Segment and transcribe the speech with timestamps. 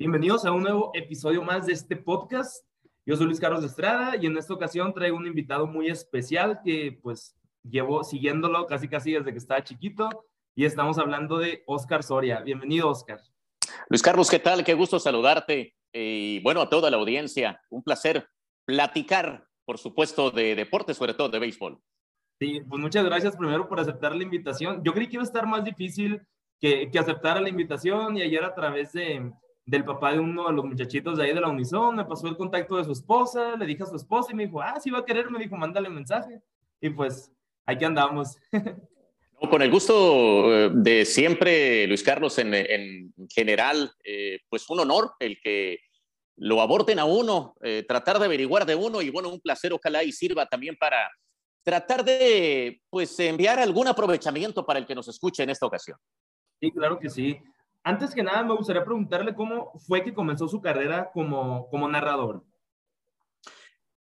[0.00, 2.64] Bienvenidos a un nuevo episodio más de este podcast.
[3.04, 6.98] Yo soy Luis Carlos Estrada y en esta ocasión traigo un invitado muy especial que
[7.02, 10.08] pues llevo siguiéndolo casi casi desde que estaba chiquito
[10.54, 12.40] y estamos hablando de Oscar Soria.
[12.40, 13.20] Bienvenido, Oscar.
[13.90, 14.64] Luis Carlos, ¿qué tal?
[14.64, 17.60] Qué gusto saludarte y bueno, a toda la audiencia.
[17.68, 18.26] Un placer
[18.64, 21.78] platicar, por supuesto, de deporte, sobre todo de béisbol.
[22.38, 24.82] Sí, pues muchas gracias primero por aceptar la invitación.
[24.82, 26.22] Yo creí que iba a estar más difícil
[26.58, 29.30] que, que aceptara la invitación y ayer a través de,
[29.70, 32.36] del papá de uno de los muchachitos de ahí de la Unison, me pasó el
[32.36, 34.98] contacto de su esposa, le dije a su esposa y me dijo, ah, si va
[34.98, 36.42] a querer, me dijo, mándale mensaje.
[36.80, 37.30] Y pues,
[37.64, 38.36] aquí andamos.
[39.48, 45.12] Con el gusto eh, de siempre, Luis Carlos, en, en general, eh, pues un honor
[45.20, 45.78] el que
[46.36, 50.02] lo aborden a uno, eh, tratar de averiguar de uno y bueno, un placer, ojalá
[50.02, 51.08] y sirva también para
[51.62, 55.96] tratar de, pues, enviar algún aprovechamiento para el que nos escuche en esta ocasión.
[56.60, 57.40] Sí, claro que sí.
[57.82, 62.44] Antes que nada, me gustaría preguntarle cómo fue que comenzó su carrera como, como narrador.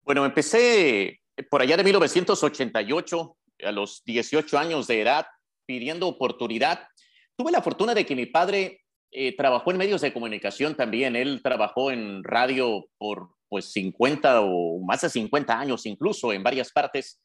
[0.02, 1.20] Bueno, empecé
[1.50, 5.26] por allá de 1988, a los 18 años de edad,
[5.66, 6.88] pidiendo oportunidad.
[7.36, 11.16] Tuve la fortuna de que mi padre eh, trabajó en medios de comunicación también.
[11.16, 16.72] Él trabajó en radio por pues 50 o más de 50 años incluso en varias
[16.72, 17.20] partes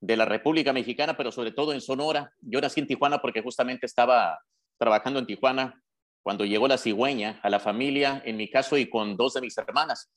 [0.00, 2.30] de la República Mexicana, pero sobre todo en Sonora.
[2.40, 4.38] Yo nací en Tijuana porque justamente estaba
[4.78, 5.82] trabajando en Tijuana
[6.24, 9.56] cuando llegó la cigüeña a la familia, en mi caso y con dos de mis
[9.58, 10.10] hermanas.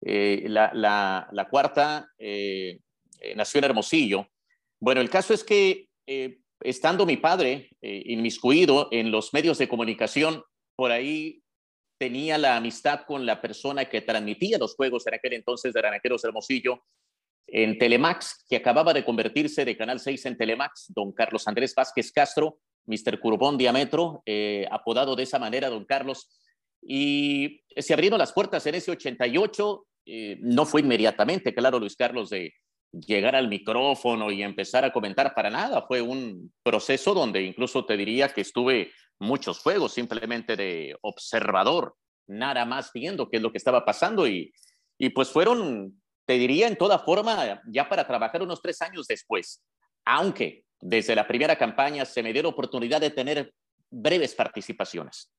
[0.00, 2.80] Eh, la, cuarta eh,
[3.20, 4.26] eh, nació en Hermosillo.
[4.80, 5.88] Bueno, el caso es que
[6.60, 10.42] estando mi padre inmiscuido en los medios de comunicación,
[10.76, 11.42] por ahí
[11.98, 16.24] tenía la amistad con la persona que transmitía los juegos en aquel entonces de Naranjeros
[16.24, 16.82] Hermosillo
[17.46, 22.10] en Telemax, que acababa de convertirse de Canal 6 en Telemax, don Carlos Andrés Vázquez
[22.10, 23.20] Castro, Mr.
[23.20, 26.28] Curbón Diametro, eh, apodado de esa manera, don Carlos.
[26.82, 29.86] Y se abrieron las puertas en ese 88.
[30.06, 32.52] Eh, no fue inmediatamente, claro, Luis Carlos, de
[32.92, 35.82] llegar al micrófono y empezar a comentar para nada.
[35.86, 41.96] Fue un proceso donde incluso te diría que estuve muchos juegos simplemente de observador,
[42.26, 44.52] nada más viendo qué es lo que estaba pasando y,
[44.98, 49.62] y pues fueron, te diría en toda forma, ya para trabajar unos tres años después,
[50.04, 53.54] aunque desde la primera campaña se me dio la oportunidad de tener
[53.90, 55.32] breves participaciones.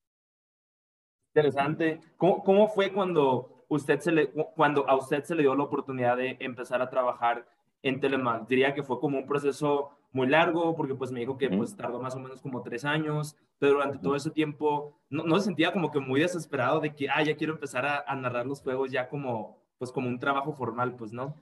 [1.34, 2.00] Interesante.
[2.18, 6.18] ¿Cómo, cómo fue cuando, usted se le, cuando a usted se le dio la oportunidad
[6.18, 7.46] de empezar a trabajar
[7.84, 8.48] en Telemax?
[8.48, 12.00] Diría que fue como un proceso muy largo, porque pues me dijo que pues tardó
[12.00, 15.74] más o menos como tres años, pero durante todo ese tiempo no, no, se sentía
[15.74, 18.90] como que muy desesperado de que, ah, ya quiero empezar a, a narrar los juegos
[18.92, 21.36] ya como, pues como un trabajo formal, pues, ¿no?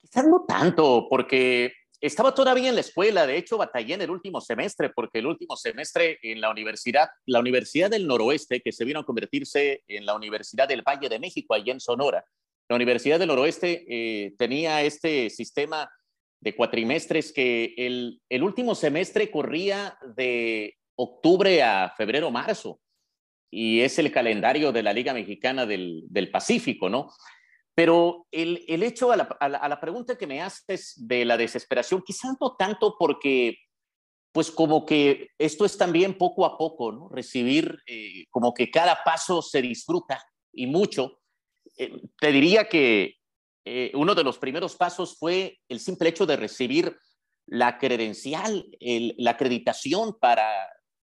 [0.00, 1.72] Quizás no tanto, porque
[2.06, 5.56] estaba todavía en la escuela, de hecho batallé en el último semestre, porque el último
[5.56, 10.14] semestre en la universidad, la Universidad del Noroeste, que se vino a convertirse en la
[10.14, 12.24] Universidad del Valle de México, allá en Sonora,
[12.68, 15.90] la Universidad del Noroeste eh, tenía este sistema
[16.40, 22.80] de cuatrimestres que el, el, último semestre corría de octubre a febrero, marzo,
[23.50, 27.10] y es el calendario de la Liga Mexicana del, del Pacífico, ¿no?
[27.74, 32.02] Pero el, el hecho a la, a, la, pregunta que me haces de la desesperación,
[32.06, 33.56] quizás no tanto porque,
[34.32, 37.08] pues como que esto es también poco a poco, ¿no?
[37.08, 41.20] Recibir eh, como que cada paso se disfruta y mucho.
[41.76, 43.16] Eh, te diría que
[43.64, 46.96] eh, uno de los primeros pasos fue el simple hecho de recibir
[47.46, 50.48] la credencial, la acreditación para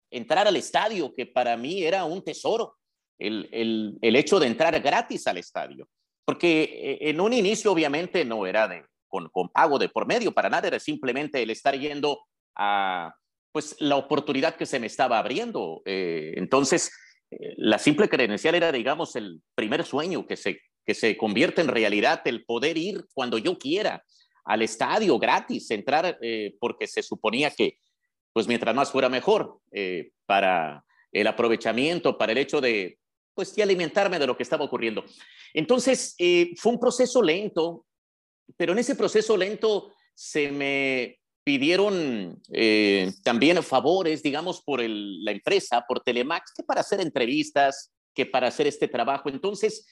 [0.10, 2.78] entrar al estadio, que para mí era un tesoro,
[3.20, 5.88] el, el, el hecho de entrar gratis al estadio.
[6.32, 10.32] Porque eh, en un inicio obviamente no era de, con, con, pago de por medio,
[10.32, 12.22] para nada, era simplemente el estar yendo
[12.56, 13.14] a
[13.52, 15.82] pues la oportunidad que se me estaba abriendo.
[15.84, 16.90] Eh, entonces,
[17.32, 21.68] eh, la simple credencial era, digamos, el primer sueño que se, que se convierte en
[21.68, 24.02] realidad, el poder ir cuando yo quiera
[24.46, 27.78] al estadio gratis, entrar, eh, porque se suponía que,
[28.32, 33.00] pues mientras más fuera mejor, eh, para el aprovechamiento, para el hecho de,
[33.34, 35.04] pues, y alimentarme de lo que estaba ocurriendo.
[35.54, 37.86] Entonces, eh, fue un proceso lento,
[38.58, 45.32] pero en ese proceso lento se me pidieron eh, también favores, digamos, por el, la
[45.32, 49.30] empresa, por Telemax, que para hacer entrevistas, que para hacer este trabajo.
[49.30, 49.88] Entonces,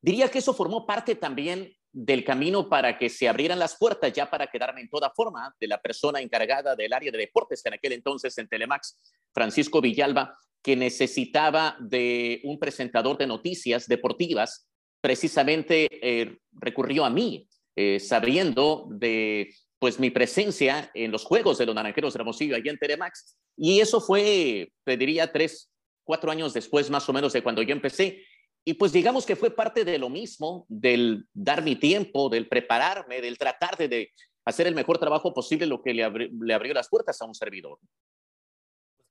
[0.00, 4.30] diría que eso formó parte también del camino para que se abrieran las puertas ya
[4.30, 7.92] para quedarme en toda forma de la persona encargada del área de deportes en aquel
[7.92, 8.98] entonces en Telemax,
[9.32, 14.68] Francisco Villalba, que necesitaba de un presentador de noticias deportivas,
[15.00, 21.64] precisamente eh, recurrió a mí, eh, sabiendo de pues mi presencia en los juegos de
[21.64, 23.38] los Naranjeros de Hermosillo allá en Telemax.
[23.56, 25.70] Y eso fue, te diría, tres,
[26.04, 28.22] cuatro años después más o menos de cuando yo empecé.
[28.70, 33.20] Y pues digamos que fue parte de lo mismo, del dar mi tiempo, del prepararme,
[33.20, 34.12] del tratar de,
[34.44, 37.80] hacer el mejor trabajo posible, lo que le, abrió las puertas a un servidor.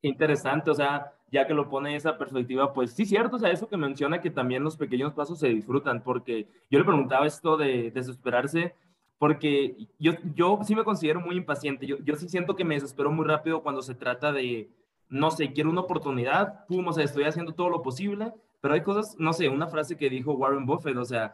[0.01, 3.67] Interesante, o sea, ya que lo pone esa perspectiva, pues sí, cierto, o sea, eso
[3.67, 7.91] que menciona que también los pequeños pasos se disfrutan, porque yo le preguntaba esto de
[7.91, 8.73] desesperarse,
[9.17, 13.11] porque yo, yo sí me considero muy impaciente, yo, yo sí siento que me desespero
[13.11, 14.69] muy rápido cuando se trata de,
[15.09, 18.81] no sé, quiero una oportunidad, pum, o sea, estoy haciendo todo lo posible, pero hay
[18.81, 21.33] cosas, no sé, una frase que dijo Warren Buffett, o sea,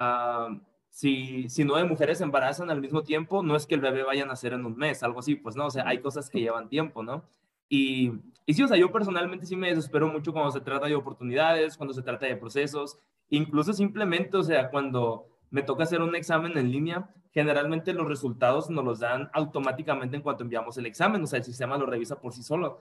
[0.00, 0.58] uh,
[0.90, 4.24] si, si nueve mujeres se embarazan al mismo tiempo, no es que el bebé vaya
[4.24, 6.68] a nacer en un mes, algo así, pues no, o sea, hay cosas que llevan
[6.68, 7.24] tiempo, ¿no?
[7.68, 8.12] Y,
[8.46, 11.76] y sí, o sea, yo personalmente sí me desespero mucho cuando se trata de oportunidades,
[11.76, 12.98] cuando se trata de procesos,
[13.28, 18.70] incluso simplemente, o sea, cuando me toca hacer un examen en línea, generalmente los resultados
[18.70, 22.18] nos los dan automáticamente en cuanto enviamos el examen, o sea, el sistema lo revisa
[22.20, 22.80] por sí solo.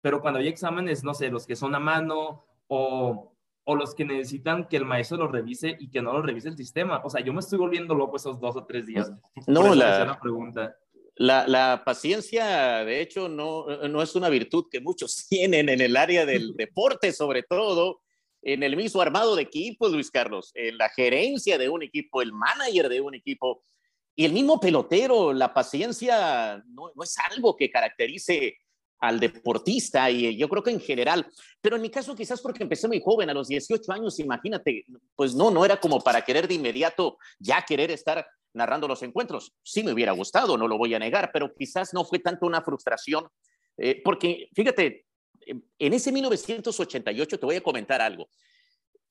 [0.00, 3.36] Pero cuando hay exámenes, no sé, los que son a mano o
[3.68, 6.56] o los que necesitan que el maestro lo revise y que no lo revise el
[6.56, 7.02] sistema.
[7.04, 9.10] O sea, yo me estoy volviendo loco esos dos o tres días.
[9.48, 10.76] No, la, pregunta.
[11.16, 15.96] La, la, paciencia, de hecho, no, no es una virtud que muchos tienen en el
[15.96, 18.02] área del deporte, sobre todo
[18.40, 22.32] en el mismo armado de equipos, Luis Carlos, en la gerencia de un equipo, el
[22.32, 23.64] manager de un equipo
[24.14, 25.32] y el mismo pelotero.
[25.32, 28.58] La paciencia no, no es algo que caracterice
[29.00, 31.26] al deportista y yo creo que en general,
[31.60, 34.84] pero en mi caso quizás porque empecé muy joven, a los 18 años, imagínate,
[35.14, 39.52] pues no, no era como para querer de inmediato ya querer estar narrando los encuentros.
[39.62, 42.62] Sí me hubiera gustado, no lo voy a negar, pero quizás no fue tanto una
[42.62, 43.28] frustración,
[43.76, 45.06] eh, porque fíjate,
[45.46, 48.28] en ese 1988 te voy a comentar algo.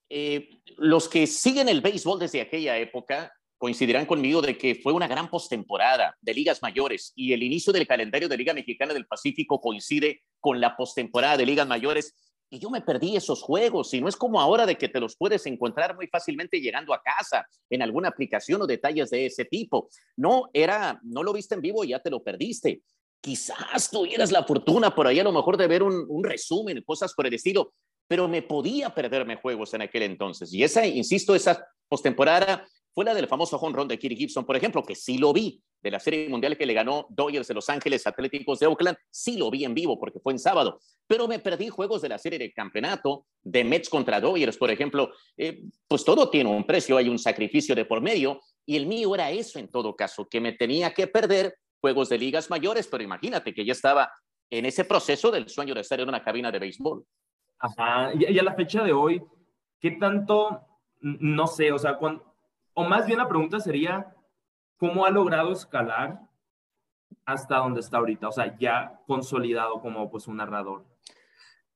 [0.09, 5.07] Eh, los que siguen el béisbol desde aquella época coincidirán conmigo de que fue una
[5.07, 9.61] gran postemporada de ligas mayores y el inicio del calendario de Liga Mexicana del Pacífico
[9.61, 12.15] coincide con la postemporada de ligas mayores
[12.49, 15.15] y yo me perdí esos juegos y no es como ahora de que te los
[15.17, 19.89] puedes encontrar muy fácilmente llegando a casa en alguna aplicación o detalles de ese tipo.
[20.15, 22.81] No era, no lo viste en vivo y ya te lo perdiste.
[23.19, 27.25] Quizás tuvieras la fortuna por ahí a lo mejor de ver un, resumen, cosas por
[27.25, 27.73] el estilo,
[28.07, 30.53] pero me podía perderme juegos en aquel entonces.
[30.53, 34.81] Y esa, insisto, esa postemporada fue la del famoso run de Kirk Gibson, por ejemplo,
[34.81, 38.07] que sí lo vi, de la Serie Mundial que le ganó Dodgers de Los Ángeles
[38.07, 41.67] Atléticos de Oakland, sí lo vi en vivo porque fue en sábado, pero me perdí
[41.67, 46.29] juegos de la Serie de Campeonato, de Mets contra Dodgers, por ejemplo, eh, pues todo
[46.29, 49.67] tiene un precio, hay un sacrificio de por medio, y el mío era eso en
[49.67, 53.73] todo caso, que me tenía que perder juegos de ligas mayores, pero imagínate que ya
[53.73, 54.09] estaba
[54.49, 57.05] en ese proceso del sueño de estar en una cabina de béisbol.
[57.59, 59.21] Ajá, y a la fecha de hoy,
[59.81, 60.61] ¿qué tanto,
[61.01, 62.34] no sé, o sea, cuando
[62.75, 64.13] o más bien la pregunta sería,
[64.77, 66.19] ¿cómo ha logrado escalar
[67.25, 68.27] hasta donde está ahorita?
[68.27, 70.85] O sea, ya consolidado como pues un narrador.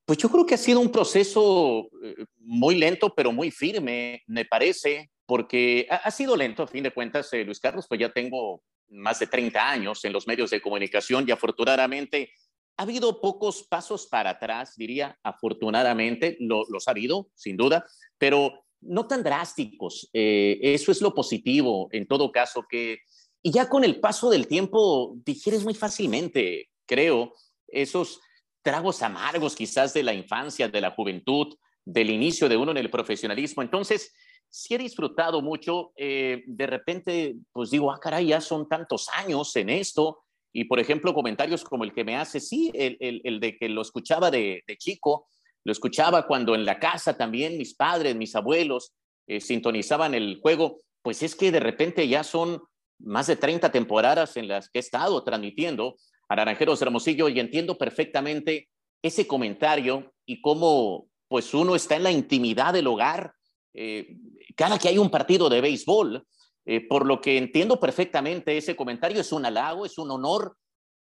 [0.06, 4.44] Pues yo creo que ha sido un proceso eh, muy lento, pero muy firme, me
[4.44, 8.62] parece, porque ha, sido lento, a fin de cuentas, eh, Luis Carlos, pues ya tengo
[8.90, 12.34] más de 30 años en los medios de comunicación y afortunadamente
[12.76, 17.86] ha habido pocos pasos para atrás, diría, afortunadamente, lo, los ha habido, sin duda,
[18.18, 20.10] pero no tan drásticos.
[20.14, 23.00] Eh, eso es lo positivo, en todo caso, que
[23.42, 27.34] y ya con el paso del tiempo digieres muy fácilmente, creo,
[27.68, 28.20] esos
[28.62, 31.56] tragos amargos quizás de la infancia, de la juventud,
[31.86, 33.64] del inicio de uno en el profesionalismo.
[33.64, 34.14] Entonces,
[34.50, 35.92] si he disfrutado mucho.
[35.96, 40.20] Eh, de repente, pues digo, ah, caray, ya son tantos años en esto.
[40.52, 44.32] Y, por ejemplo, comentarios como el que me hace, sí, el, de que lo escuchaba
[44.32, 45.28] de chico,
[45.64, 48.94] lo escuchaba cuando en la casa también mis padres, mis abuelos
[49.28, 50.82] eh, sintonizaban el juego.
[51.02, 52.62] Pues es que de repente ya son
[53.00, 55.96] más de 30 temporadas en las que he estado transmitiendo
[56.28, 58.70] a Naranjeros Hermosillo y entiendo perfectamente
[59.02, 63.34] ese comentario y cómo pues uno está en la intimidad del hogar
[63.74, 64.18] eh,
[64.56, 66.26] cada que hay un partido de béisbol.
[66.66, 70.56] Eh, por lo que entiendo perfectamente ese comentario, es un halago, es un honor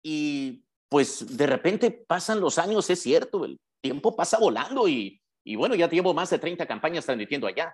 [0.03, 5.55] y pues de repente pasan los años, es cierto, el tiempo pasa volando y, y
[5.55, 7.73] bueno, ya llevo más de 30 campañas transmitiendo allá.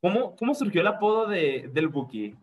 [0.00, 2.34] ¿Cómo, cómo surgió el apodo de, del Buki?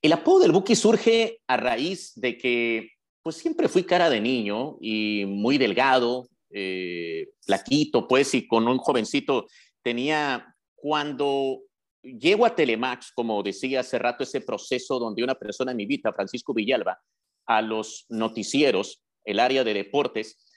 [0.00, 2.90] El apodo del Buki surge a raíz de que
[3.22, 8.78] pues siempre fui cara de niño y muy delgado, eh, flaquito, pues, y con un
[8.78, 9.46] jovencito.
[9.82, 11.60] Tenía, cuando
[12.02, 16.54] llego a Telemax, como decía hace rato, ese proceso donde una persona mi vida, Francisco
[16.54, 17.00] Villalba,
[17.46, 20.47] a los noticieros, el área de deportes,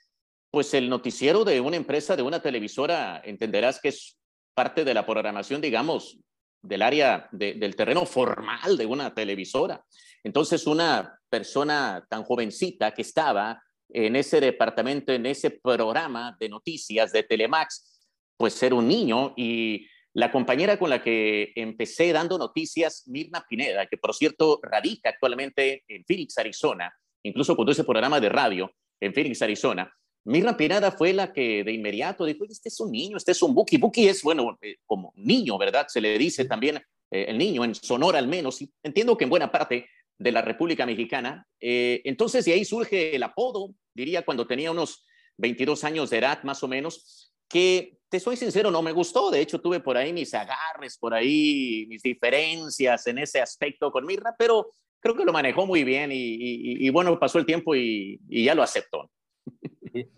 [0.51, 4.17] pues el noticiero de una empresa, de una televisora, entenderás que es
[4.53, 6.19] parte de la programación, digamos,
[6.61, 9.83] del área del terreno formal de una televisora.
[10.23, 17.11] Entonces, una persona tan jovencita que estaba en ese departamento, en ese programa de noticias
[17.11, 23.07] de Telemax, pues ser un niño y la compañera con la que empecé dando noticias,
[23.07, 26.93] Mirna Pineda, que por cierto radica actualmente en Phoenix, Arizona,
[27.23, 29.91] incluso conduce programa de radio en Phoenix, Arizona.
[30.23, 33.55] Mirna Pineda fue la que de inmediato dijo, este es un niño, este es un
[33.55, 33.77] Buki.
[33.77, 35.87] Buki es, bueno, eh, como niño, ¿verdad?
[35.87, 36.77] Se le dice también
[37.09, 39.87] eh, el niño, en Sonora al menos, y entiendo que en buena parte
[40.17, 41.47] de la República Mexicana.
[41.59, 45.05] Eh, entonces, de ahí surge el apodo, diría, cuando tenía unos
[45.37, 49.31] 22 años de edad, más o menos, que, te soy sincero, no me gustó.
[49.31, 54.05] De hecho, tuve por ahí mis agarres, por ahí mis diferencias en ese aspecto con
[54.05, 58.53] Mirna, pero creo que lo manejó muy bien y, bueno, pasó el tiempo y, ya
[58.53, 59.09] lo aceptó.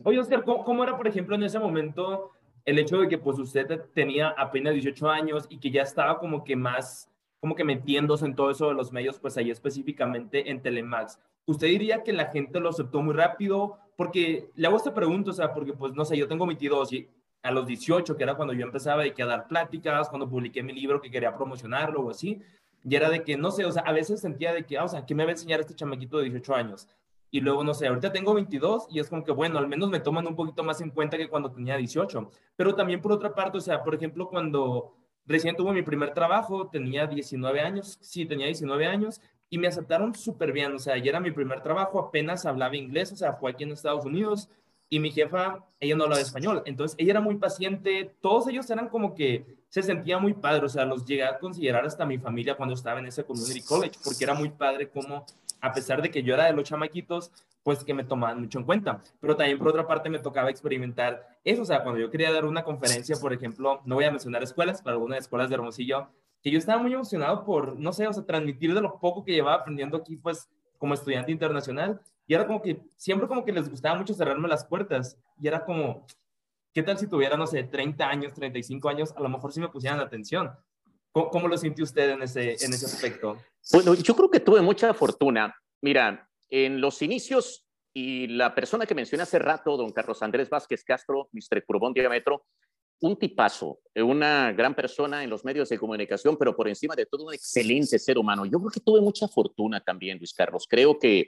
[0.04, 2.32] Oye, Oscar, ¿cómo, era, por ejemplo, en ese momento
[2.66, 6.44] el hecho de que pues usted tenía apenas 18 años y que ya estaba como
[6.44, 10.62] que más, como que metiéndose en todo eso de los medios, pues ahí específicamente en
[10.62, 11.20] Telemax?
[11.46, 13.78] ¿Usted diría que la gente lo aceptó muy rápido?
[13.98, 17.10] Porque le hago esta pregunta, o sea, porque pues no sé, yo tengo 22 y
[17.42, 20.64] a los 18, que era cuando yo empezaba de que a dar pláticas, cuando publiqué
[20.64, 22.42] mi libro que quería promocionarlo o así,
[22.86, 24.88] y era de que, no sé, o sea, a veces sentía de que, ah, o
[24.88, 26.88] sea, ¿qué me va a enseñar este chamaquito de 18 años?
[27.34, 30.00] Y luego, no sé, ahorita tengo 22 y es como que, bueno, al menos me
[30.00, 32.30] toman un poquito más en cuenta que cuando tenía 18.
[32.56, 34.94] Pero también por otra parte, o sea, por ejemplo, cuando
[35.26, 40.14] recién tuve mi primer trabajo, tenía 19 años, sí, tenía 19 años, y me aceptaron
[40.14, 43.50] súper bien, o sea, ya era mi primer trabajo, apenas hablaba inglés, o sea, fue
[43.50, 44.48] aquí en Estados Unidos,
[44.94, 48.90] y mi jefa, ella no hablaba español, entonces ella era muy paciente, todos ellos eran
[48.90, 52.56] como que se sentía muy padre, o sea, los llegué a considerar hasta mi familia
[52.56, 55.26] cuando estaba en ese community college, porque era muy padre como,
[55.62, 57.32] a pesar de que yo era de los chamaquitos,
[57.64, 61.28] pues que me tomaban mucho en cuenta, pero también por otra parte me tocaba experimentar
[61.44, 64.44] eso, o sea, cuando yo quería dar una conferencia, por ejemplo, no voy a mencionar
[64.44, 66.10] escuelas, pero algunas escuelas de Hermosillo,
[66.44, 69.32] que yo estaba muy emocionado por, no sé, o sea, transmitir de lo poco que
[69.32, 70.48] llevaba aprendiendo aquí, pues,
[70.78, 74.66] como estudiante internacional, y era como que siempre como que les gustaba mucho cerrarme las
[74.66, 75.18] puertas.
[75.40, 76.06] Y era como,
[76.74, 79.14] ¿qué tal si tuviera, no sé, 30 años, 35 años?
[79.16, 80.52] A lo mejor sí me pusieran atención.
[81.12, 83.38] ¿Cómo, lo sintió usted en ese, en ese aspecto?
[83.72, 85.56] Bueno, yo creo que tuve mucha fortuna.
[85.82, 90.84] Mira, en los inicios y la persona que mencioné hace rato, don Carlos Andrés Vázquez
[90.84, 91.64] Castro, Mr.
[91.66, 92.46] Curbón Diámetro,
[93.04, 97.26] un tipazo, una gran persona en los medios de comunicación, pero por encima de todo
[97.26, 98.46] un excelente ser humano.
[98.46, 100.66] Yo creo que tuve mucha fortuna también, Luis Carlos.
[100.70, 101.28] Creo que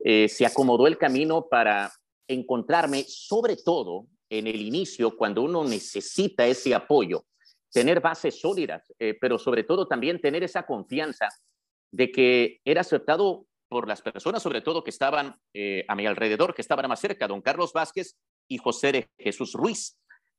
[0.00, 1.92] eh, se acomodó el camino para
[2.26, 7.24] encontrarme, sobre todo en el inicio, cuando uno necesita ese apoyo,
[7.70, 11.28] tener bases sólidas, eh, pero sobre todo también tener esa confianza
[11.92, 16.52] de que era aceptado por las personas, sobre todo que estaban eh, a mi alrededor,
[16.52, 18.16] que estaban más cerca, don Carlos Vázquez
[18.48, 19.96] y José Jesús Ruiz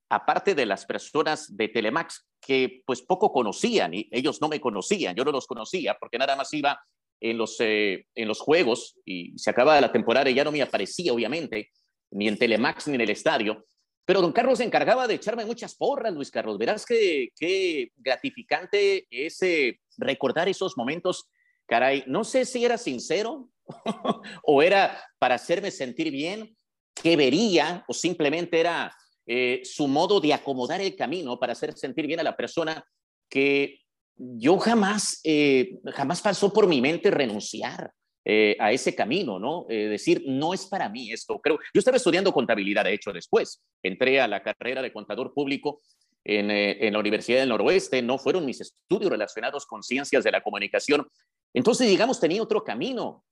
[0.09, 5.15] aparte de las personas de Telemax que pues poco conocían y ellos no me conocían,
[5.15, 6.79] yo no los conocía porque nada más iba
[7.19, 10.61] en los, eh, en los juegos y se acababa la temporada y ya no me
[10.61, 11.71] aparecía obviamente
[12.11, 13.65] ni en Telemax ni en el estadio.
[14.05, 16.57] Pero don Carlos se encargaba de echarme muchas porras, Luis Carlos.
[16.57, 21.29] Verás que qué gratificante es eh, recordar esos momentos.
[21.65, 23.49] Caray, no sé si era sincero
[24.43, 26.57] o era para hacerme sentir bien,
[26.93, 28.93] que vería o simplemente era
[29.25, 32.83] eh, su modo de acomodar el camino para hacer sentir bien a la persona
[33.29, 33.79] que
[34.15, 37.91] yo jamás, eh, jamás pasó por mi mente renunciar
[38.25, 39.65] eh, a ese camino, ¿no?
[39.67, 41.39] decir, no es para mí esto.
[41.39, 43.63] Creo, yo estaba estudiando contabilidad, de hecho, después.
[43.81, 45.81] Entré a la carrera de contador público
[46.23, 50.41] en, en, la Universidad del Noroeste, no fueron mis estudios relacionados con ciencias de la
[50.41, 51.07] comunicación.
[51.53, 53.23] Entonces, digamos, tenía otro camino.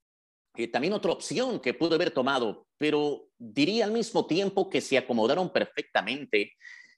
[0.56, 4.98] Eh, también otra opción que pude haber tomado, pero diría al mismo tiempo que se
[4.98, 6.54] acomodaron perfectamente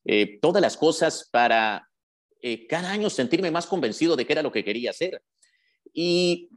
[0.05, 1.87] eh, todas las cosas para
[2.41, 5.21] eh, cada año sentirme más convencido de que era lo que quería hacer.
[5.93, 6.49] Y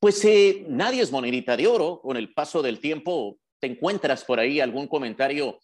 [0.00, 0.26] pues
[0.68, 4.86] nadie es monedita de oro, con el paso del tiempo te encuentras por ahí algún
[4.86, 5.58] comentario,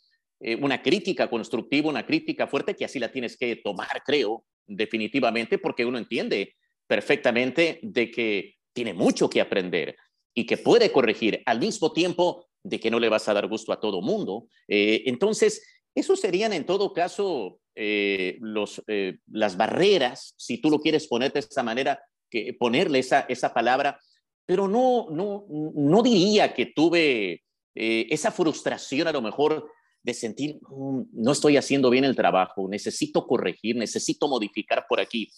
[0.61, 5.85] una crítica constructiva, una crítica fuerte, que así la tienes que tomar, creo, definitivamente, porque
[5.85, 9.97] uno entiende perfectamente de que tiene mucho que aprender
[10.35, 13.73] y que puede corregir al mismo tiempo de que no le vas a dar gusto
[13.73, 14.47] a todo mundo.
[14.69, 20.79] Eh, entonces, esos serían en todo caso eh, los, eh, las barreras, si tú lo
[20.81, 24.01] quieres poner de esta manera, que ponerle esa, esa palabra,
[24.47, 27.43] pero no, no, no diría que tuve
[27.75, 29.71] esa frustración a lo mejor
[30.03, 35.31] de sentir, mm, no estoy haciendo bien el trabajo, necesito corregir, necesito modificar por aquí.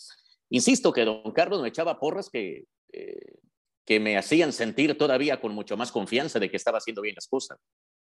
[0.51, 2.65] Insisto que don Carlos me echaba porras que
[3.85, 7.29] que me hacían sentir todavía con mucho más confianza de que estaba haciendo bien las
[7.29, 7.59] cosas.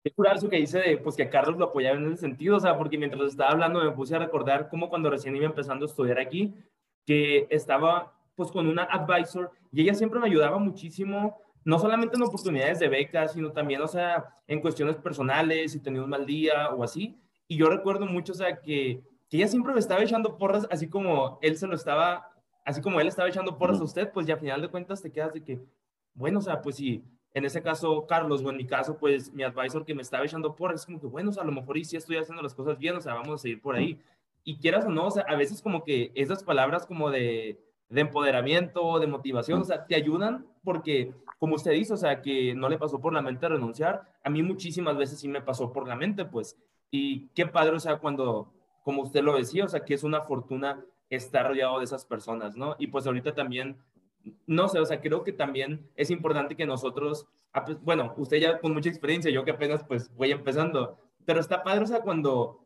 [0.04, 2.78] Es curioso que dice de, pues que Carlos lo apoyaba en ese sentido, o sea,
[2.78, 6.20] porque mientras estaba hablando me puse a recordar cómo cuando recién iba empezando a estudiar
[6.20, 6.54] aquí,
[7.06, 12.24] que estaba pues con una advisor y ella siempre me ayudaba muchísimo, no solamente en
[12.24, 16.70] oportunidades de becas, sino también, o sea, en cuestiones personales, si tenía un mal día
[16.70, 17.18] o así.
[17.48, 20.88] Y yo recuerdo mucho, o sea, que que ella siempre me estaba echando porras, así
[20.88, 22.32] como él se lo estaba,
[22.66, 25.12] así como él estaba echando porras a usted, pues ya a final de cuentas te
[25.12, 25.62] quedas de que,
[26.14, 27.04] bueno, o sea, pues sí,
[27.34, 30.56] en ese caso Carlos, o en mi caso, pues mi advisor que me estaba echando
[30.56, 32.56] porras, es como que, bueno, o sea, a lo mejor y sí estoy haciendo las
[32.56, 34.02] cosas bien, o sea, vamos a seguir por ahí.
[34.44, 38.02] Y quieras o no, o sea, a veces como que esas palabras como de, de
[38.02, 42.70] empoderamiento, de motivación, o sea, te ayudan porque, como usted dice, o sea, que no
[42.70, 45.96] le pasó por la mente renunciar, a mí muchísimas veces sí me pasó por la
[45.96, 46.58] mente, pues,
[46.90, 48.54] y qué padre, o sea, cuando,
[48.84, 50.84] como usted lo decía, o sea, que es una fortuna
[51.16, 52.76] estar rodeado de esas personas, ¿no?
[52.80, 53.78] Y pues ahorita también,
[54.48, 58.38] no sé, o sea, creo que también es importante que nosotros, ah, pues, bueno, usted
[58.38, 62.02] ya con mucha experiencia, yo que apenas pues voy empezando, pero está padre, o sea,
[62.02, 62.66] cuando,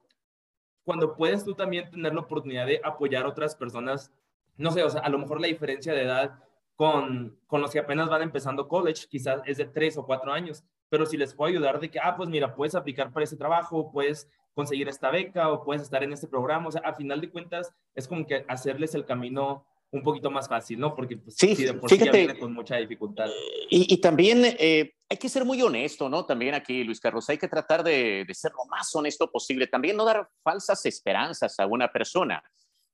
[0.83, 4.11] cuando puedes tú también tener la oportunidad de apoyar a otras personas
[4.59, 6.37] no sé, o sea, a lo mejor la diferencia de edad
[6.75, 10.65] con, con los que apenas van empezando college quizás es de tres o cuatro años,
[10.89, 13.89] pero si les puedo ayudar de que, ah, pues mira, puedes aplicar para ese trabajo,
[13.89, 14.29] puedes
[14.59, 17.71] conseguir esta beca o puedes estar en este programa, o sea, a final de cuentas
[17.95, 20.93] es como que hacerles el camino un poquito más fácil, ¿no?
[20.93, 23.29] Porque pues, sí, de por fíjate, sí viene con mucha dificultad.
[23.69, 26.25] Y, y también eh, hay que ser muy honesto, ¿no?
[26.25, 29.67] También aquí, Luis Carlos, hay que tratar de, de, ser lo más honesto posible.
[29.67, 32.43] También no dar falsas esperanzas a una persona.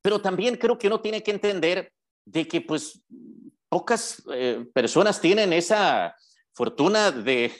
[0.03, 1.91] Pero también creo que uno tiene que entender
[2.25, 3.01] de que pues
[3.67, 6.15] pocas eh, personas tienen esa
[6.53, 7.51] fortuna de,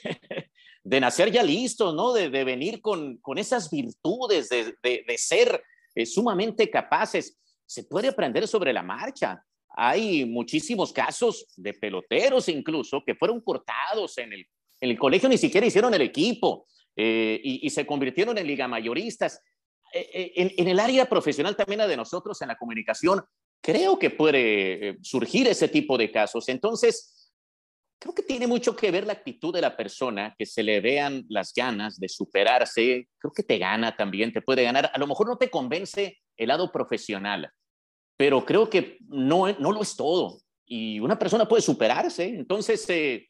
[0.86, 2.14] de nacer ya listos, ¿no?
[2.14, 5.62] De, de venir con, con, esas virtudes, de, de ser
[5.96, 7.38] eh, sumamente capaces.
[7.66, 9.44] Se puede aprender sobre la marcha.
[9.78, 14.46] Hay muchísimos casos de peloteros incluso que fueron cortados en el,
[14.80, 18.68] en el colegio, ni siquiera hicieron el equipo eh, y, y, se convirtieron en liga
[18.68, 19.42] mayoristas.
[19.94, 23.22] Eh, eh, en, en, el área profesional también la de nosotros en la comunicación,
[23.60, 26.48] creo que puede surgir ese tipo de casos.
[26.48, 27.15] Entonces,
[28.00, 31.26] creo que tiene mucho que ver la actitud de la persona, que se le vean
[31.30, 33.08] las ganas de superarse.
[33.18, 34.92] Creo que te gana también, te puede ganar.
[34.94, 37.50] A lo mejor no te convence el lado profesional,
[38.18, 40.40] pero creo que no, no lo es todo.
[40.66, 42.26] Y una persona puede superarse.
[42.26, 43.28] Entonces, eh,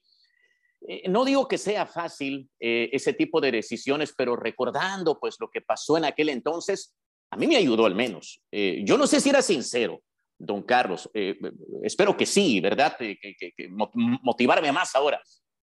[0.88, 5.49] eh, no digo que sea fácil eh, ese tipo de decisiones, pero recordando pues lo
[5.49, 6.95] que pasó en aquel entonces,
[7.32, 8.41] a mí me ayudó al menos.
[8.51, 10.01] Eh, yo no sé si era sincero,
[10.38, 11.38] don Carlos, eh,
[11.84, 12.95] espero que sí, ¿verdad?
[12.98, 15.21] Que, que, que, motivarme más ahora,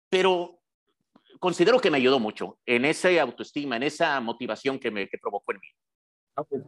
[0.10, 0.60] pero
[1.40, 5.52] considero que me ayudó mucho en esa autoestima, en esa motivación que me que provocó
[5.54, 5.68] en mí.
[6.36, 6.64] Ah, pues,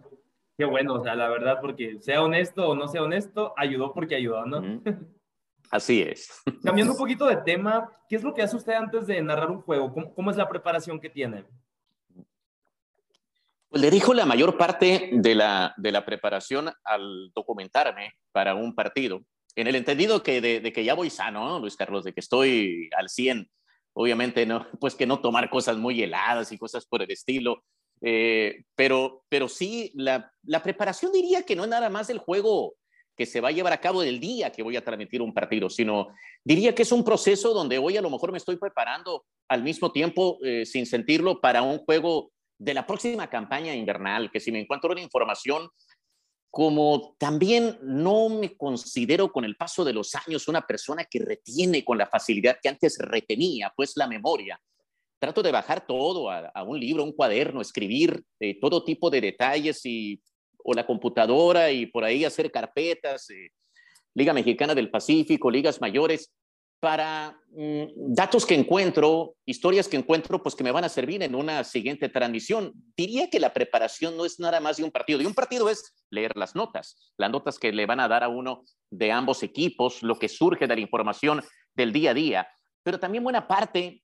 [0.58, 4.16] qué bueno, o sea, la verdad, porque sea honesto o no sea honesto, ayudó porque
[4.16, 4.82] ayudó, ¿no?
[5.70, 6.42] Así es.
[6.64, 9.62] Cambiando un poquito de tema, ¿qué es lo que hace usted antes de narrar un
[9.62, 9.94] juego?
[9.94, 11.46] ¿Cómo, cómo es la preparación que tiene?
[13.70, 18.74] Pues le dijo la mayor parte de la, de la preparación al documentarme para un
[18.74, 19.22] partido,
[19.58, 22.90] en el entendido que de, que ya voy sano, ¿no, Luis Carlos, de que estoy
[22.96, 23.50] al 100.
[23.94, 27.64] Obviamente, no, pues que no tomar cosas muy heladas y cosas por el estilo,
[28.02, 32.76] eh, pero, pero sí, la, la preparación diría que no es nada más el juego
[33.18, 35.72] que se va a llevar a cabo del día que voy a transmitir un partido,
[35.72, 36.10] sino
[36.44, 39.92] diría que es un proceso donde hoy a lo mejor me estoy preparando al mismo
[39.92, 44.60] tiempo, eh, sin sentirlo, para un juego de la próxima campaña invernal, que si me
[44.60, 45.70] encuentro una información,
[46.50, 51.84] como también no me considero con el paso de los años una persona que retiene
[51.84, 54.60] con la facilidad que antes retenía, pues la memoria.
[55.20, 59.86] Trato de bajar todo a, un libro, un cuaderno, escribir eh, todo tipo de detalles
[59.86, 60.22] y
[60.64, 63.52] o la computadora y por ahí hacer carpetas, eh,
[64.14, 66.34] Liga Mexicana del Pacífico, ligas mayores,
[66.80, 71.36] para mm, datos que encuentro, historias que encuentro, pues que me van a servir en
[71.36, 72.72] una siguiente transmisión.
[72.96, 75.20] Diría que la preparación no es nada más de un partido.
[75.20, 78.30] De un partido es leer las notas, las notas que le van a dar a
[78.30, 82.48] uno de ambos equipos, lo que surge de la información del día a día,
[82.84, 84.04] pero también buena parte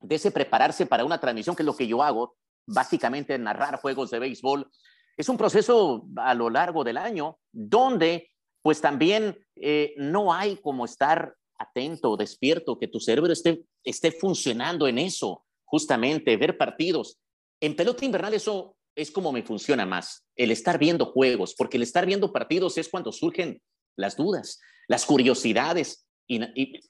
[0.00, 4.10] de ese prepararse para una transmisión, que es lo que yo hago, básicamente narrar juegos
[4.10, 4.70] de béisbol,
[5.16, 8.30] es un proceso a lo largo del año donde
[8.62, 14.88] pues también eh, no hay como estar atento, despierto, que tu cerebro esté, esté funcionando
[14.88, 17.18] en eso, justamente, ver partidos.
[17.60, 21.82] En pelota invernal eso es como me funciona más, el estar viendo juegos, porque el
[21.82, 23.60] estar viendo partidos es cuando surgen
[23.96, 26.06] las dudas, las curiosidades.
[26.26, 26.40] Y,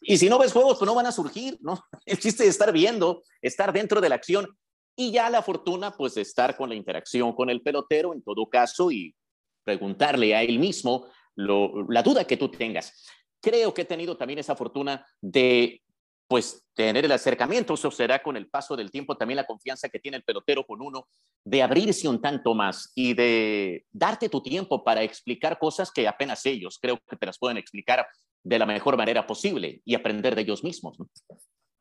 [0.01, 1.83] y, si no ves juegos, pues no van a surgir, ¿no?
[2.07, 4.49] El chiste de estar viendo, estar dentro de la acción
[4.97, 8.91] y ya la fortuna, pues, estar con la interacción con el pelotero en todo caso
[8.91, 9.15] y
[9.63, 13.05] preguntarle a él mismo la duda que tú tengas.
[13.47, 15.81] Creo que he tenido también esa fortuna de,
[16.27, 20.01] pues, tener el acercamiento, eso será con el paso del tiempo también la confianza que
[20.01, 21.07] tiene el pelotero con uno,
[21.45, 26.45] de abrirse un tanto más y de darte tu tiempo para explicar cosas que apenas
[26.45, 28.05] ellos creo que te las pueden explicar
[28.43, 30.99] de la mejor manera posible y aprender de ellos mismos.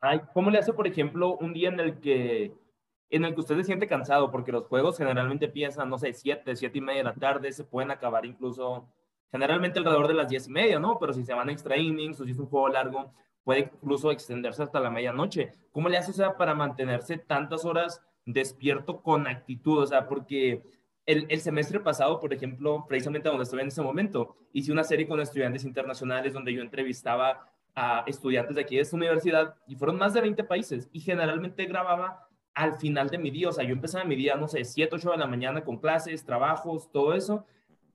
[0.02, 2.54] Ay, ¿Cómo le hace, por ejemplo, un día en el que
[3.10, 6.56] en el que usted se siente cansado, porque los juegos generalmente empiezan, no sé, 7,
[6.56, 8.88] 7 y media de la tarde, se pueden acabar incluso
[9.32, 10.98] generalmente alrededor de las 10 y media, ¿no?
[11.00, 14.12] Pero si se van a extra innings o si es un juego largo, puede incluso
[14.12, 15.54] extenderse hasta la medianoche.
[15.72, 19.84] ¿Cómo le hace, o sea, para mantenerse tantas horas despierto con actitud?
[19.84, 20.64] O sea, porque
[21.06, 25.08] el, el, semestre pasado, por ejemplo, precisamente donde estoy en ese momento, hice una serie
[25.08, 29.98] con estudiantes internacionales donde yo entrevistaba a estudiantes de aquí de esta universidad y fueron
[29.98, 33.74] más de 20 países y generalmente grababa al final de mi día, o sea, yo
[33.74, 37.46] empezaba mi día, no sé, 7, 8 de la mañana con clases, trabajos, todo eso,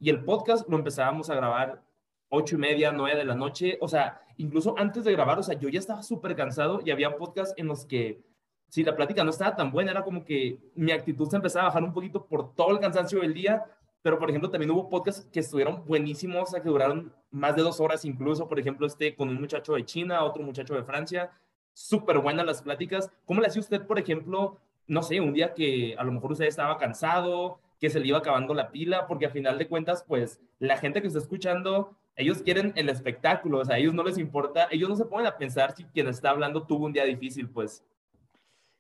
[0.00, 1.82] y el podcast lo empezábamos a grabar
[2.30, 5.58] 8 y media, 9 de la noche, o sea, incluso antes de grabar, o sea,
[5.58, 8.22] yo ya estaba súper cansado y había podcasts en los que
[8.68, 11.68] si la plática no estaba tan buena, era como que mi actitud se empezaba a
[11.68, 13.64] bajar un poquito por todo el cansancio del día,
[14.00, 17.62] pero por ejemplo también hubo podcasts que estuvieron buenísimos, o sea, que duraron más de
[17.62, 21.30] dos horas incluso, por ejemplo, este con un muchacho de China, otro muchacho de Francia,
[21.72, 23.10] súper buenas las pláticas.
[23.26, 26.46] ¿Cómo le hacía usted, por ejemplo, no sé, un día que a lo mejor usted
[26.46, 30.38] estaba cansado, que se le iba acabando la pila, porque a final de cuentas, pues
[30.58, 34.18] la gente que está escuchando, ellos quieren el espectáculo, o sea, a ellos no les
[34.18, 37.48] importa, ellos no se ponen a pensar si quien está hablando tuvo un día difícil,
[37.48, 37.82] pues.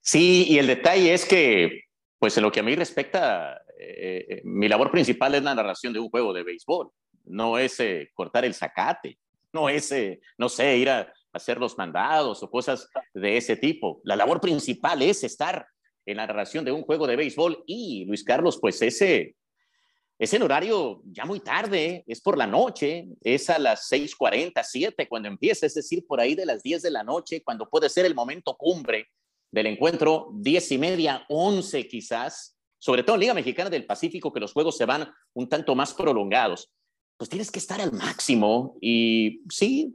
[0.02, 1.84] Sí, y el detalle es que,
[2.18, 5.94] pues en lo que a mí respecta, eh, eh, mi labor principal es la narración
[5.94, 6.90] de un juego de béisbol,
[7.24, 9.18] no es eh, cortar el zacate,
[9.52, 9.94] no es,
[10.36, 14.00] no sé, ir a hacer los mandados o cosas de ese tipo.
[14.04, 15.66] La labor principal es estar
[16.10, 19.36] en la narración de un juego de béisbol y Luis Carlos, pues ese
[20.18, 25.08] es en horario ya muy tarde, es por la noche, es a las 6:40, 7
[25.08, 28.04] cuando empieza, es decir, por ahí de las 10 de la noche, cuando puede ser
[28.04, 29.08] el momento cumbre
[29.50, 34.40] del encuentro, 10 y media, 11 quizás, sobre todo en Liga Mexicana del Pacífico, que
[34.40, 36.70] los juegos se van un tanto más prolongados,
[37.16, 39.92] pues tienes que estar al máximo y sí,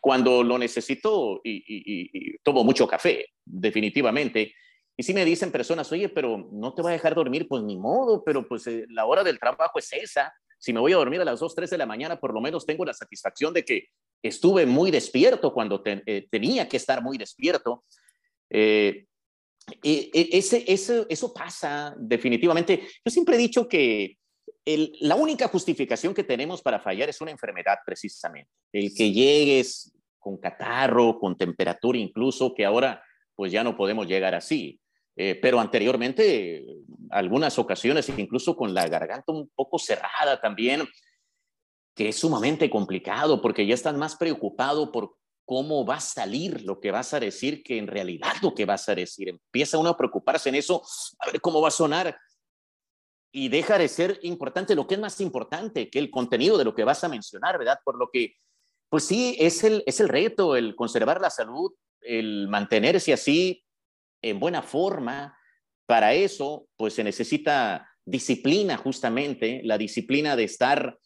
[0.00, 4.52] cuando lo necesito y, tomo mucho café, definitivamente.
[4.96, 7.76] Y si me dicen personas, oye, pero no te va a dejar dormir, pues ni
[7.76, 10.32] modo, pero pues eh, la hora del trabajo es esa.
[10.58, 12.64] Si me voy a dormir a las 2, 3 de la mañana, por lo menos
[12.64, 13.88] tengo la satisfacción de que
[14.22, 17.84] estuve muy despierto cuando eh, tenía que estar muy despierto.
[18.48, 19.06] Eh,
[19.82, 22.86] ese, eso pasa definitivamente.
[23.04, 24.18] Yo siempre he dicho que
[25.00, 28.50] la única justificación que tenemos para fallar es una enfermedad precisamente.
[28.72, 33.02] El que llegues con catarro, con temperatura incluso, que ahora
[33.34, 34.80] pues ya no podemos llegar así.
[35.16, 36.64] Eh, pero anteriormente,
[37.10, 40.88] algunas ocasiones, incluso con la garganta un poco cerrada también,
[41.94, 46.80] que es sumamente complicado porque ya están más preocupados por cómo va a salir lo
[46.80, 49.28] que vas a decir que en realidad lo que vas a decir.
[49.28, 50.82] Empieza uno a preocuparse en eso,
[51.18, 52.18] a ver cómo va a sonar
[53.30, 56.74] y deja de ser importante lo que es más importante que el contenido de lo
[56.74, 57.78] que vas a mencionar, ¿verdad?
[57.84, 58.36] Por lo que,
[58.88, 63.63] pues sí, es el, es el reto, el conservar la salud, el mantenerse así
[64.24, 65.38] en buena forma.
[65.86, 70.98] Para eso, pues se necesita disciplina justamente, la disciplina de estar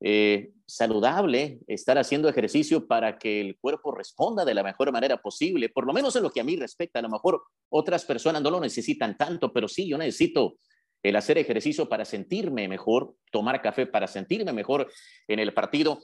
[0.00, 5.68] eh, saludable, estar haciendo ejercicio para que el cuerpo responda de la mejor manera posible,
[5.68, 6.98] por lo menos en lo que a mí respecta.
[6.98, 10.56] A lo mejor otras personas no lo necesitan tanto, pero sí, yo necesito
[11.02, 14.90] el hacer ejercicio para sentirme mejor, tomar café para sentirme mejor
[15.26, 16.00] en el partido.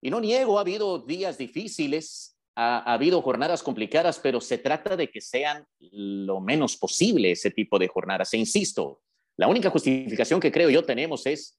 [0.00, 5.08] Y no niego, ha habido días difíciles, ha, habido jornadas complicadas, pero se trata de
[5.08, 8.32] que sean lo menos posible ese tipo de jornadas.
[8.34, 9.02] E insisto,
[9.36, 11.58] la única justificación que creo yo tenemos es,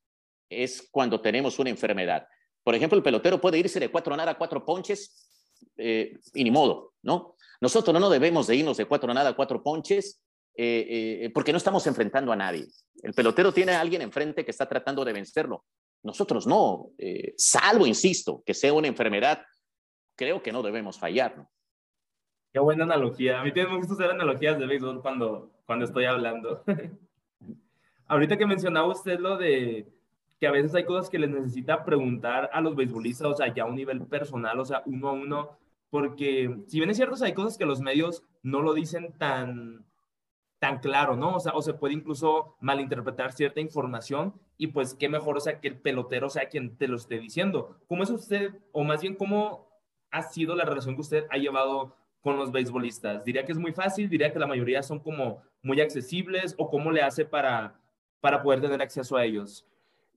[0.49, 2.27] es cuando tenemos una enfermedad.
[2.63, 5.29] Por ejemplo, el pelotero puede irse de cuatro nada a cuatro ponches
[5.77, 7.35] eh, y ni modo, ¿no?
[7.61, 10.21] Nosotros no debemos de irnos de cuatro nada a cuatro ponches
[10.55, 12.67] eh, eh, porque no estamos enfrentando a nadie.
[13.01, 15.65] El pelotero tiene a alguien enfrente que está tratando de vencerlo.
[16.03, 19.41] Nosotros no, eh, salvo, insisto, que sea una enfermedad,
[20.17, 21.47] creo que no debemos fallar.
[22.51, 23.39] Qué buena analogía.
[23.39, 26.63] A mí me gusta hacer analogías de béisbol cuando, cuando estoy hablando.
[28.07, 29.87] Ahorita que mencionaba usted lo de
[30.39, 33.63] que a veces hay cosas que les necesita preguntar a los beisbolistas, o sea, ya
[33.63, 35.57] a un nivel personal, o sea, uno a uno,
[35.89, 39.85] porque si bien es cierto, hay cosas que los medios no lo dicen tan,
[40.57, 41.35] tan claro, ¿no?
[41.35, 45.59] O sea, o se puede incluso malinterpretar cierta información y pues qué mejor, o sea,
[45.59, 47.77] que el pelotero sea quien te lo esté diciendo.
[47.87, 49.67] ¿Cómo es usted, o más bien cómo
[50.09, 53.23] ha sido la relación que usted ha llevado con los beisbolistas?
[53.23, 56.91] Diría que es muy fácil, diría que la mayoría son como muy accesibles o cómo
[56.91, 57.79] le hace para,
[58.19, 59.65] para poder tener acceso a ellos.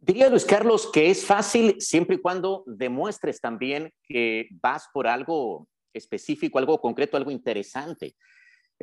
[0.01, 5.69] Diría Luis Carlos que es fácil siempre y cuando demuestres también que vas por algo
[5.95, 8.17] específico, algo concreto, algo interesante.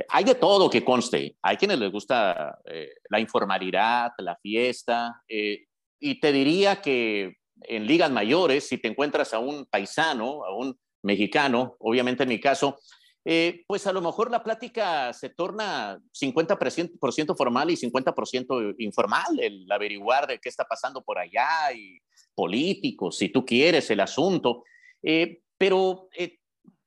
[0.07, 1.35] Hay de todo que conste.
[1.41, 5.21] Hay quienes les gusta eh, la informalidad, la fiesta.
[5.27, 5.65] Eh,
[5.99, 10.79] y te diría que en ligas mayores, si te encuentras a un paisano, a un
[11.03, 12.79] mexicano, obviamente en mi caso,
[13.25, 19.69] eh, pues a lo mejor la plática se torna 50% formal y 50% informal, el
[19.71, 21.99] averiguar de qué está pasando por allá y
[22.33, 24.63] políticos, si tú quieres, el asunto.
[25.03, 26.09] Eh, pero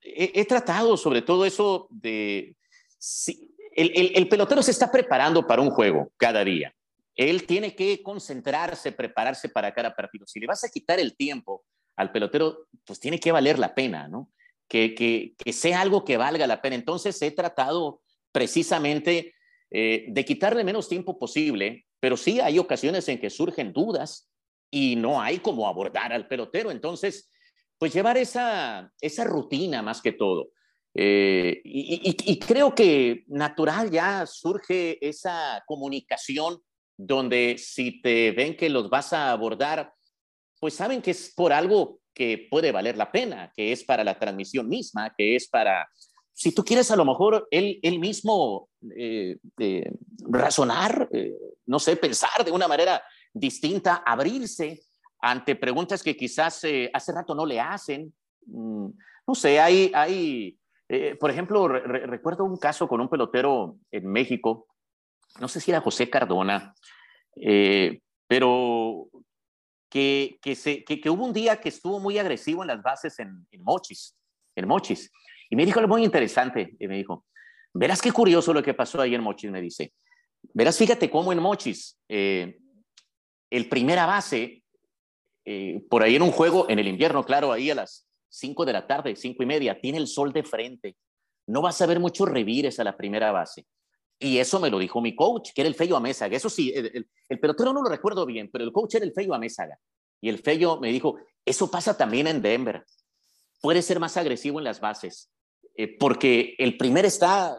[0.01, 2.57] he, tratado sobre todo eso de...
[2.99, 6.75] Si, el, pelotero se está preparando para un juego cada día.
[7.15, 10.27] Él tiene que concentrarse, prepararse para cada partido.
[10.27, 11.65] Si le vas a quitar el tiempo
[11.97, 14.31] al pelotero, pues tiene que valer la pena, ¿no?
[14.73, 16.77] Que, sea algo que valga la pena.
[16.77, 18.01] Entonces he tratado
[18.33, 19.35] precisamente
[19.71, 24.31] eh, de quitarle menos tiempo posible, pero sí hay ocasiones en que surgen dudas
[24.71, 26.71] y no hay cómo abordar al pelotero.
[26.71, 27.31] Entonces,
[27.77, 30.53] pues llevar esa, esa rutina más que todo.
[30.95, 36.63] Eh, y, creo que natural ya surge esa comunicación
[36.97, 39.93] donde si te ven que los vas a abordar,
[40.61, 44.19] pues saben que es por algo que puede valer la pena, que es para la
[44.19, 45.89] transmisión misma, que es para,
[46.33, 49.93] si tú quieres a lo mejor él, él mismo eh, eh,
[50.29, 51.09] razonar,
[51.67, 54.81] no sé, pensar de una manera distinta, abrirse
[55.21, 58.13] ante preguntas que quizás hace rato no le hacen.
[58.47, 58.89] Mm,
[59.27, 60.59] no sé, hay, hay
[60.95, 64.67] eh, por ejemplo, recuerdo un caso con un pelotero en México,
[65.41, 66.75] no sé si era José Cardona,
[67.37, 69.09] eh, pero
[69.93, 73.47] que, que, se, que, hubo un día que estuvo muy agresivo en las bases en,
[73.59, 74.17] Mochis,
[74.57, 75.13] en Mochis.
[75.51, 77.27] Y me dijo algo muy interesante, y me dijo,
[77.75, 79.93] verás qué curioso lo que pasó ahí en Mochis, me dice.
[80.55, 82.59] Verás, fíjate cómo en Mochis, eh,
[83.51, 84.65] el primera base,
[85.91, 88.87] por ahí en un juego, en el invierno, claro, ahí a las 5 de la
[88.87, 90.97] tarde, cinco y media, tiene el sol de frente.
[91.47, 93.67] No vas a ver muchos revires a la primera base.
[94.23, 96.37] Y eso me lo dijo mi coach, que era el Feyo Amézaga.
[96.37, 99.79] Eso sí, el, pelotero no lo recuerdo bien, pero el coach era el Feyo Amézaga.
[100.21, 102.85] Y el Feyo me dijo, eso pasa también en Denver.
[103.61, 105.31] Puede ser más agresivo en las bases,
[105.77, 107.59] eh, porque el primer está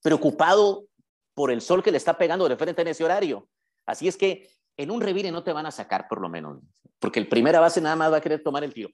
[0.00, 0.86] preocupado
[1.34, 3.48] por el sol que le está pegando de frente en ese horario.
[3.84, 6.60] Así es que en un revire no te van a sacar por lo menos,
[7.00, 8.90] porque el primera base nada más va a querer tomar el tiro.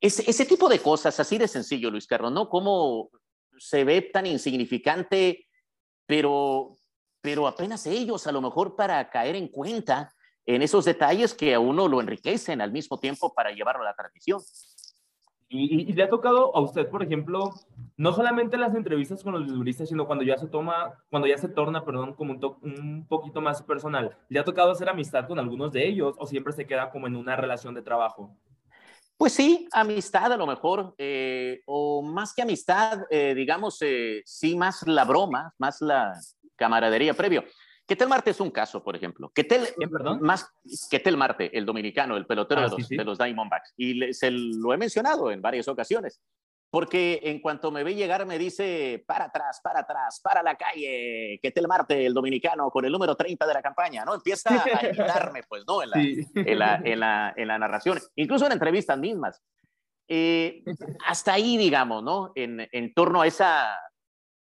[0.00, 2.48] Ese, tipo de cosas, así de sencillo, Luis Carlos, ¿no?
[2.48, 3.10] Cómo
[3.58, 5.43] se ve tan insignificante,
[6.06, 6.76] pero,
[7.20, 10.12] pero apenas ellos, a lo mejor para caer en cuenta
[10.46, 13.94] en esos detalles que a uno lo enriquecen al mismo tiempo para llevarlo a la
[13.94, 14.40] transmisión.
[15.48, 17.52] Y, le ha tocado a usted, por ejemplo,
[17.96, 21.48] no solamente las entrevistas con los futbolistas, sino cuando ya se toma, cuando ya se
[21.48, 24.16] torna, perdón, como un, un, poquito más personal.
[24.28, 27.14] ¿Le ha tocado hacer amistad con algunos de ellos o siempre se queda como en
[27.14, 28.36] una relación de trabajo?
[29.16, 34.56] Pues sí, amistad a lo mejor, eh, o más que amistad, eh, digamos, eh, sí,
[34.56, 36.18] más la broma, más la
[36.56, 37.44] camaradería previo.
[37.86, 39.30] Ketel Marte es un caso, por ejemplo.
[39.34, 40.20] Ketel, perdón?
[40.22, 40.48] Más,
[40.90, 43.74] Ketel Marte, el dominicano, el pelotero ah, de, los, de, los, Diamondbacks.
[43.76, 46.20] Y se lo he mencionado en varias ocasiones
[46.74, 51.38] porque en cuanto me ve llegar me dice, para atrás, para atrás, para la calle,
[51.40, 54.12] que el Marte, el dominicano, con el número 30 de la campaña, ¿no?
[54.12, 55.84] Empieza a imitarme, pues, ¿no?
[55.84, 56.00] En la,
[56.34, 59.40] en la, en la, en la narración, incluso en entrevistas mismas.
[60.08, 60.64] Eh,
[61.06, 62.32] hasta ahí, digamos, ¿no?
[62.34, 63.78] En, en torno a esa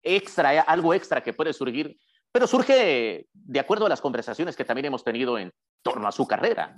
[0.01, 1.99] extra, algo extra que puede surgir,
[2.31, 6.29] pero surge de acuerdo a las conversaciones que también hemos tenido en torno a su
[6.29, 6.77] carrera.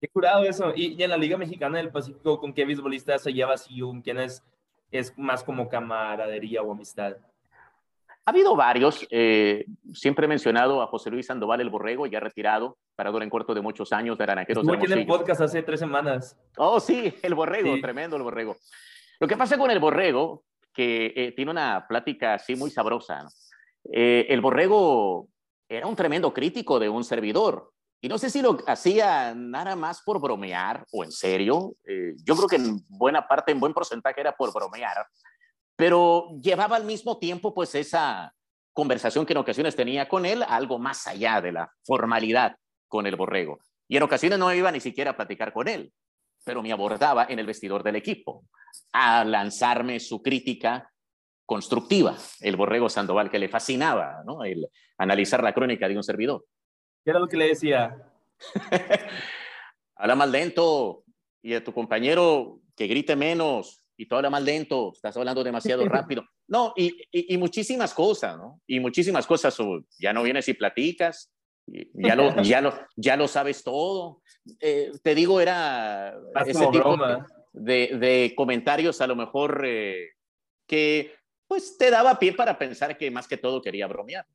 [0.00, 0.72] Qué curado eso.
[0.76, 4.20] Y, y en la Liga Mexicana del Pacífico, ¿con qué beisbolista se lleva un ¿Quién
[4.20, 4.44] es
[4.90, 7.16] es más como camaradería o amistad?
[8.24, 9.06] Ha habido varios.
[9.10, 13.54] Eh, siempre he mencionado a José Luis Sandoval el Borrego, ya retirado, parador en corto
[13.54, 16.36] de muchos años, de Naranjeros Estuvo aquí en el podcast hace tres semanas.
[16.56, 18.56] Oh, sí, el Borrego, tremendo el Borrego.
[19.20, 23.28] Lo que pasa con el Borrego, que eh, tiene una plática así muy sabrosa.
[23.92, 25.28] Eh, el Borrego
[25.68, 27.70] era un tremendo crítico de un servidor.
[28.06, 31.74] Y no sé si lo hacía nada más por bromear o en serio.
[31.84, 35.08] Eh, yo creo que en buena parte, en buen porcentaje era por bromear,
[35.74, 38.32] pero llevaba al mismo tiempo pues esa
[38.72, 42.54] conversación que en ocasiones tenía con él, algo más allá de la formalidad
[42.86, 43.58] con el borrego.
[43.88, 45.92] Y en ocasiones no iba ni siquiera a platicar con él,
[46.44, 48.44] pero me abordaba en el vestidor del equipo
[48.92, 50.92] a lanzarme su crítica
[51.44, 54.44] constructiva, el borrego Sandoval, que le fascinaba, ¿no?
[54.44, 56.44] El analizar la crónica de un servidor.
[57.06, 57.96] ¿Qué era lo que le decía?
[59.94, 61.04] habla más lento
[61.40, 65.84] y a tu compañero que grite menos y tú habla más lento, estás hablando demasiado
[65.88, 66.24] rápido.
[66.48, 68.60] No, y, y, muchísimas cosas, ¿no?
[68.66, 69.56] Y muchísimas cosas,
[70.00, 71.32] ya no vienes y platicas,
[71.94, 74.20] ya lo, ya lo, ya lo sabes todo.
[74.58, 76.12] Eh, te digo, era
[76.44, 76.98] ese tipo
[77.52, 80.08] de, de, comentarios a lo mejor eh,
[80.66, 81.14] que
[81.46, 84.26] pues te daba pie para pensar que más que todo quería bromear.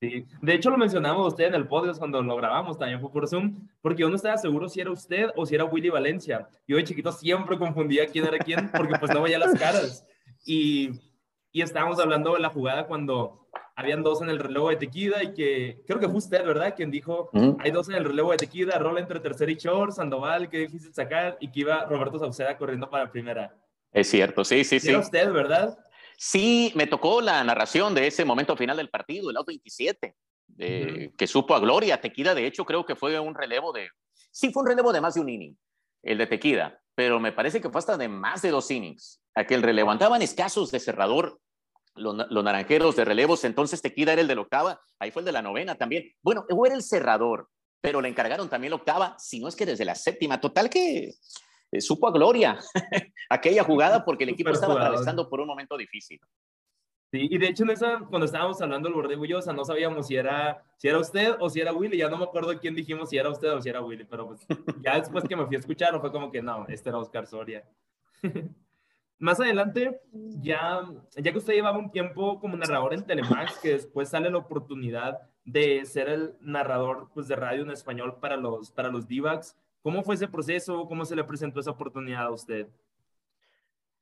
[0.00, 3.26] Sí, de hecho lo mencionamos usted en el podcast cuando lo grabamos, también fue por
[3.26, 6.48] Zoom, porque yo no estaba seguro si era usted o si era Willy Valencia.
[6.66, 10.06] Yo de chiquito siempre confundía quién era quién porque pues no veía las caras.
[10.46, 10.92] Y
[11.52, 15.34] y estábamos hablando de la jugada cuando habían dos en el relevo de Tequida y
[15.34, 16.74] que creo que fue usted, ¿verdad?
[16.76, 17.30] Quien dijo,
[17.60, 20.92] hay dos en el relevo de Tequida, rol entre tercer y short, Sandoval, qué difícil
[20.92, 23.54] sacar, y que iba Roberto Sauceda corriendo para primera.
[23.92, 24.90] Es cierto, sí, sí, sí.
[24.90, 25.78] Era usted, ¿verdad?
[26.20, 30.16] Sí, me tocó la narración de ese momento final del partido, el auto 27,
[30.56, 32.00] que supo a gloria.
[32.00, 33.88] Tequida, de hecho, creo que fue un relevo de...
[34.32, 35.56] Sí, fue un relevo de más de un inning,
[36.02, 39.22] el de Tequida, pero me parece que fue hasta de más de dos innings.
[39.32, 39.92] Aquel relevo.
[39.92, 41.38] Andaban escasos de cerrador
[41.94, 45.32] los, naranjeros de relevos, entonces Tequida era el de la octava, ahí fue el de
[45.32, 46.12] la novena también.
[46.20, 47.48] Bueno, era el cerrador,
[47.80, 50.40] pero le encargaron también la octava, si no es que desde la séptima.
[50.40, 51.14] Total que
[51.70, 52.58] eh, supo a gloria
[53.30, 56.20] aquella jugada porque el equipo estaba atravesando por un momento difícil.
[57.10, 60.16] Sí, y de hecho en esa, cuando estábamos hablando del borde Bullosa, no sabíamos si
[60.16, 63.16] era, si era usted o si era Willy, ya no me acuerdo quién dijimos si
[63.16, 64.46] era usted o si era Willy, pero pues
[64.82, 67.64] ya después que me fui a escuchar fue como que no, este era Oscar Soria.
[69.20, 70.82] Más adelante, ya,
[71.16, 75.18] ya que usted llevaba un tiempo como narrador en Telemax, que después sale la oportunidad
[75.44, 79.56] de ser el narrador pues, de radio en español para los, para los DIVACs,
[79.88, 80.86] ¿cómo fue ese proceso?
[80.86, 82.66] ¿Cómo se le presentó esa oportunidad a usted?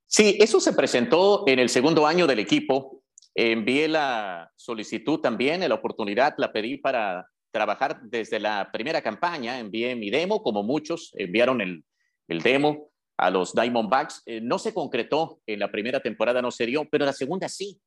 [0.05, 3.05] Sí, eso se presentó en el segundo año del equipo.
[3.37, 9.61] Envié la solicitud también, la oportunidad la pedí para trabajar desde la primera campaña.
[9.61, 11.85] Envié mi demo, como muchos enviaron el,
[12.27, 14.25] el demo a los Diamondbacks.
[14.27, 17.81] Eh, no se concretó en la primera temporada, no se dio, pero la segunda sí.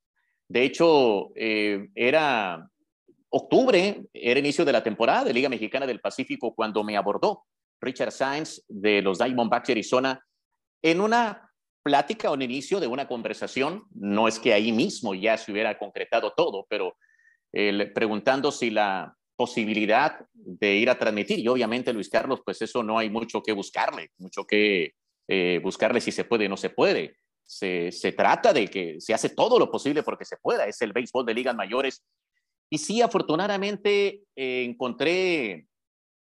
[0.48, 2.66] De hecho, eh, era
[3.28, 7.44] octubre, era inicio de la temporada de Liga Mexicana del Pacífico cuando me abordó
[7.82, 10.26] Richard Sainz de los Diamondbacks de Arizona
[10.82, 11.50] en una
[11.84, 13.84] plática o un inicio de una conversación.
[13.92, 16.98] No es que ahí mismo ya se hubiera concretado todo, pero
[17.52, 23.00] preguntando si la posibilidad de ir a transmitir, y obviamente Luis Carlos, pues eso no
[23.00, 24.96] hay mucho que buscarle, mucho que
[25.30, 27.16] eh, buscarle si se puede o no se puede.
[27.46, 30.66] Se, se, trata de que se hace todo lo posible porque se pueda.
[30.66, 32.04] Es el béisbol de ligas mayores.
[32.70, 35.69] Y sí, afortunadamente eh, encontré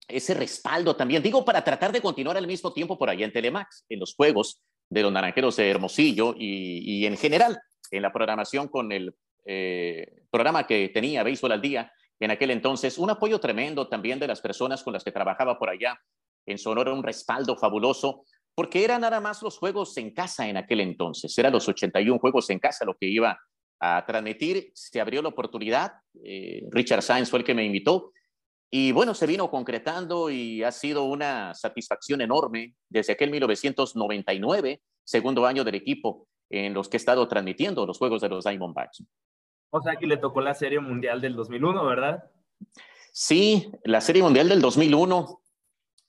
[0.09, 1.23] ese respaldo también.
[1.23, 4.63] Digo, para tratar de continuar al mismo tiempo por allá en Telemax, en los juegos
[4.89, 10.25] de los Naranjeros de Hermosillo y, y en general en la programación con el eh,
[10.31, 12.99] programa que tenía Béisbol al Día en aquel entonces.
[12.99, 15.99] Un apoyo tremendo también de las personas con las que trabajaba por allá
[16.47, 18.25] en Sonora, un respaldo fabuloso
[18.59, 22.51] porque eran nada más los juegos en casa en aquel entonces, eran los 81 juegos
[22.51, 23.39] en casa lo que iba
[23.79, 25.93] a transmitir, se abrió la oportunidad,
[26.25, 28.11] eh, Richard Sainz fue el que me invitó,
[28.71, 35.47] y bueno, se vino concretando y ha sido una satisfacción enorme desde aquel 1999, segundo
[35.47, 39.05] año del equipo, en los que he estado transmitiendo los juegos de los Diamondbacks.
[39.71, 42.25] O sea, que le tocó la Serie Mundial del 2001, ¿verdad?
[43.13, 45.41] Sí, la Serie Mundial del 2001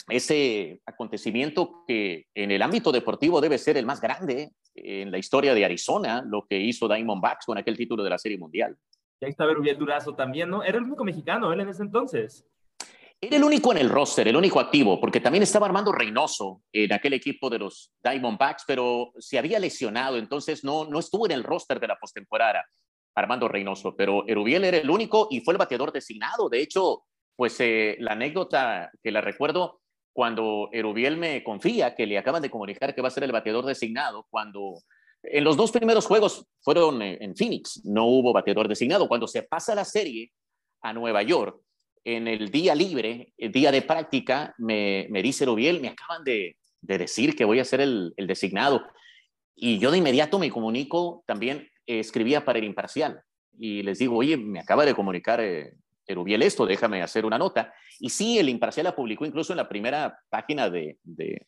[0.10, 5.54] ese acontecimiento que en el ámbito deportivo debe ser el más grande en la historia
[5.54, 8.76] de Arizona, lo que hizo Diamondbacks con aquel título de la Serie Mundial.
[9.22, 10.64] Y ahí está Berubiel Durazo también, ¿no?
[10.64, 12.46] Era el único mexicano él en ese entonces.
[13.22, 16.94] Era el único en el roster, el único activo, porque también estaba Armando Reynoso en
[16.94, 21.44] aquel equipo de los Diamondbacks, pero se había lesionado, entonces no, no estuvo en el
[21.44, 22.64] roster de la postemporada,
[23.16, 26.48] Armando Reynoso, pero Erubiel era el único y fue el bateador designado.
[26.48, 27.04] De hecho,
[27.36, 29.82] pues eh, la anécdota que la recuerdo
[30.14, 33.66] cuando Erubiel me confía que le acaban de comunicar que va a ser el bateador
[33.66, 34.76] designado, cuando
[35.24, 39.08] en los dos primeros juegos fueron en Phoenix, no hubo bateador designado.
[39.08, 40.32] Cuando se pasa la serie
[40.82, 41.62] a Nueva York,
[42.04, 46.58] en el día libre, el día de práctica, me, me dice Erubiel, me acaban de,
[46.82, 48.86] de, decir que voy a ser el, el, designado.
[49.56, 53.22] Y yo de inmediato me comunico, también eh, escribía para el imparcial.
[53.58, 55.74] Y les digo, oye, me acaba de comunicar eh,
[56.08, 57.74] Erubiel esto, déjame hacer una nota.
[58.00, 61.46] Y sí, el Imparcial la publicó incluso en la primera página de, de,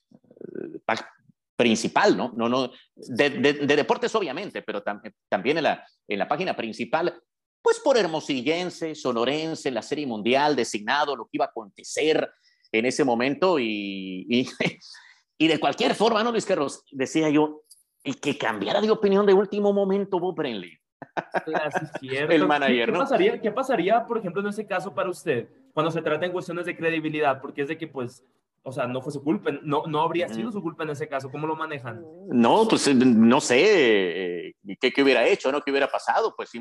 [1.62, 2.34] principal, ¿no?
[2.36, 4.82] no, no de, de, deportes obviamente, pero
[5.30, 7.22] también en la, en la página principal,
[7.62, 12.32] pues por hermosillense, sonorense, la Serie Mundial, designado, lo que iba a acontecer
[12.72, 14.50] en ese momento y, y,
[15.38, 16.84] y de cualquier forma, ¿no, Luis Carlos?
[16.92, 17.62] Decía yo,
[18.04, 20.80] y que cambiara de opinión de último momento Bob Brenly.
[22.02, 26.02] el manager, ¿Qué, pasaría, ¿Qué pasaría, por ejemplo, en ese caso para usted, cuando se
[26.02, 27.40] trata en cuestiones de credibilidad?
[27.40, 28.26] Porque es de que, pues,
[28.64, 31.32] o sea, no fue su culpa, no, no habría sido su culpa en ese caso.
[31.32, 32.04] ¿Cómo lo manejan?
[32.30, 35.62] No, pues eh, no sé eh, qué, qué hubiera hecho, ¿no?
[35.62, 36.34] ¿Qué hubiera pasado?
[36.36, 36.52] Pues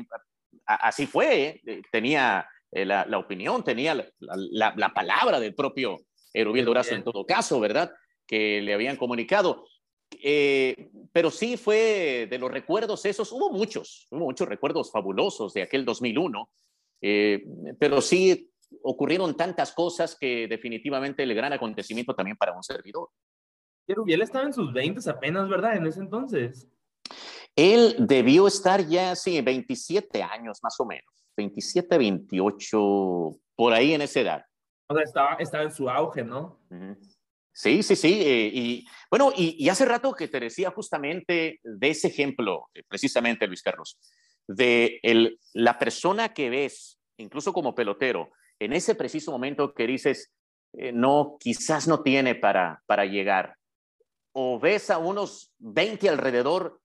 [0.65, 1.61] así fue.
[1.65, 1.81] ¿eh?
[1.91, 5.99] Tenía la, la, opinión, tenía la, la, la, palabra del propio
[6.33, 7.91] Erubiel Durazo en todo caso, ¿verdad?
[8.25, 9.65] Que le habían comunicado.
[11.11, 15.85] Pero sí fue de los recuerdos esos, hubo muchos, hubo muchos recuerdos fabulosos de aquel
[15.85, 16.49] 2001,
[17.01, 17.43] eh,
[17.79, 18.50] pero sí
[18.83, 23.09] ocurrieron tantas cosas que definitivamente el gran acontecimiento también para un servidor.
[23.85, 25.75] Pero él estaba en sus 20 apenas, ¿verdad?
[25.75, 26.67] En ese entonces.
[27.55, 31.05] Él debió estar ya, sí, 27 años más o menos,
[31.35, 34.45] 27, 28, por ahí en esa edad.
[34.87, 36.59] O sea, estaba, estaba en su auge, ¿no?
[37.53, 38.21] Sí, sí, sí.
[38.23, 43.47] Eh, y bueno, y, hace rato que te decía justamente de ese ejemplo, eh, precisamente,
[43.47, 43.99] Luis Carlos,
[44.47, 48.31] de el, la persona que ves, incluso como pelotero,
[48.61, 50.31] en ese preciso momento que dices,
[50.73, 53.55] eh, no, quizás no tiene para, para llegar,
[54.33, 56.79] o ves a unos 20 alrededor,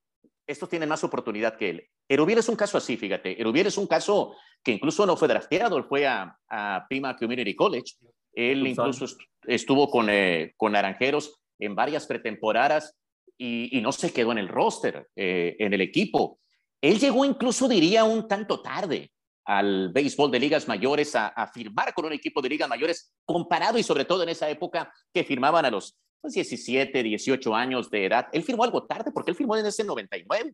[0.46, 1.88] estos tienen más oportunidad que él.
[2.08, 3.38] Erubiel es un caso así, fíjate.
[3.38, 7.54] Erubiel es un caso que incluso no fue drafteado, él fue a, a Pima Community
[7.54, 7.96] College.
[8.32, 9.06] Él incluso
[9.46, 12.96] estuvo con, eh, con Naranjeros en varias pretemporadas
[13.36, 16.38] y, no se quedó en el roster, eh, en el equipo.
[16.80, 19.10] Él llegó incluso, diría, un tanto tarde
[19.46, 23.84] al béisbol de ligas mayores, a, firmar con un equipo de ligas mayores, comparado y
[23.84, 28.26] sobre todo en esa época que firmaban a los 17, 18 años de edad.
[28.32, 30.52] Él firmó algo tarde porque él firmó en ese 99.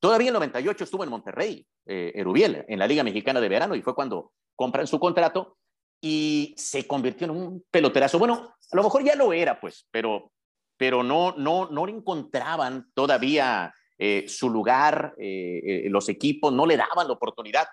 [0.00, 3.96] Todavía en 98 estuvo en Monterrey, eh, en la Liga Mexicana de Verano y fue
[3.96, 5.56] cuando compran su contrato
[6.00, 8.20] y se convirtió en un peloterazo.
[8.20, 10.30] Bueno, a lo mejor ya lo era, pues, pero,
[10.76, 17.08] pero no, no, no encontraban todavía eh, su lugar, eh, los equipos no le daban
[17.08, 17.66] la oportunidad.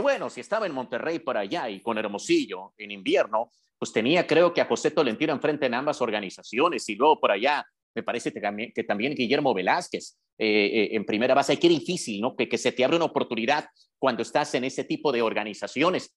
[0.00, 4.52] Bueno, si estaba en Monterrey por allá y con Hermosillo en invierno, pues tenía creo
[4.52, 8.84] que a José Tolentino enfrente en ambas organizaciones y luego por allá me parece que
[8.84, 11.58] también, Guillermo Velázquez eh, eh, en primera base.
[11.58, 12.34] Qué difícil, ¿no?
[12.34, 13.66] Que, se te abre una oportunidad
[13.98, 16.12] cuando estás en ese tipo de organizaciones.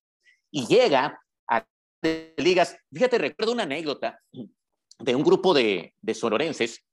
[0.50, 1.66] Y llega a
[2.38, 2.78] ligas.
[2.92, 4.20] Fíjate, recuerdo una anécdota
[5.00, 6.84] de un grupo de, de sonorenses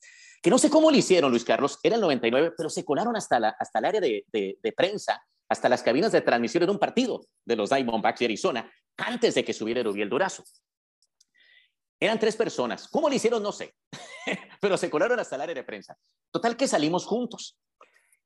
[0.43, 3.41] que no sé cómo lo hicieron, Luis Carlos, era el 99, pero se colaron hasta,
[3.41, 5.19] la, hasta el área de, de prensa,
[5.49, 9.45] hasta las cabinas de transmisión de un partido de los Diamondbacks de Arizona, antes de
[9.45, 10.45] que subiera Rubiel Durazo.
[12.01, 12.89] Eran tres personas.
[12.89, 13.43] ¿Cómo lo hicieron?
[13.43, 13.75] No sé.
[14.61, 15.97] Pero se colaron hasta el área de prensa.
[16.31, 17.59] Total que salimos juntos.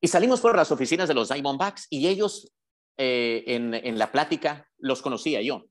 [0.01, 2.53] Y salimos por las oficinas de los Diamondbacks y ellos
[2.97, 5.67] eh, en, la plática los conocía yo.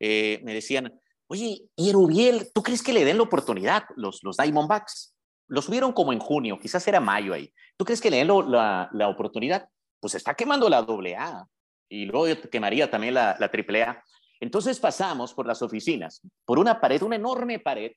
[0.00, 5.14] Eh, me decían, oye, ¿y Erubiel, tú crees que le den la oportunidad los, Diamondbacks?
[5.48, 7.52] Los subieron como en junio, quizás era mayo ahí.
[7.76, 9.68] ¿Tú crees que le den la, oportunidad?
[10.02, 11.46] Pues está quemando la doble A
[11.88, 14.02] y luego quemaría también la, la triple A.
[14.40, 17.92] Entonces pasamos por las oficinas, por una pared, una enorme pared,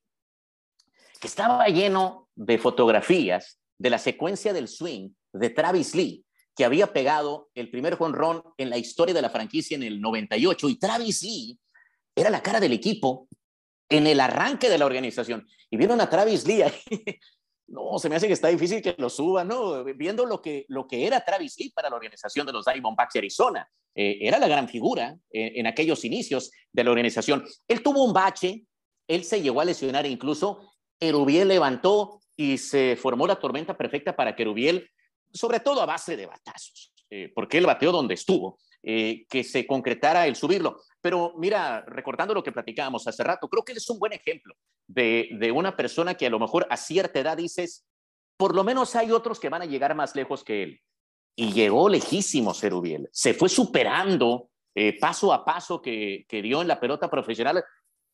[1.19, 6.23] que estaba lleno de fotografías de la secuencia del swing de Travis Lee,
[6.55, 10.69] que había pegado el primer jonrón en la historia de la franquicia en el 98.
[10.69, 11.59] Y Travis Lee
[12.15, 13.27] era la cara del equipo
[13.89, 15.47] en el arranque de la organización.
[15.71, 17.19] Y vieron a Travis Lee ahí
[17.67, 19.83] no, se me hace que está difícil que lo suba, ¿no?
[19.83, 23.19] Viendo lo que, lo que era Travis Lee para la organización de los Diamondbacks de
[23.19, 23.69] Arizona.
[23.95, 27.43] Eh, era la gran figura en, aquellos inicios de la organización.
[27.67, 28.65] Él tuvo un bache,
[29.07, 34.35] él se llegó a lesionar incluso, Erubiel levantó y se formó la tormenta perfecta para
[34.35, 34.89] que Erubiel,
[35.33, 39.65] sobre todo a base de batazos, eh, porque él bateó donde estuvo, eh, que se
[39.65, 40.81] concretara el subirlo.
[41.05, 44.55] Pero mira, recordando lo que platicábamos hace rato, creo que él es un buen ejemplo
[44.87, 47.85] de, una persona que a lo mejor a cierta edad dices,
[48.39, 50.81] por lo menos hay otros que van a llegar más lejos que él.
[51.37, 53.07] Y llegó lejísimo Cerubiel.
[53.11, 57.63] Se fue superando eh, paso a paso que, dio en la pelota profesional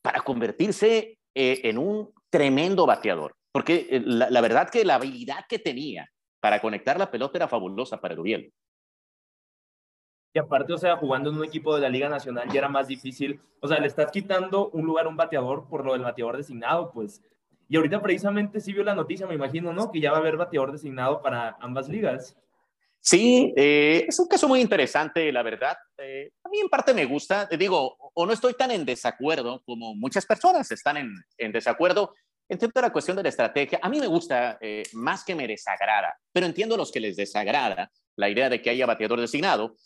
[0.01, 3.37] para convertirse eh, en un tremendo bateador.
[3.53, 6.11] Porque eh, la, la, verdad que la habilidad que tenía
[6.41, 8.51] para conectar la pelota era fabulosa para Erubiel.
[10.33, 12.87] Y aparte, o sea, jugando en un equipo de la Liga Nacional ya era más
[12.87, 13.41] difícil.
[13.59, 16.91] O sea, le estás quitando un lugar a un bateador por lo del bateador designado,
[16.91, 17.21] pues.
[17.67, 19.91] Y ahorita precisamente sí vio la noticia, me imagino, ¿no?
[19.91, 22.37] Que ya va a haber bateador designado para ambas ligas.
[23.03, 25.75] Sí, eh, es un caso muy interesante, la verdad.
[25.97, 29.63] Eh, a mí en parte me gusta, te digo, o no estoy tan en desacuerdo
[29.65, 32.13] como muchas personas están en, en desacuerdo.
[32.47, 33.79] Entiendo la cuestión de la estrategia.
[33.81, 37.15] A mí me gusta eh, más que me desagrada, pero entiendo a los que les
[37.15, 39.77] desagrada la idea de que haya bateador designado,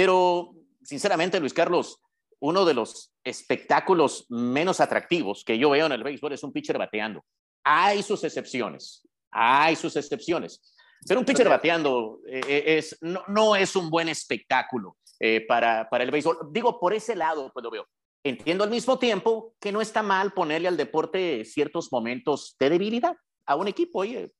[0.00, 2.00] pero, sinceramente, Luis Carlos,
[2.38, 6.78] uno de los espectáculos menos atractivos que yo veo en el béisbol es un pitcher
[6.78, 7.22] bateando.
[7.62, 10.74] Hay sus excepciones, hay sus excepciones.
[11.06, 16.02] Pero un pitcher bateando eh, eh, es, no, es un buen espectáculo eh, para, para
[16.02, 16.48] el béisbol.
[16.50, 17.86] Digo, por ese lado, pues lo veo.
[18.24, 23.16] Entiendo al mismo tiempo que no está mal ponerle al deporte ciertos momentos de debilidad
[23.46, 24.00] a un equipo.
[24.00, 24.32] Oye,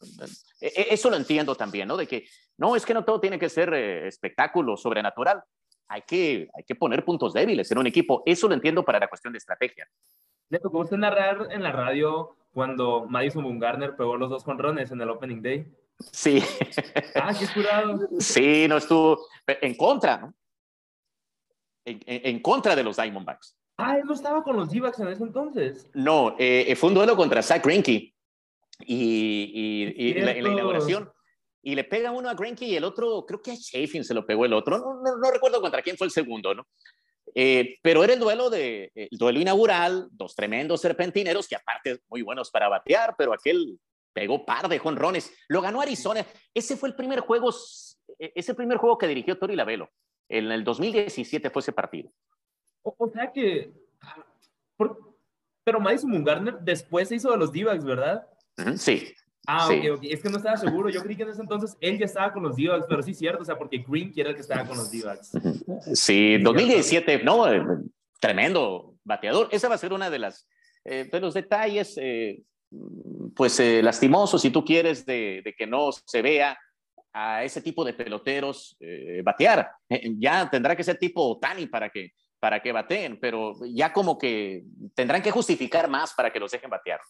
[0.61, 1.97] e, e, eso lo entiendo también, ¿no?
[1.97, 2.27] De que
[2.57, 5.43] no, es que no todo tiene que ser eh, espectáculo sobrenatural.
[5.89, 8.23] Hay que, hay que poner puntos débiles en un equipo.
[8.27, 9.89] Eso lo entiendo para la cuestión de estrategia.
[10.51, 15.01] ¿Le tocó usted narrar en la radio cuando Madison Bumgarner pegó los dos conrones en
[15.01, 15.67] el Opening Day?
[16.13, 16.43] Sí.
[17.15, 18.09] Ah, qué curado.
[18.19, 20.35] Sí, no estuvo en contra, ¿no?
[21.85, 23.57] En, contra de los Diamondbacks.
[23.77, 25.91] Ah, él no estaba con los D-backs en ese entonces.
[25.93, 28.15] No, eh, fue un duelo contra Zach Greinke
[28.87, 31.11] y, y, la, inauguración.
[31.63, 34.27] y le pega uno a Greinke y el otro, creo que a Chafin se lo
[34.27, 36.67] pegó el otro, no, no, recuerdo contra quién fue el segundo, ¿no?
[37.35, 42.23] Eh, pero era el duelo, de, el duelo inaugural, dos tremendos serpentineros que aparte muy
[42.23, 43.79] buenos para batear, pero aquel
[44.13, 46.27] pegó par de jonrones, lo ganó Arizona.
[46.53, 47.51] Ese fue el primer juego,
[48.19, 49.89] e, ese primer juego que dirigió Tori Lavelo.
[50.29, 52.11] En el 2017 fue ese partido.
[52.83, 53.73] O, sea que,
[55.65, 58.27] pero Madison Bumgarner después se hizo de los d ¿verdad?
[58.77, 59.15] Sí,
[59.47, 60.05] Ah, ok, ok.
[60.05, 60.89] Es que no estaba seguro.
[60.91, 63.43] Yo creí que en ese entonces él ya estaba con los d pero sí cierto,
[63.43, 65.03] o sea, porque Green quiere que estaba con los d
[65.95, 67.63] Sí, 2017, no, eh,
[68.21, 69.49] tremendo bateador.
[69.51, 70.47] Esa va a ser una de las,
[70.85, 72.43] eh, de los detalles, eh,
[73.35, 76.57] pues lastimosos, si tú quieres, de, de, que no se vea
[77.13, 78.79] a ese tipo de peloteros
[79.25, 79.69] batear.
[80.17, 84.63] ya tendrá que ser tipo Tani para que, para que bateen, pero ya como que
[84.95, 87.01] tendrán que justificar más para que los dejen batear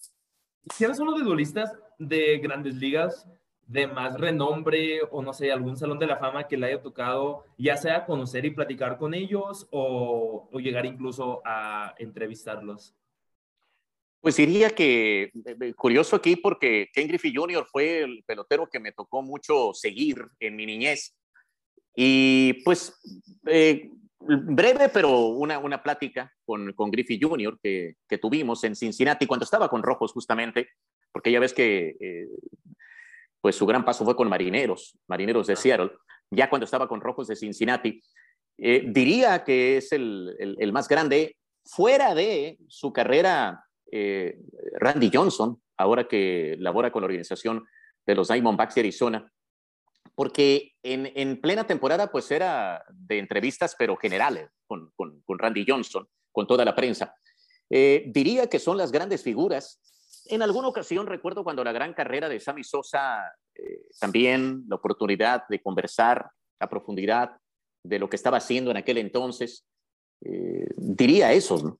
[0.74, 3.26] si eres uno de duelistas de grandes ligas,
[3.70, 7.44] de más renombre o no sé, algún salón de la fama que le haya tocado,
[7.56, 12.96] ya sea conocer y platicar con ellos o, llegar incluso a entrevistarlos?
[14.20, 17.64] Pues diría que eh, eh, curioso aquí porque Ken Griffey Jr.
[17.70, 21.16] fue el pelotero que me tocó mucho seguir en mi niñez.
[21.94, 22.92] Y pues
[23.46, 23.90] eh,
[24.20, 27.58] breve, pero una, una plática con, con Griffey Jr.
[27.62, 30.68] Que, que, tuvimos en Cincinnati cuando estaba con Rojos justamente,
[31.12, 32.28] porque ya ves que eh,
[33.40, 35.92] pues su gran paso fue con Marineros, Marineros de Seattle,
[36.30, 38.00] ya cuando estaba con Rojos de Cincinnati.
[38.58, 44.38] Eh, diría que es el, el, más grande fuera de su carrera eh,
[44.78, 47.64] Randy Johnson, ahora que labora con la organización
[48.06, 49.32] de los Diamondbacks de Arizona
[50.20, 54.92] porque en, en, plena temporada pues era de entrevistas, pero generales, con
[55.26, 57.14] Randy Johnson, con toda la prensa.
[57.70, 59.80] Eh, diría que son las grandes figuras.
[60.26, 65.44] En alguna ocasión recuerdo cuando la gran carrera de Sammy Sosa, eh, también la oportunidad
[65.48, 67.38] de conversar a profundidad
[67.82, 69.66] de lo que estaba haciendo en aquel entonces.
[70.22, 71.78] Eh, diría eso, ¿no?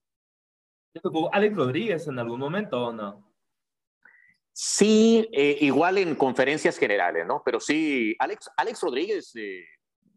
[1.31, 3.30] Alex Rodríguez en algún momento o no?
[4.63, 7.41] Sí, eh, igual en conferencias generales, ¿no?
[7.43, 9.65] Pero sí, Alex, Alex Rodríguez, eh,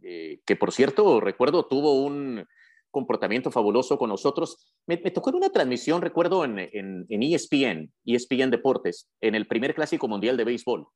[0.02, 2.46] eh, que por cierto, recuerdo, tuvo un
[2.90, 4.70] comportamiento fabuloso con nosotros.
[4.86, 9.74] Me, tocó en una transmisión, recuerdo, en, en, en, ESPN, ESPN Deportes, en el primer
[9.74, 10.88] Clásico Mundial de Béisbol,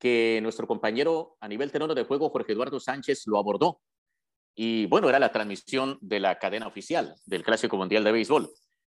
[0.00, 3.82] que nuestro compañero a nivel terreno de juego, Jorge Eduardo Sánchez, lo abordó.
[4.56, 8.50] Y bueno, era la transmisión de la cadena oficial del Clásico Mundial de Béisbol.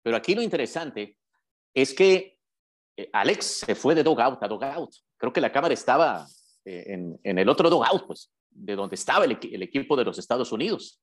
[0.03, 1.19] Pero aquí lo interesante
[1.75, 2.39] es que
[2.97, 4.91] eh, Alex se fue de dogout a dogout.
[5.17, 6.27] Creo que la cámara estaba
[6.65, 10.19] eh, en, en, el otro dogout, pues, de donde estaba el, el, equipo de los
[10.19, 11.01] Estados Unidos.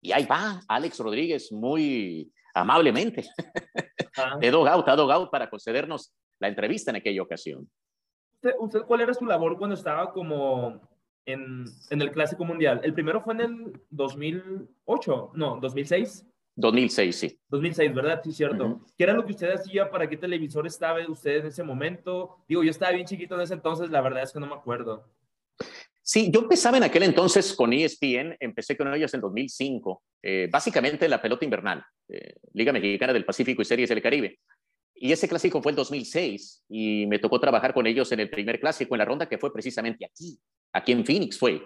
[0.00, 3.24] Y ahí va Alex Rodríguez muy amablemente,
[4.40, 7.68] de dogout a dogout para concedernos la entrevista en aquella ocasión.
[8.60, 10.80] ¿Usted, cuál era su labor cuando estaba como
[11.26, 12.80] en, en el Clásico Mundial?
[12.84, 16.24] El primero fue en el 2008, no, 2006.
[16.58, 17.40] 2006, sí.
[17.50, 18.20] 2006, ¿verdad?
[18.24, 18.84] Sí, cierto.
[18.96, 19.88] ¿Qué era lo que usted hacía?
[19.88, 22.44] ¿Para qué televisor estaba usted en ese momento?
[22.48, 25.04] Digo, yo estaba bien chiquito en ese entonces, la verdad es que no me acuerdo.
[26.02, 31.08] Sí, yo empezaba en aquel entonces con ESPN, empecé con ellos en 2005, eh, básicamente
[31.08, 34.40] la pelota invernal, eh, Liga Mexicana del Pacífico y Series del Caribe.
[34.96, 38.58] Y ese clásico fue el 2006 y me tocó trabajar con ellos en el primer
[38.58, 40.40] clásico en la ronda que fue precisamente aquí,
[40.72, 41.62] aquí en Phoenix fue.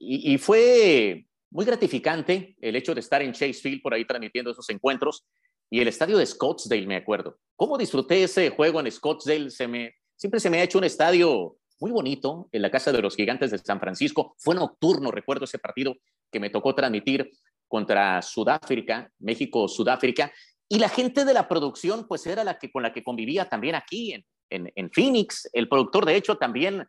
[0.00, 1.26] Y, y fue
[1.56, 5.24] muy gratificante el hecho de estar en Chase Field por ahí transmitiendo esos encuentros
[5.70, 7.38] y el estadio de Scottsdale, me acuerdo.
[7.56, 9.48] ¿Cómo disfruté ese juego en Scottsdale?
[9.50, 13.00] Se me, siempre se me ha hecho un estadio muy bonito en la Casa de
[13.00, 14.34] los Gigantes de San Francisco.
[14.38, 15.94] Fue nocturno, recuerdo ese partido
[16.30, 17.30] que me tocó transmitir
[17.66, 20.30] contra Sudáfrica, México-Sudáfrica.
[20.68, 23.76] Y la gente de la producción, pues era la que con la que convivía también
[23.76, 25.48] aquí en, en, en Phoenix.
[25.54, 26.86] El productor, de hecho, también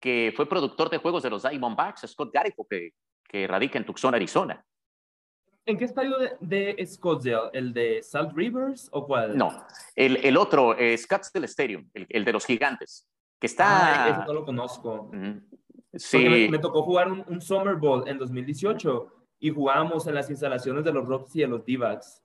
[0.00, 2.92] que fue productor de juegos de los Diamondbacks, Scott Garifo, que
[3.28, 4.64] que radica en Tucson, Arizona.
[5.66, 7.50] ¿En qué estadio de, Scottsdale?
[7.52, 9.36] ¿El de Salt Rivers o cuál?
[9.36, 13.06] No, el, el otro, es Scottsdale Stadium, el, el, de los gigantes,
[13.38, 14.22] que está...
[14.22, 15.10] Ah, no lo conozco.
[15.92, 16.48] Sí.
[16.50, 21.06] Me, tocó jugar un, Summer Bowl en 2018 y jugábamos en las instalaciones de los
[21.06, 22.22] Rocks y de los D-Backs.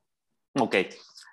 [0.58, 0.76] Ok.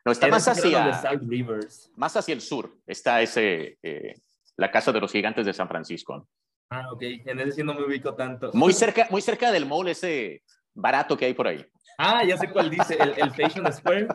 [0.04, 0.92] No, está más hacia...
[0.94, 1.92] Salt Rivers.
[1.94, 4.16] Más hacia el sur está ese, eh,
[4.60, 6.28] la casa de los gigantes de San Francisco.
[6.68, 7.02] Ah, ok.
[7.02, 8.50] En ese sí no me ubico tanto.
[8.52, 10.42] Muy cerca, muy cerca del mall ese
[10.74, 11.64] barato que hay por ahí.
[11.96, 14.08] Ah, ya sé cuál dice, el, el Fashion Square.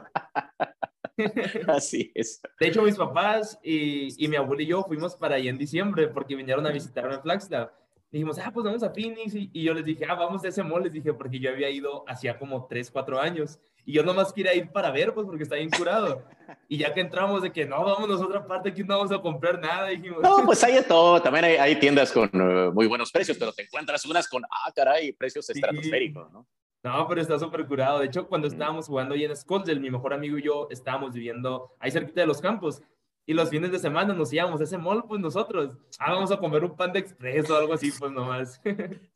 [1.67, 2.41] Así es.
[2.59, 6.09] De hecho, mis papás y, y, mi abuelo y yo fuimos para ahí en diciembre
[6.09, 7.71] porque vinieron a visitarme en Flagstaff.
[8.11, 9.33] dijimos, ah, pues vamos a Phoenix.
[9.33, 10.83] Y, yo les dije, ah, vamos a ese mall.
[10.83, 13.59] Les dije, porque yo había ido hacía como 3, 4 años.
[13.85, 16.23] Y yo nomás quería ir para ver, pues, porque está bien curado.
[16.67, 19.21] Y ya que entramos de que no, vámonos a otra parte, que no vamos a
[19.21, 20.23] comprar nada, dijimos.
[20.23, 21.21] No, pues hay de todo.
[21.21, 25.11] También hay, tiendas con uh, muy buenos precios, pero te encuentras unas con, ah, caray,
[25.13, 26.47] precios estratosféricos, ¿no?
[26.83, 27.99] No, pero está súper curado.
[27.99, 31.71] De hecho, cuando estábamos jugando ahí en Scottsdale, mi mejor amigo y yo estábamos viviendo
[31.79, 32.81] ahí cerquita de los campos.
[33.27, 36.37] Y los fines de semana nos íbamos a ese mall, pues nosotros, ah, vamos a
[36.37, 38.61] comer un pan de express o algo así, pues nomás.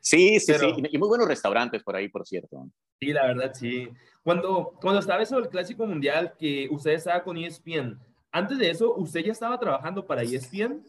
[0.00, 0.66] Sí, sí, sí.
[0.90, 2.68] Y muy buenos restaurantes por ahí, por cierto.
[2.98, 3.88] Sí, la verdad, sí.
[4.22, 7.98] Cuando, cuando estaba eso del Clásico Mundial, que usted estaba con ESPN,
[8.32, 10.84] antes de eso, ¿usted ya estaba trabajando para ESPN?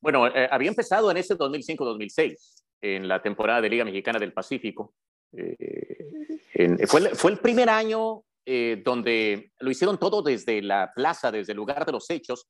[0.00, 2.36] Bueno, eh, había empezado en ese 2005-2006,
[2.82, 4.94] en la temporada de Liga Mexicana del Pacífico.
[5.32, 11.52] Eh, fue, fue, el primer año eh, donde lo hicieron todo desde la plaza, desde
[11.52, 12.48] el lugar de los hechos.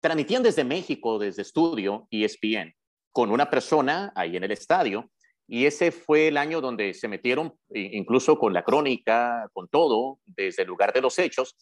[0.00, 2.74] Transmitían desde México, desde estudio, ESPN,
[3.16, 5.10] con una persona ahí en el estadio.
[5.48, 10.64] Y ese fue el año donde se metieron, incluso con la crónica, con todo, desde
[10.64, 11.56] el lugar de los hechos.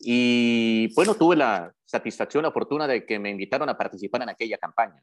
[0.00, 4.58] Y bueno, tuve la satisfacción, la fortuna de que me invitaron a participar en aquella
[4.58, 5.00] campaña.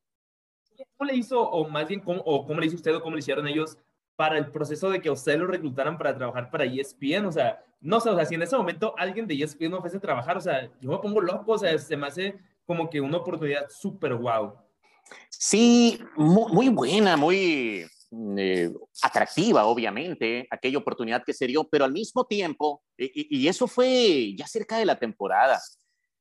[0.98, 3.22] ¿Cómo le hizo, o más bien, cómo, o cómo le hizo usted o cómo le
[3.22, 3.78] hicieron ellos
[4.18, 7.26] para el proceso de que usted lo reclutaran para trabajar para ESPN?
[7.26, 10.02] O sea, no sé, o sea, si en ese momento alguien de ESPN me ofrece
[10.02, 13.16] trabajar, o sea, yo me pongo loco, o sea, se me hace como que una
[13.16, 14.65] oportunidad súper guau.
[15.30, 17.86] Sí, muy, buena, muy
[18.38, 24.34] eh, atractiva, obviamente, aquella oportunidad que se dio, pero al mismo tiempo, y, eso fue
[24.36, 25.60] ya cerca de la temporada,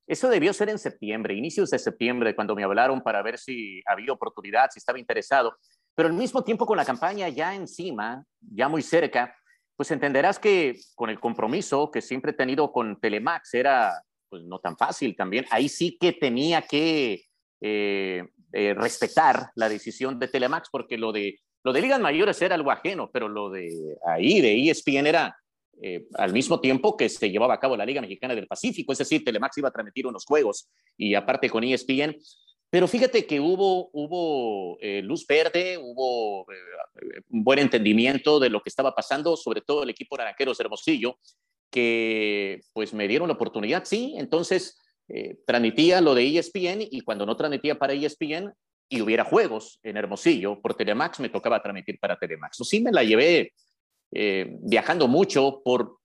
[0.06, 4.12] eso debió ser en septiembre, inicios de septiembre, cuando me hablaron para ver si había
[4.12, 5.56] oportunidad, si estaba interesado.
[5.94, 9.34] Pero al mismo tiempo con la campaña ya encima, ya muy cerca,
[9.76, 14.58] pues entenderás que con el compromiso que siempre he tenido con Telemax era pues no
[14.58, 15.46] tan fácil también.
[15.50, 17.24] Ahí sí que tenía que
[17.60, 18.24] eh,
[18.56, 22.70] eh, respetar la decisión de Telemax porque lo de, lo de ligas mayores era algo
[22.70, 25.36] ajeno, pero lo de ahí, de ESPN era
[25.82, 28.98] eh, al mismo tiempo que se llevaba a cabo la Liga Mexicana del Pacífico, es
[28.98, 32.16] decir, Telemax iba a transmitir unos juegos y aparte con ESPN,
[32.70, 36.46] pero fíjate que hubo, hubo eh, luz verde, hubo
[37.30, 41.18] un buen entendimiento de lo que estaba pasando, sobre todo el equipo Naranjeros Hermosillo,
[41.72, 44.78] que pues me dieron la oportunidad, sí, entonces
[45.08, 48.52] eh, transmitía lo de ESPN y cuando no transmitía para ESPN
[48.88, 52.60] y hubiera juegos en Hermosillo por Telemax, me tocaba transmitir para Telemax.
[52.60, 53.52] O sí me la llevé
[54.10, 55.98] viajando mucho por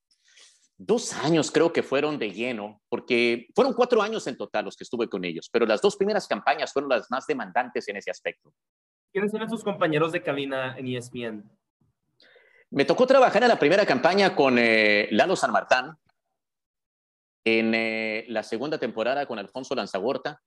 [0.79, 4.85] dos años creo que fueron de lleno, porque fueron cuatro años en total los que
[4.85, 8.53] estuve con ellos, pero las dos primeras campañas fueron las más demandantes en ese aspecto.
[9.11, 11.43] ¿Quiénes eran sus compañeros de cabina en ESPN?
[12.71, 15.97] Me tocó trabajar en la primera campaña con eh, Lalo San Martán,
[17.45, 20.41] en eh, la segunda temporada con Alfonso Lanzagorta,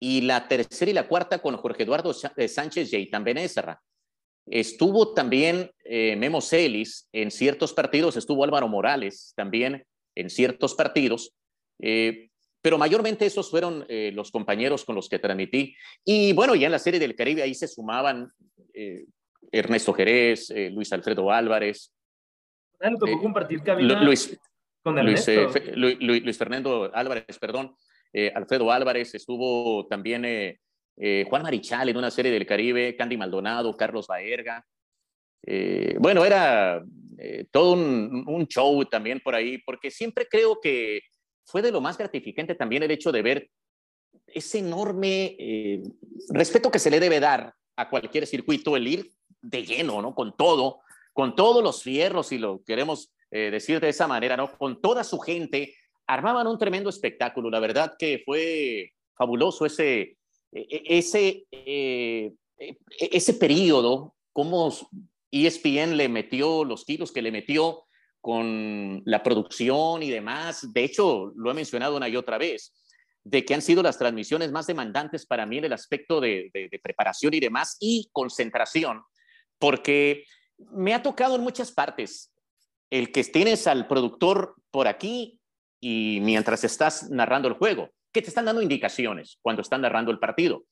[0.00, 3.80] y la tercera y la cuarta con Jorge Eduardo eh, Sánchez y Benézarra.
[4.46, 11.34] Estuvo también eh, Memo Celis en ciertos partidos, estuvo Álvaro Morales también en ciertos partidos,
[11.80, 12.28] eh,
[12.60, 15.74] pero mayormente esos fueron eh, los compañeros con los que transmití.
[16.04, 18.30] Y bueno, ya en la Serie del Caribe ahí se sumaban
[19.52, 21.92] Ernesto Jerez, Luis Alfredo Álvarez.
[22.80, 24.36] Ah, tocó compartir cabina Luis,
[24.84, 25.50] con Ernesto.
[25.74, 27.74] Luis, Luis, Fernando Álvarez, perdón.
[28.34, 30.24] Alfredo Álvarez estuvo también
[30.96, 34.64] eh, Juan Marichal en una serie del Caribe, Candy Maldonado, Carlos Baerga.
[35.42, 36.82] Eh, bueno, era
[37.18, 41.02] eh, todo un, show también por ahí, porque siempre creo que
[41.44, 43.50] fue de lo más gratificante también el hecho de ver
[44.26, 45.82] ese enorme
[46.30, 49.10] respeto que se le debe dar a cualquier circuito, el ir
[49.42, 50.14] de lleno, ¿no?
[50.14, 50.80] Con todo,
[51.12, 54.56] con todos los fierros, si lo queremos decir de esa manera, ¿no?
[54.56, 55.74] Con toda su gente,
[56.06, 57.50] armaban un tremendo espectáculo.
[57.50, 60.16] La verdad que fue fabuloso ese,
[60.52, 64.72] e, e, ese, eh, e, ese periodo, cómo
[65.30, 67.84] ESPN le metió los kilos que le metió
[68.20, 70.72] con la producción y demás.
[70.72, 72.72] De hecho, lo he mencionado una y otra vez,
[73.22, 77.34] de que han sido las transmisiones más demandantes para mí en el aspecto de preparación
[77.34, 79.02] y demás y concentración,
[79.58, 80.24] porque
[80.58, 82.33] me ha tocado en muchas partes
[82.90, 85.40] el que tienes al productor por aquí
[85.80, 90.20] y mientras estás narrando el juego que te están dando indicaciones cuando están narrando el
[90.20, 90.64] partido.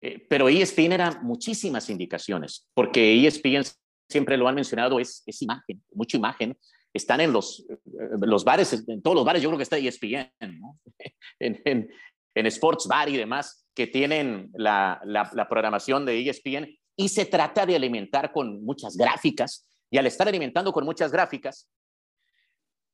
[0.00, 3.62] Eh, pero ESPN era muchísimas indicaciones, porque ESPN
[4.08, 6.56] siempre lo han mencionado, es, es imagen, mucha imagen.
[6.94, 10.32] Están en los, eh, bares, en todos los bares yo creo que está ESPN,
[11.38, 11.88] en,
[12.34, 17.66] Sports Bar y demás, que tienen la, la, la programación de ESPN y se trata
[17.66, 19.68] de alimentar con muchas gráficas.
[19.92, 21.68] Y al estar alimentando con muchas gráficas,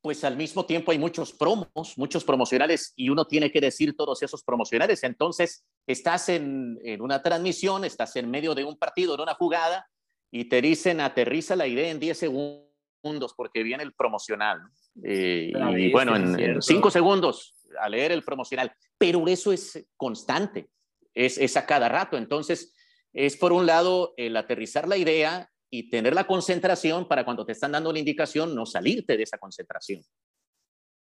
[0.01, 4.20] pues al mismo tiempo hay muchos promos, muchos promocionales y uno tiene que decir todos
[4.24, 5.05] esos promocionales.
[5.05, 9.88] Entonces, estás en, en, una transmisión, estás en medio de un partido, en una jugada
[10.32, 14.61] y te dicen aterriza la idea en 10 segundos porque viene el promocional.
[15.05, 18.72] Eh, y bueno, en 5 segundos a leer el promocional.
[18.99, 20.68] Pero eso es constante,
[21.14, 22.16] es, es a cada rato.
[22.16, 22.74] Entonces,
[23.12, 27.53] es por un lado el aterrizar la idea y tener la concentración para cuando te
[27.53, 30.03] están dando la indicación no salirte de esa concentración.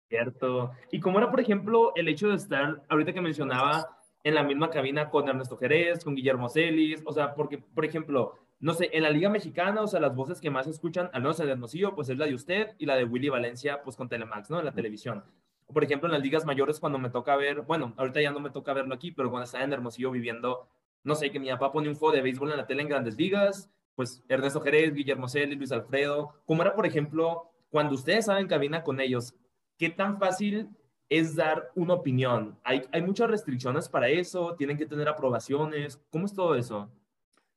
[0.09, 0.73] Cierto.
[0.91, 4.71] ¿Y cómo era, por ejemplo, el hecho de estar, ahorita que mencionaba, en la misma
[4.71, 7.03] cabina con Ernesto Jerez, con Guillermo Celis?
[7.05, 10.41] O sea, porque, por ejemplo, no sé, en la Liga Mexicana, o sea, las voces
[10.41, 12.97] que más se escuchan, al menos en Hermosillo, pues es la de usted y la
[12.97, 14.61] de Willy Valencia, pues con Telemax, ¿no?
[14.61, 15.25] En la televisión.
[15.67, 18.51] Por ejemplo, en las ligas mayores, cuando me toca ver, bueno, ahorita ya no me
[18.51, 20.69] toca verlo aquí, pero cuando estaba en Hermosillo viviendo,
[21.03, 23.17] no sé, que mi papá pone un juego de béisbol en la tele en grandes
[23.17, 28.43] ligas, pues Ernesto Jerez, Guillermo Celis, Luis Alfredo, ¿cómo era, por ejemplo, cuando ustedes estaban
[28.43, 29.35] en cabina con ellos,
[29.79, 30.69] qué tan fácil
[31.09, 32.59] es dar una opinión?
[32.63, 34.55] ¿Hay, hay muchas restricciones para eso?
[34.57, 36.01] ¿Tienen que tener aprobaciones?
[36.11, 36.91] ¿Cómo es todo eso?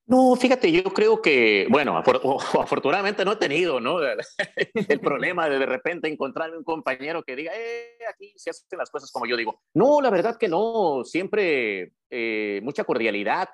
[0.09, 1.95] No, fíjate, yo creo que, bueno,
[2.59, 3.99] afortunadamente no he tenido, ¿no?
[4.73, 8.89] El problema de de repente encontrarme un compañero que diga, eh, aquí se hacen las
[8.89, 9.61] cosas como yo digo.
[9.75, 13.49] No, la verdad que no, siempre eh, mucha cordialidad.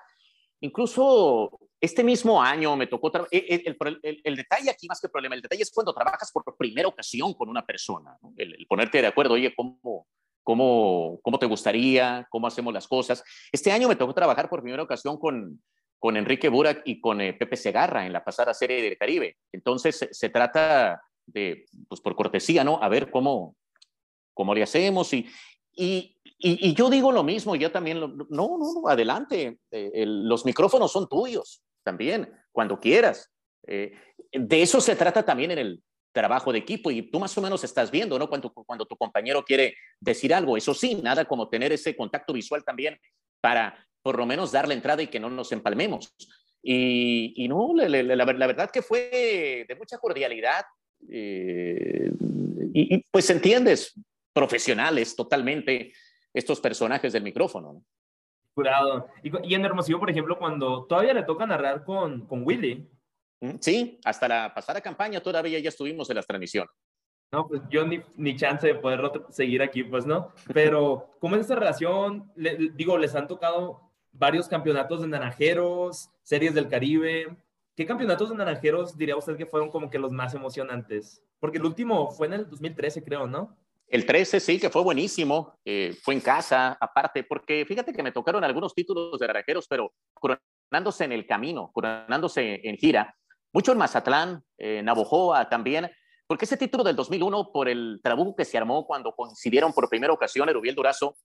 [0.61, 5.41] Incluso este mismo año me tocó, el, el, el, detalle aquí más que problema, el
[5.41, 9.53] detalle es cuando trabajas por primera ocasión con una persona, el, ponerte de acuerdo, oye,
[9.55, 10.07] ¿cómo,
[10.43, 12.27] cómo, ¿cómo te gustaría?
[12.29, 13.23] ¿Cómo hacemos las cosas?
[13.51, 15.61] Este año me tocó trabajar por primera ocasión con,
[15.99, 19.37] con Enrique Burak y con eh, Pepe Segarra en la pasada serie del Caribe.
[19.51, 22.81] Entonces se, trata de, pues por cortesía, ¿no?
[22.81, 23.55] A ver cómo,
[24.33, 29.59] cómo le hacemos y, y, yo digo lo mismo, yo también, no, no, no, adelante,
[29.71, 33.31] eh, los micrófonos son tuyos también, cuando quieras.
[33.67, 33.93] Eh,
[34.31, 37.63] de eso se trata también en el trabajo de equipo y tú más o menos
[37.63, 38.29] estás viendo, ¿no?
[38.29, 42.63] Cuando, cuando tu compañero quiere decir algo, eso sí, nada como tener ese contacto visual
[42.63, 42.97] también
[43.41, 46.13] para por lo menos darle entrada y que no nos empalmemos.
[46.61, 50.65] Y, y no, la, la, la, verdad que fue de mucha cordialidad
[51.09, 52.11] eh,
[52.73, 53.93] y, y, pues entiendes,
[54.33, 55.93] profesionales totalmente
[56.35, 57.81] estos personajes del micrófono.
[58.53, 59.07] Jurado.
[59.23, 62.87] Y, y, en Hermosillo, por ejemplo, cuando todavía le toca narrar con, con Willy.
[63.39, 66.71] Mm, sí, hasta la pasada campaña todavía ya estuvimos en las transmisiones.
[67.31, 70.31] No, pues yo ni, ni chance de poderlo seguir aquí, pues no.
[70.53, 72.31] Pero, ¿cómo es esta relación?
[72.35, 73.81] Le, digo, les han tocado
[74.11, 77.35] varios campeonatos de naranjeros, series del Caribe.
[77.75, 81.21] ¿Qué campeonatos de naranjeros diría usted que fueron como que los más emocionantes?
[81.39, 83.57] Porque el último fue en el 2013, creo, ¿no?
[83.87, 85.59] El 13 sí, que fue buenísimo.
[85.63, 89.93] Eh, fue en casa, aparte, porque fíjate que me tocaron algunos títulos de naranjeros, pero
[90.13, 93.15] coronándose en el camino, coronándose en gira.
[93.53, 95.89] Mucho en Mazatlán, en Navojoa también,
[96.27, 100.11] porque ese título del 2001, por el trabuco que se armó cuando coincidieron por primera
[100.11, 101.15] ocasión Erubiel Durazo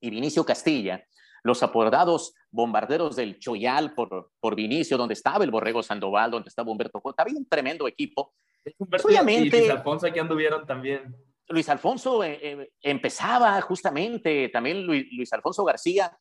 [0.00, 1.02] y Vinicio Castilla,
[1.42, 6.70] los apodados bombarderos del Choyal por, por Vinicio, donde estaba el Borrego Sandoval, donde estaba
[6.70, 8.34] Humberto Cota, había un tremendo equipo.
[8.78, 11.16] Humberto obviamente, y Luis Alfonso aquí anduvieron también.
[11.48, 16.16] Luis Alfonso eh, eh, empezaba justamente, también Luis, Alfonso García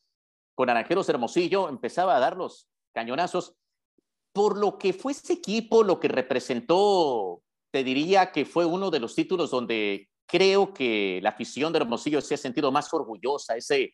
[0.53, 3.55] con Naranjeros Hermosillo empezaba a dar los cañonazos.
[4.31, 8.99] Por lo que fue ese equipo, lo que representó, te diría que fue uno de
[8.99, 13.93] los títulos donde creo que la afición de Hermosillo se ha sentido más orgullosa, ese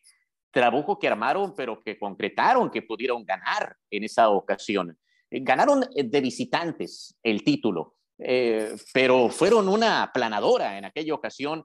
[0.52, 4.98] trabajo que armaron, pero que concretaron, que pudieron ganar en esa ocasión.
[5.30, 11.64] Eh, ganaron de visitantes el título, eh, pero fueron una planadora en aquella ocasión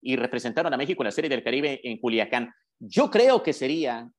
[0.00, 2.52] y representaron a México en la Serie del Caribe en Culiacán.
[2.78, 4.10] Yo creo que sería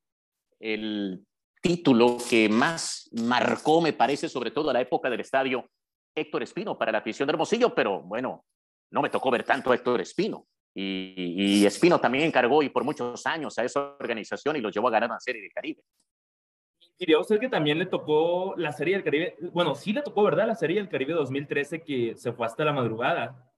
[0.60, 1.26] el
[1.62, 5.70] título que más marcó, me parece, sobre todo a la época del estadio
[6.16, 8.46] Héctor Espino para la afición de Hermosillo, pero bueno,
[8.92, 10.46] no me tocó ver tanto a Héctor Espino.
[10.76, 14.92] Y, Espino también encargó y por muchos años a esa organización y lo llevó a
[14.92, 15.82] ganar una serie del Caribe.
[17.00, 20.48] Diría usted que también le tocó la serie del Caribe, bueno, sí le tocó, ¿verdad?
[20.48, 23.50] La serie del Caribe 2013 que se fue hasta la madrugada.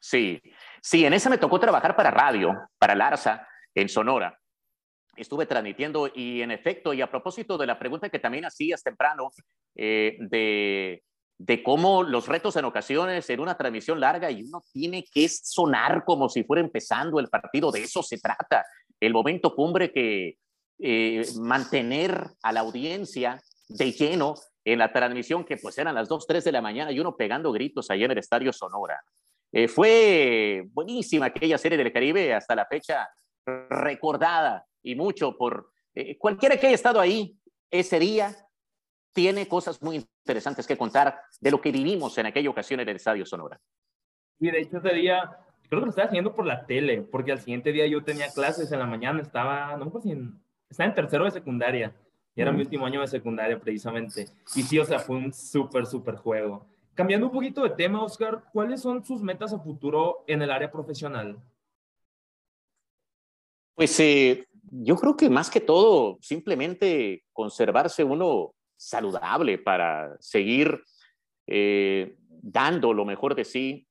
[0.00, 0.40] Sí,
[0.80, 4.38] sí, en esa me tocó trabajar para radio, para Larsa, en Sonora.
[5.16, 9.30] Estuve transmitiendo y en efecto, y a propósito de la pregunta que también hacías temprano,
[9.74, 11.02] eh, de
[11.38, 16.04] de cómo los retos en ocasiones en una transmisión larga y uno tiene que sonar
[16.04, 18.64] como si fuera empezando el partido, de eso se trata,
[19.00, 20.38] el momento cumbre que
[20.78, 26.26] eh, mantener a la audiencia de lleno en la transmisión que pues eran las 2,
[26.26, 29.00] 3 de la mañana y uno pegando gritos ahí en el Estadio Sonora.
[29.52, 33.08] Eh, fue buenísima aquella serie del Caribe hasta la fecha
[33.46, 37.38] recordada y mucho por eh, cualquiera que haya estado ahí
[37.70, 38.36] ese día
[39.12, 42.96] tiene cosas muy interesantes que contar de lo que vivimos en aquella ocasión en el
[42.96, 43.58] Estadio Sonora.
[44.38, 47.40] Y de hecho ese día, creo que lo estaba haciendo por la tele, porque al
[47.40, 50.88] siguiente día yo tenía clases en la mañana, estaba, no me acuerdo si en, estaba
[50.88, 51.94] en tercero de secundaria,
[52.34, 54.26] y era mi último año de secundaria precisamente.
[54.54, 56.66] Y sí, o sea, fue un súper, súper juego.
[56.94, 60.70] Cambiando un poquito de tema, Oscar, ¿cuáles son sus metas a futuro en el área
[60.70, 61.38] profesional?
[63.74, 70.82] Pues eh, yo creo que más que todo, simplemente conservarse uno saludable para seguir
[71.46, 73.86] eh, dando lo mejor de sí,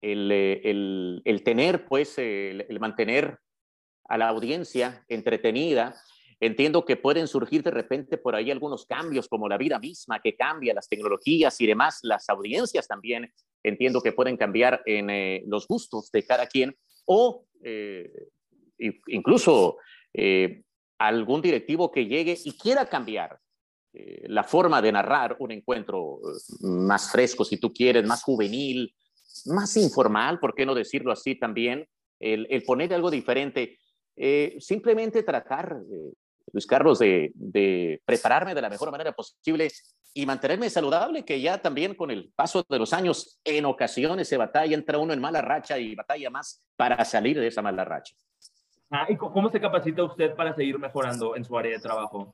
[0.00, 3.38] el, eh, el, el tener, pues, el, el, mantener
[4.08, 5.94] a la audiencia entretenida.
[6.40, 10.36] Entiendo que pueden surgir de repente por ahí algunos cambios, como la vida misma que
[10.36, 13.32] cambia, las tecnologías y demás, las audiencias también
[13.64, 16.76] entiendo que pueden cambiar en eh, los gustos de cada quien,
[17.06, 18.28] o eh,
[19.06, 19.78] incluso
[20.12, 20.62] eh,
[20.98, 23.40] algún directivo que llegue y quiera cambiar
[24.26, 26.18] la forma de narrar un encuentro
[26.62, 28.92] más fresco, si tú quieres, más juvenil,
[29.46, 31.86] más informal, ¿por qué no decirlo así también?
[32.18, 33.78] El, el poner algo diferente.
[34.16, 36.12] Eh, simplemente tratar, eh,
[36.52, 39.70] Luis Carlos, de, de, prepararme de la mejor manera posible
[40.12, 44.36] y mantenerme saludable, que ya también con el paso de los años, en ocasiones se
[44.36, 48.14] batalla, entra uno en mala racha y batalla más para salir de esa mala racha.
[48.90, 52.32] Ah, ¿Y cómo se capacita usted para seguir mejorando en su área de trabajo?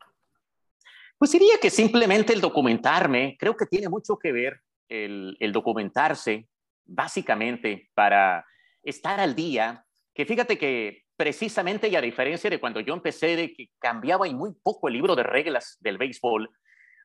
[1.16, 6.48] Pues diría que simplemente el documentarme, creo que tiene mucho que ver el, el documentarse,
[6.84, 8.44] básicamente para
[8.82, 13.52] estar al día, que fíjate que precisamente y a diferencia de cuando yo empecé de
[13.52, 16.50] que cambiaba y muy poco el libro de reglas del béisbol,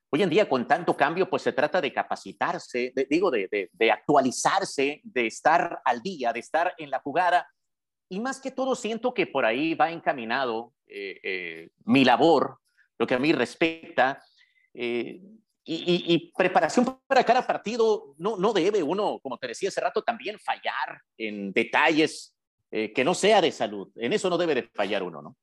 [0.10, 5.02] hoy en día con tanto cambio pues se trata de capacitarse, de, digo, de, actualizarse,
[5.04, 7.46] de estar al día, de estar en la jugada
[8.08, 12.60] y más que todo siento que por ahí va encaminado eh, eh, mi labor
[12.98, 14.24] lo que a mí respecta.
[14.74, 15.20] Eh,
[15.66, 19.82] y, y, y, preparación para cada partido, no, no debe uno, como te decía hace
[19.82, 22.35] rato, también fallar en detalles
[22.78, 23.88] eh, que no sea de salud.
[23.96, 25.38] En eso no debe de fallar uno, ¿no?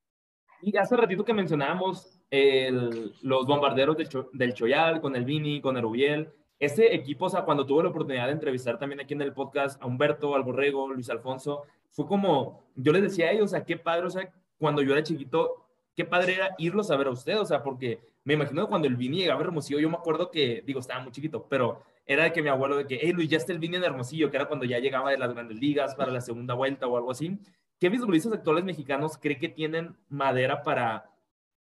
[0.61, 5.63] Y hace ratito que mencionábamos el, los bombarderos del, Cho, del, Choyal, con el Vini,
[5.63, 6.29] con el Rubiel.
[6.59, 9.83] Ese equipo, o sea, cuando tuve la oportunidad de entrevistar también aquí en el podcast
[9.83, 13.65] a Humberto, al Borrego, Luis Alfonso, fue como, yo les decía a ellos, o sea,
[13.65, 17.13] qué padre, o sea, cuando yo era chiquito, qué padre era irlos a ver a
[17.13, 20.31] usted, o sea, porque me imagino cuando el Vini llegaba a Hermosillo, yo me acuerdo
[20.31, 23.29] que, digo, estaba muy chiquito, pero era de que mi abuelo, de que, hey Luis,
[23.29, 25.95] ya está el Vini en Hermosillo, que era cuando ya llegaba de las grandes ligas
[25.95, 27.39] para la segunda vuelta o algo así.
[27.79, 31.11] ¿Qué beisbolistas actuales mexicanos cree que tienen madera para,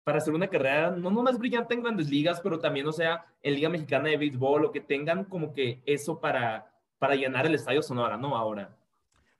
[0.04, 3.54] para hacer una carrera no nomás brillante en grandes ligas, pero también, o sea, en
[3.54, 7.82] Liga Mexicana de Béisbol, o que tengan como que eso para, para llenar el Estadio
[7.82, 8.36] Sonora, ¿no?
[8.36, 8.76] Ahora.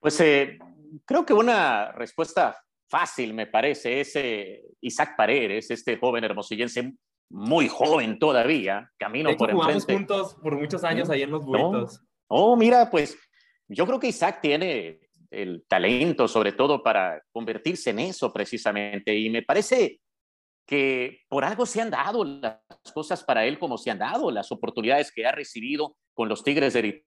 [0.01, 0.59] Pues eh,
[1.05, 6.95] creo que una respuesta fácil, me parece, es eh, Isaac Paredes, este joven hermosillense,
[7.33, 10.15] muy joven todavía, camino de hecho, por jugamos enfrente.
[10.15, 12.01] juntos por muchos años ahí en los burritos.
[12.01, 12.09] No.
[12.29, 13.19] Oh, mira, pues
[13.69, 19.17] yo creo que Isaac tiene el talento, sobre todo, para convertirse en eso precisamente.
[19.17, 20.01] Y me parece
[20.67, 22.61] que por algo se han dado las
[22.93, 26.75] cosas para él como se han dado, las oportunidades que ha recibido con los Tigres
[26.75, 27.03] de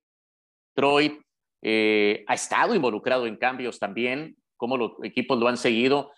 [0.76, 1.22] Detroit.
[1.62, 6.12] Eh, ha estado involucrado en cambios también, como los equipos lo han seguido.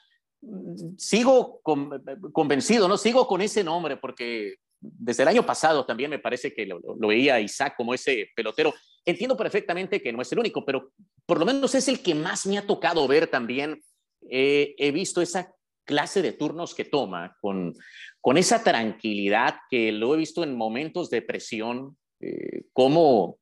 [0.98, 2.98] Sigo con, convencido, ¿no?
[2.98, 7.08] Sigo con ese nombre porque desde el año pasado también me parece que lo, lo,
[7.08, 8.74] veía Isaac como ese pelotero.
[9.06, 10.92] Entiendo perfectamente que no es el único, pero
[11.26, 13.82] por lo menos es el que más me ha tocado ver también.
[14.30, 15.54] Eh, he visto esa
[15.86, 17.74] clase de turnos que toma con,
[18.22, 23.38] con esa tranquilidad que lo he visto en momentos de presión, eh, cómo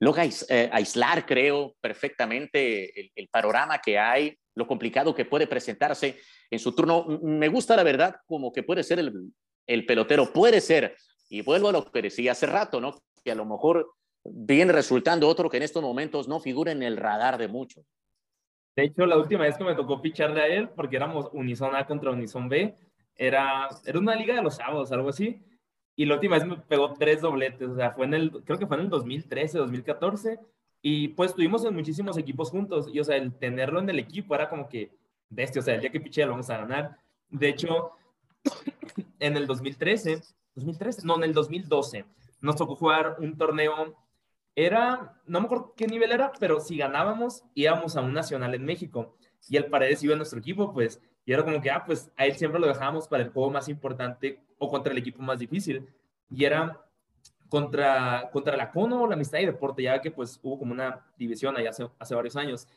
[0.00, 6.18] logra eh, aislar, creo, perfectamente el, el panorama que hay, lo complicado que puede presentarse
[6.50, 7.06] en su turno.
[7.22, 9.12] Me gusta, la verdad, como que puede ser el,
[9.66, 10.96] el pelotero, puede ser,
[11.28, 12.98] y vuelvo a lo que decía hace rato, ¿no?
[13.24, 13.92] Que a lo mejor
[14.24, 17.84] viene resultando otro que en estos momentos no figura en el radar de muchos.
[18.76, 21.86] De hecho, la última vez que me tocó picharle a él, porque éramos Unison A
[21.86, 22.76] contra Unison B,
[23.16, 25.40] era, era una liga de los sábados, algo así,
[25.98, 28.68] y la última vez me pegó tres dobletes, o sea, fue en el, creo que
[28.68, 30.38] fue en el 2013, 2014,
[30.80, 34.32] y pues estuvimos en muchísimos equipos juntos, y o sea, el tenerlo en el equipo
[34.36, 34.92] era como que,
[35.28, 36.98] bestia, o sea, el día que piché lo vamos a ganar.
[37.28, 37.90] De hecho,
[39.18, 40.22] en el 2013,
[40.54, 42.04] 2013, no, en el 2012,
[42.42, 43.96] nos tocó jugar un torneo,
[44.54, 48.64] era, no me acuerdo qué nivel era, pero si ganábamos, íbamos a un nacional en
[48.64, 49.16] México,
[49.48, 52.24] y el Paredes iba a nuestro equipo, pues, y era como que, ah, pues a
[52.24, 55.86] él siempre lo dejábamos para el juego más importante o contra el equipo más difícil,
[56.30, 56.84] y era
[57.48, 61.56] contra, contra la CONO, la Amistad y Deporte, ya que pues hubo como una división
[61.56, 62.68] ahí hace, hace varios años,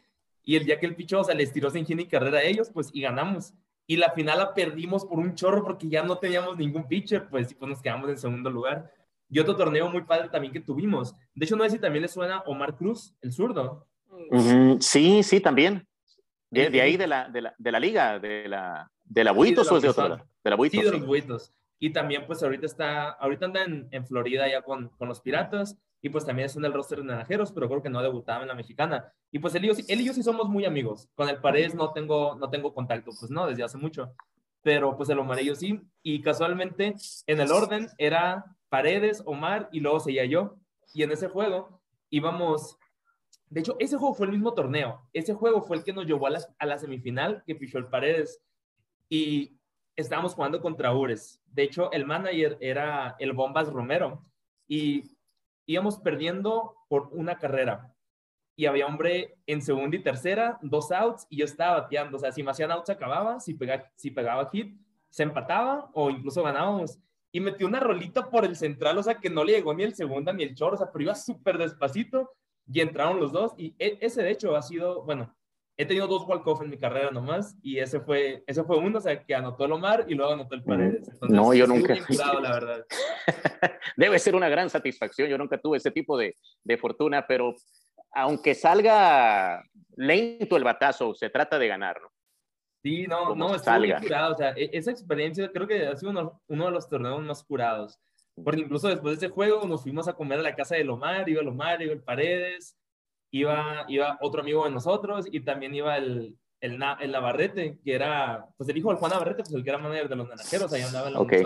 [0.43, 2.69] y el día que él pichó, o sea, les tiró sin y carrera a ellos,
[2.73, 3.53] pues, y ganamos,
[3.88, 7.51] y la final la perdimos por un chorro porque ya no teníamos ningún pitcher, pues,
[7.51, 8.89] y pues nos quedamos en segundo lugar.
[9.29, 11.15] Y otro torneo muy padre también que tuvimos.
[11.34, 13.88] De hecho, no sé si también le suena Omar Cruz, el zurdo.
[14.79, 15.86] sí, sí, también.
[16.49, 19.77] De, ahí de la, de la, de la liga, de la, de la Buitos o
[19.77, 20.25] es de otra?
[20.43, 20.79] De la Buitos.
[20.79, 21.53] Sí, de los Buitos.
[21.84, 25.79] Y también, pues ahorita está, ahorita anda en, en Florida ya con, con los Piratas
[25.99, 28.49] y pues también es en el roster de naranjeros, pero creo que no debutaba en
[28.49, 29.11] la mexicana.
[29.32, 31.09] Y pues él y, yo, él y yo sí somos muy amigos.
[31.15, 34.13] Con el Paredes no tengo, no tengo contacto, pues no, desde hace mucho.
[34.61, 35.82] Pero pues el Omar y yo sí.
[36.03, 36.93] Y casualmente
[37.25, 40.57] en el orden era Paredes, Omar y luego seguía yo.
[40.93, 42.77] Y en ese juego íbamos,
[43.49, 45.01] de hecho, ese juego fue el mismo torneo.
[45.13, 47.88] Ese juego fue el que nos llevó a la, a la semifinal que fichó el
[47.88, 48.39] Paredes.
[49.09, 49.57] Y
[49.95, 51.41] estábamos jugando contra Ures.
[51.52, 54.26] De hecho, el manager era el Bombas Romero.
[54.68, 55.04] Y
[55.66, 57.93] íbamos perdiendo por una carrera.
[58.56, 62.18] Y había hombre en segunda y tercera, dos outs, y yo estaba bateando.
[62.18, 63.39] O sea, si me hacían outs, acababa.
[63.39, 64.80] Si, pegaba, si pegaba hit,
[65.10, 66.99] se empataba o incluso ganábamos.
[67.32, 69.95] Y metió una rolita por el central, o sea, que no le llegó ni el
[69.95, 72.32] segunda ni el short, o sea, pero iba súper despacito
[72.68, 73.54] y entraron los dos.
[73.58, 75.34] Y e, ese, de hecho, ha sido, bueno,
[75.78, 79.01] he tenido dos walk-off en mi carrera nomás y ese fue, ese fue uno, o
[79.01, 81.09] sea, que anotó el Omar y luego anotó el Paredes.
[81.22, 81.95] no, yo nunca.
[82.41, 82.86] la verdad.
[83.97, 85.30] Debe ser una gran satisfacción.
[85.30, 87.55] Yo nunca tuve ese tipo de, de, fortuna, pero
[88.11, 89.63] aunque salga
[89.95, 92.11] lento el batazo, se trata de ganarlo.
[92.84, 93.99] Sí, no, no, salga.
[93.99, 94.34] curado.
[94.34, 97.43] O sea, e, esa experiencia creo que ha sido uno, uno de los torneos más
[97.43, 97.99] curados.
[98.43, 101.28] Porque incluso después de ese juego nos fuimos a comer a la casa del Omar,
[101.30, 102.78] iba el Omar, iba el Paredes,
[103.32, 108.47] iba, iba otro amigo de nosotros y también iba el, el, el Navarrete, que era,
[108.57, 110.82] pues el hijo del Juan Navarrete, pues el que era manager de los naranjeros, ahí
[110.82, 111.43] andaba en la okay.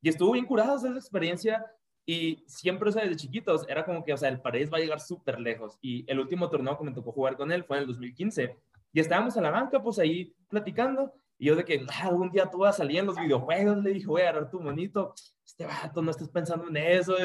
[0.00, 1.64] Y estuvo bien curado esa experiencia
[2.06, 4.80] y siempre, o sea, desde chiquitos, era como que, o sea, el Paredes va a
[4.80, 5.78] llegar súper lejos.
[5.80, 8.56] Y el último torneo que me tocó jugar con él fue en el 2015.
[8.92, 11.14] Y estábamos en la banca, pues ahí platicando.
[11.38, 13.90] Y yo de que ah, algún día tú vas a salir en los videojuegos, le
[13.90, 15.14] dije, voy a agarrar tu monito.
[15.56, 17.16] Este vato, no estás pensando en eso.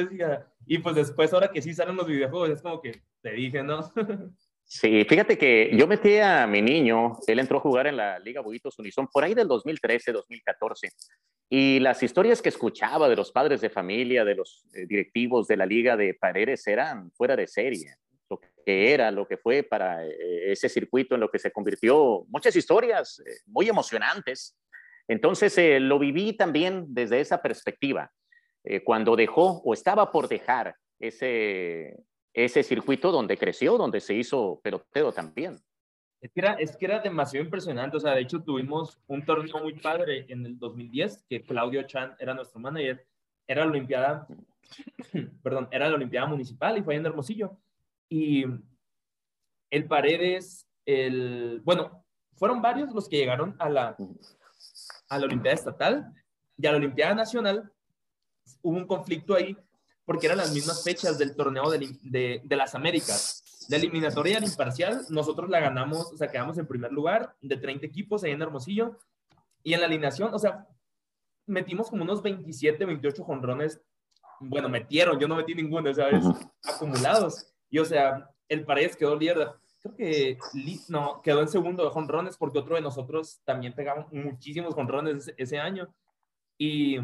[0.68, 3.92] Y pues después, ahora que sí salen los videojuegos, es como que te dije, ¿no?
[4.72, 8.42] Sí, fíjate que yo metí a mi niño, él entró a jugar en la Liga
[8.42, 10.90] Buitos Unison por ahí del 2013, 2014.
[11.50, 15.58] Y las historias que escuchaba de los padres de familia, de los eh, directivos de
[15.58, 17.96] la Liga de Paredes eran fuera de serie.
[18.30, 22.26] Lo que era, lo que fue para eh, ese circuito en lo que se convirtió,
[22.28, 24.56] muchas historias eh, muy emocionantes.
[25.08, 28.12] Entonces lo viví también desde esa perspectiva.
[28.84, 35.12] Cuando dejó o estaba por dejar ese, ese circuito donde creció, donde se hizo pelotero
[35.12, 35.58] también.
[36.22, 39.60] Es que, era, es que era demasiado impresionante, o sea, de hecho tuvimos un torneo
[39.60, 43.08] muy padre en el 2010, que Claudio Chan era nuestro manager,
[43.48, 44.28] era la Olimpiada,
[45.44, 47.58] perdón, era la Olimpiada Municipal y fue en Hermosillo.
[48.10, 48.44] Y
[49.72, 52.06] el Paredes, el, bueno,
[52.36, 53.98] fueron varios los que llegaron a la,
[55.10, 56.14] a la Olimpiada Estatal
[56.58, 57.72] y a la Olimpiada Nacional.
[58.62, 59.56] Hubo un conflicto ahí
[60.10, 63.68] porque eran las mismas fechas del torneo de, de, las Américas.
[63.70, 67.86] La eliminatoria era imparcial, nosotros la ganamos, o sea, quedamos en primer lugar de 30
[67.86, 68.98] equipos ahí en Hermosillo.
[69.62, 70.68] Y en la alineación, o sea,
[71.46, 73.84] metimos como unos 27, 28 jonrones.
[74.40, 76.26] Bueno, metieron, yo no metí ninguno, ¿sabes?
[76.64, 77.54] Acumulados.
[77.70, 79.52] Y o sea, el Paredes quedó líder.
[79.80, 80.38] Creo que
[80.88, 85.36] no, quedó en segundo de jonrones porque otro de nosotros también pegaba muchísimos jonrones ese,
[85.38, 85.94] ese año.
[86.58, 86.98] Y,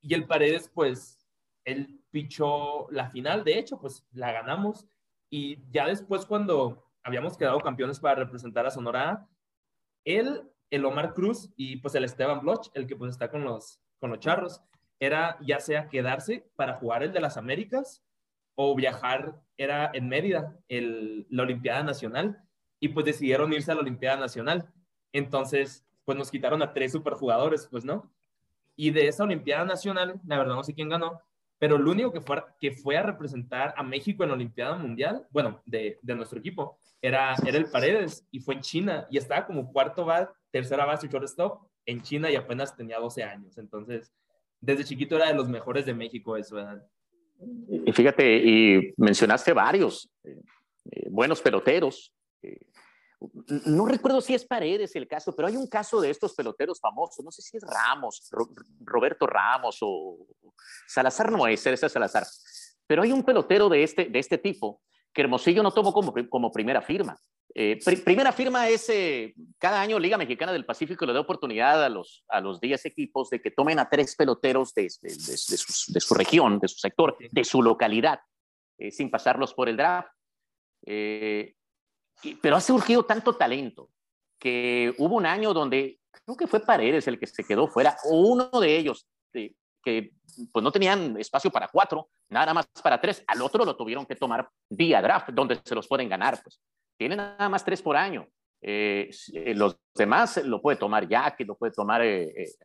[0.00, 1.26] y el Paredes, pues,
[1.64, 4.86] él pichó la final, de hecho, pues la ganamos.
[5.30, 9.28] Y ya después, cuando habíamos quedado campeones para representar a Sonora,
[10.04, 13.80] él, el Omar Cruz y pues el Esteban Bloch, el que pues está con los,
[13.98, 14.62] con los charros,
[15.00, 18.04] era ya sea quedarse para jugar el de las Américas
[18.56, 22.42] o viajar, era en Mérida, el, la Olimpiada Nacional,
[22.80, 24.72] y pues decidieron irse a la Olimpiada Nacional.
[25.12, 28.12] Entonces, pues nos quitaron a tres superjugadores, pues no.
[28.78, 31.20] Y de esa Olimpiada Nacional, la verdad no sé quién ganó,
[31.58, 35.26] pero el único que fue, que fue a representar a México en la Olimpiada Mundial,
[35.30, 39.46] bueno, de, de nuestro equipo, era, era el Paredes y fue en China y estaba
[39.46, 43.58] como cuarto base, tercera base y shortstop en China y apenas tenía 12 años.
[43.58, 44.12] Entonces,
[44.60, 46.86] desde chiquito era de los mejores de México eso, ¿verdad?
[47.68, 50.40] Y fíjate, y mencionaste varios eh,
[50.92, 52.14] eh, buenos peloteros.
[52.42, 52.60] Eh,
[53.66, 57.24] no recuerdo si es Paredes el caso, pero hay un caso de estos peloteros famosos,
[57.24, 58.30] no sé si es Ramos,
[58.80, 60.26] Roberto Ramos o
[60.86, 62.24] Salazar no es, ese es Salazar,
[62.86, 66.52] pero hay un pelotero de este, de este tipo que Hermosillo no tomó como, como
[66.52, 67.18] primera firma.
[67.54, 71.88] Eh, primera firma es, eh, cada año Liga Mexicana del Pacífico le da oportunidad a
[71.88, 76.14] los, a los 10 equipos de que tomen a tres peloteros de, de, de, su,
[76.14, 78.20] región, de su sector, de su localidad,
[78.78, 80.10] eh, sin pasarlos por el draft
[82.40, 83.90] pero ha surgido tanto talento
[84.38, 88.20] que hubo un año donde creo que fue Paredes el que se quedó fuera, o
[88.20, 90.12] uno de ellos, que que
[90.52, 93.24] pues no tenían espacio para cuatro, nada más para tres.
[93.26, 96.40] Al otro lo tuvieron que tomar vía draft, donde se los pueden ganar.
[96.42, 96.60] Pues
[96.96, 98.28] tienen nada más tres por año.
[98.60, 102.02] Eh, eh, los demás lo puede tomar Jackie, lo puede tomar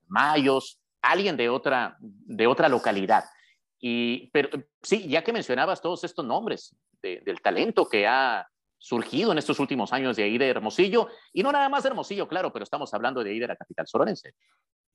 [0.08, 3.24] Mayos, alguien de otra, de otra localidad.
[3.80, 4.50] Y, pero
[4.82, 8.48] sí, ya que mencionabas todos estos nombres del talento que ha
[8.84, 12.28] surgido en estos últimos años de ahí de Hermosillo, y no nada más de Hermosillo,
[12.28, 14.36] claro, pero estamos hablando de ahí de la capital sonorense.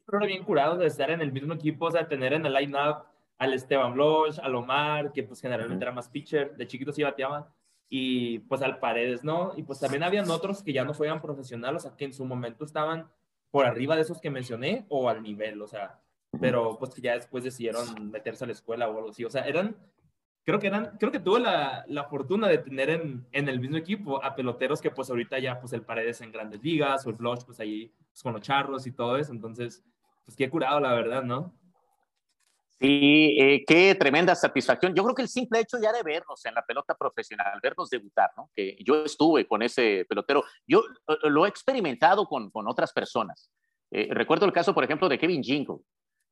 [0.04, 3.04] Pero bien curado de estar en el mismo equipo, o sea, tener en el line-up
[3.38, 7.50] al Esteban Bloch, al Omar, que pues generalmente era más pitcher, de chiquito sí bateaba,
[7.88, 9.54] y pues al Paredes, ¿no?
[9.56, 12.26] Y pues también habían otros que ya no fueran profesionales, o sea, que en su
[12.26, 13.10] momento estaban
[13.50, 15.98] por arriba de esos que mencioné o al nivel, o sea,
[16.38, 19.46] pero pues que ya después decidieron meterse a la escuela o algo así, o sea,
[19.46, 19.78] eran
[20.48, 23.76] creo que eran, creo que tuve la, la fortuna de tener en, en, el mismo
[23.76, 27.16] equipo a peloteros que pues ahorita ya pues el Paredes en grandes ligas o el
[27.16, 29.84] Blush pues ahí pues, con los charros y todo eso, entonces
[30.24, 31.54] pues qué curado la verdad, ¿no?
[32.80, 34.94] Sí, eh, qué tremenda satisfacción.
[34.94, 38.30] Yo creo que el simple hecho ya de vernos en la pelota profesional, vernos debutar,
[38.34, 38.50] ¿no?
[38.56, 43.50] Que yo estuve con ese pelotero, yo eh, lo he experimentado con, con otras personas.
[43.90, 45.76] Eh, recuerdo el caso, por ejemplo, de Kevin Jingle,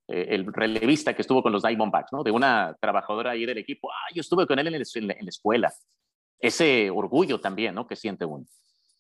[0.08, 2.22] eh, el relevista que estuvo con los Diamondbacks, ¿no?
[2.22, 3.90] De una trabajadora ahí del equipo.
[3.90, 5.72] Ah, yo estuve con él en, la, escuela.
[6.38, 7.86] Ese orgullo también, ¿no?
[7.86, 8.44] Que siente uno.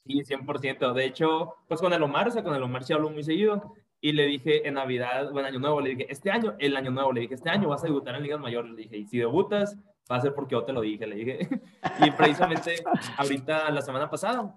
[0.04, 0.92] Sí, 100%.
[0.92, 3.74] De hecho, pues con el Omar, o sea, con el Omar sí hablo muy seguido.
[4.00, 7.12] Y le dije en Navidad, bueno, Año Nuevo, le dije, este año, el Año Nuevo,
[7.12, 8.72] le dije, este año vas a debutar en Ligas Mayores.
[8.72, 9.78] Le dije, y si debutas,
[10.10, 11.48] va a ser porque yo te lo dije, le dije.
[12.04, 12.82] y precisamente
[13.16, 14.54] ahorita, la semana pasada,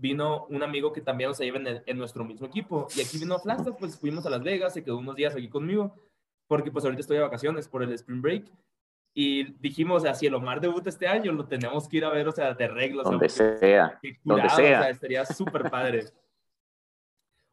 [0.00, 2.88] vino un amigo que también nos lleva en, en, nuestro mismo equipo.
[2.96, 5.94] Y aquí vino Flastas, pues fuimos a Las Vegas, se quedó unos días aquí conmigo,
[6.48, 8.50] porque pues ahorita estoy de vacaciones por el Spring Break.
[9.12, 12.10] Y dijimos, o sea, si el Omar debuta este año, lo tenemos que ir a
[12.10, 13.04] ver, o sea, de reglas.
[13.04, 14.78] Donde sea, donde sea.
[14.78, 16.06] O sea, estaría súper padre.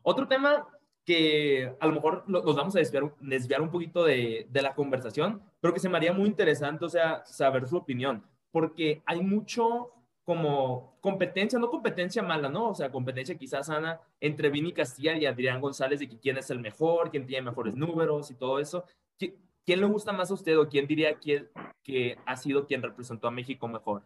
[0.03, 0.67] Otro tema
[1.03, 5.41] que a lo mejor nos vamos a desviar, desviar un poquito de, de la conversación,
[5.59, 9.96] pero que se me haría muy interesante, o sea, saber su opinión, porque hay mucho
[10.27, 12.71] como competencia, no competencia mala, ¿no?
[12.71, 16.49] O sea, competencia quizás sana entre Vini Castilla y Adrián González de que quién es
[16.49, 18.83] el mejor, quién tiene mejores números y todo eso.
[19.17, 21.47] ¿Quién le gusta más a usted o quién diría que,
[21.81, 24.03] que ha sido quien representó a México mejor?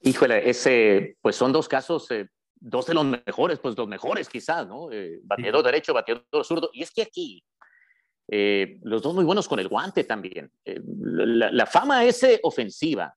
[0.00, 4.66] Híjole, ese, pues son dos casos, eh, dos de los mejores, pues los mejores quizás,
[4.66, 4.90] ¿no?
[4.90, 6.70] Eh, bateador derecho, bateador zurdo.
[6.72, 7.44] Y es que aquí,
[8.30, 10.50] eh, los dos muy buenos con el guante también.
[10.64, 13.14] La, la, fama ese ofensiva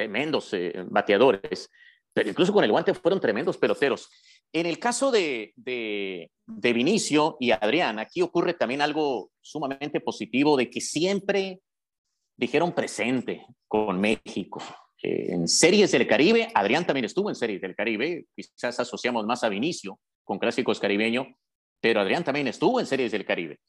[0.00, 1.70] tremendos eh, bateadores,
[2.14, 4.08] pero incluso con el guante fueron tremendos peloteros.
[4.50, 6.30] En el caso de, de,
[6.72, 11.60] Vinicio y Adrián, aquí ocurre también algo sumamente positivo de que siempre
[12.34, 14.62] dijeron presente con México.
[15.02, 19.44] Eh, en Series del Caribe, Adrián también estuvo en Series del Caribe, quizás asociamos más
[19.44, 21.26] a Vinicio con Clásicos Caribeño,
[21.78, 23.60] pero Adrián también estuvo en Series del Caribe.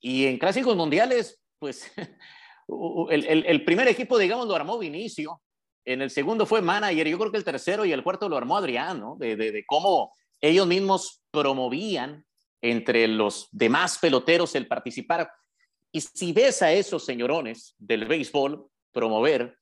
[0.00, 1.90] Y en Clásicos Mundiales, pues
[3.10, 5.40] el, el, el primer equipo, digamos, lo armó Vinicio,
[5.84, 8.56] en el segundo fue manager, yo creo que el tercero y el cuarto lo armó
[8.56, 9.16] Adrián, ¿no?
[9.16, 12.24] De, de, cómo ellos mismos promovían
[12.60, 15.30] entre los demás peloteros el participar.
[15.92, 19.58] Y si ves a esos señorones del béisbol promover,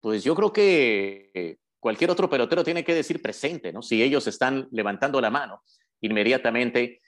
[0.00, 3.82] pues yo creo que cualquier otro pelotero tiene que decir presente, ¿no?
[3.82, 5.62] Si ellos están levantando la mano
[6.00, 7.00] inmediatamente.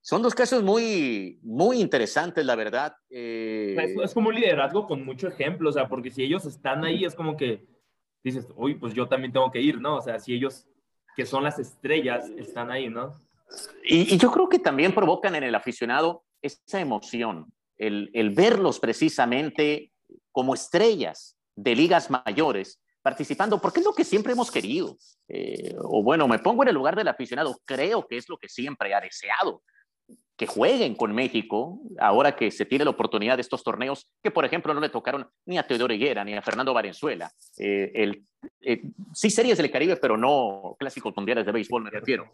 [0.00, 2.94] Son dos casos muy, muy interesantes, la verdad.
[3.08, 3.74] Eh...
[3.78, 7.04] Es, es, como un liderazgo con mucho ejemplo, o sea, porque si ellos están ahí,
[7.04, 7.64] es como que
[8.24, 9.96] dices, uy, pues yo también tengo que ir, ¿no?
[9.96, 10.66] O sea, si ellos,
[11.14, 13.12] que son las estrellas, están ahí, ¿no?
[13.84, 19.92] Y, yo creo que también provocan en el aficionado esa emoción, el, el verlos precisamente
[20.32, 24.96] como estrellas de ligas mayores participando, porque es lo que siempre hemos querido.
[25.28, 28.48] Eh, o bueno, me pongo en el lugar del aficionado, creo que es lo que
[28.48, 29.62] siempre ha deseado
[30.36, 34.44] que jueguen con México, ahora que se tiene la oportunidad de estos torneos, que por
[34.44, 37.30] ejemplo no le tocaron ni a Teodoro Higuera ni a Fernando Valenzuela.
[37.58, 38.26] Eh, el,
[38.60, 38.82] eh,
[39.12, 42.28] sí, series del Caribe, pero no clásicos mundiales de béisbol, me refiero.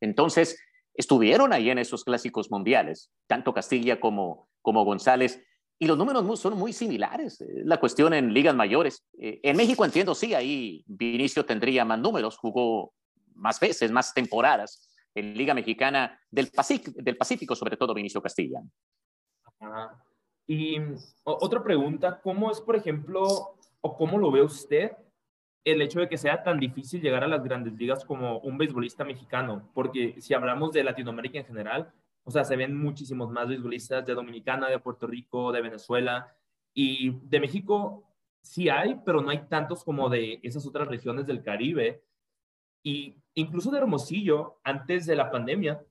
[0.00, 0.58] Entonces,
[0.94, 5.42] estuvieron ahí en esos clásicos mundiales, tanto Castilla como, como González,
[5.78, 7.42] y los números son muy similares.
[7.64, 9.04] La cuestión en ligas mayores.
[9.18, 12.92] Eh, en México entiendo, sí, ahí Vinicio tendría más números, jugó
[13.34, 14.85] más veces, más temporadas
[15.16, 18.60] en Liga Mexicana del Pacífico, del Pacífico sobre todo Vinicio Castilla.
[20.46, 20.76] Y
[21.24, 23.24] otra pregunta, ¿cómo es, por ejemplo,
[23.80, 24.92] o cómo lo ve usted
[25.64, 29.04] el hecho de que sea tan difícil llegar a las grandes ligas como un beisbolista
[29.04, 29.68] mexicano?
[29.74, 34.14] Porque si hablamos de Latinoamérica en general, o sea, se ven muchísimos más beisbolistas de
[34.14, 36.32] Dominicana, de Puerto Rico, de Venezuela
[36.74, 38.04] y de México
[38.42, 42.02] sí hay, pero no hay tantos como de esas otras regiones del Caribe.
[42.86, 45.84] Y incluso de Hermosillo, antes de la pandemia,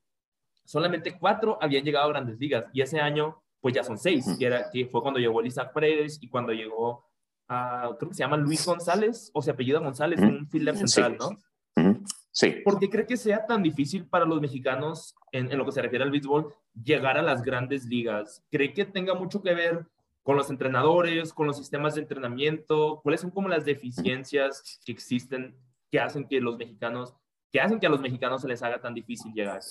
[0.63, 2.67] solamente cuatro habían llegado a grandes ligas.
[2.72, 6.19] Y ese año, pues ya son seis, que, era, que fue cuando llegó Elisa Pérez
[6.22, 7.05] y cuando llegó,
[7.49, 12.05] a, creo que se llama Luis González, o se apellida González, un fielder central, ¿no?
[12.31, 12.61] Sí.
[12.63, 15.81] ¿Por qué cree que sea tan difícil para los mexicanos, en, en, lo que se
[15.81, 18.41] refiere al béisbol, llegar a las grandes ligas?
[18.49, 19.85] ¿Cree que tenga mucho que ver
[20.23, 23.01] con los entrenadores, con los sistemas de entrenamiento?
[23.03, 25.57] ¿Cuáles son como las deficiencias que existen
[25.91, 27.13] que hacen que los mexicanos,
[27.51, 29.61] que hacen que a los mexicanos se les haga tan difícil llegar?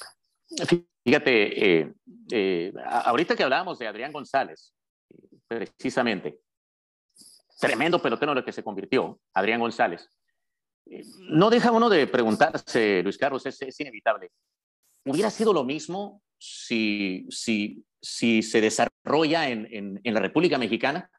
[1.05, 1.95] Fíjate, eh,
[2.31, 2.73] eh,
[3.05, 4.73] ahorita que hablábamos de Adrián González,
[5.47, 6.41] precisamente,
[7.61, 10.09] tremendo pelotero lo que se convirtió, Adrián González.
[10.87, 14.31] Eh, no deja uno de preguntarse, Luis Carlos, es, es inevitable.
[15.05, 21.11] ¿Hubiera sido lo mismo si, si, si se desarrolla en, en, en la República Mexicana?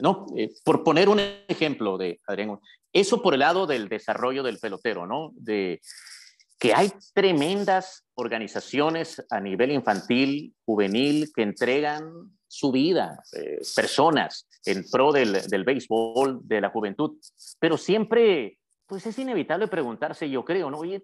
[0.00, 0.26] No,
[0.64, 2.58] por poner un ejemplo de Adrián,
[2.92, 5.32] eso por el lado del desarrollo del pelotero, ¿no?
[5.34, 5.80] De,
[6.62, 12.12] que hay tremendas organizaciones a nivel infantil, juvenil, que entregan
[12.46, 17.16] su vida, eh, personas en pro del, del, béisbol, de la juventud,
[17.58, 20.78] pero siempre, pues es inevitable preguntarse, yo creo, ¿no?
[20.78, 21.02] Oye,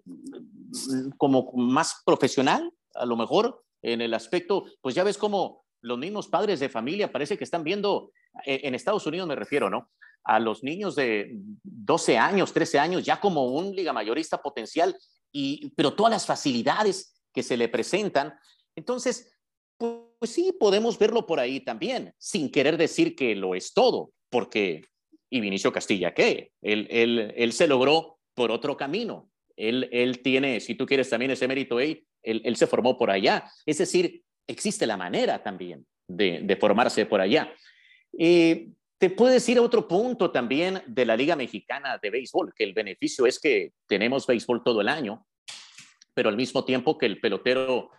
[1.17, 6.27] como más profesional, a lo mejor, en el aspecto, pues ya ves como los mismos
[6.27, 8.11] padres de familia parece que están viendo,
[8.45, 9.89] eh, en Estados Unidos me refiero, ¿no?
[10.23, 11.31] A los niños de
[11.63, 14.95] 12 años, 13 años, ya como un liga mayorista potencial
[15.75, 18.33] pero todas las facilidades que se le presentan.
[18.75, 19.31] Entonces,
[19.77, 24.85] pues, sí, podemos verlo por ahí también, sin querer decir que lo es todo, porque,
[25.29, 26.51] y Vinicio Castilla, ¿qué?
[26.61, 29.29] Él, él, él se logró por otro camino.
[29.55, 33.49] Él, él tiene, si tú quieres también ese mérito, él, él se formó por allá.
[33.65, 37.53] Es decir, existe la manera también de, de formarse por allá.
[38.17, 42.73] Eh, te puedo decir otro punto también de la Liga Mexicana de Béisbol, que el
[42.73, 45.25] beneficio es que tenemos béisbol todo el año,
[46.13, 47.91] pero al mismo tiempo que el pelotero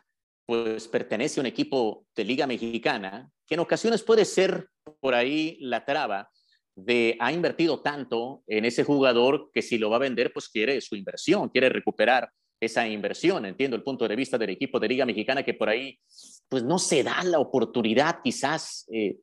[0.45, 4.69] pues pertenece a un equipo de Liga Mexicana, que en ocasiones puede ser
[5.01, 6.29] por ahí la traba
[6.75, 10.81] de ha invertido tanto en ese jugador que si lo va a vender, pues quiere
[10.81, 13.47] su inversión, quiere recuperar esa inversión.
[13.47, 15.99] Entiendo el punto de vista del equipo de Liga Mexicana que por ahí
[16.51, 19.21] pues no se da la oportunidad quizás eh,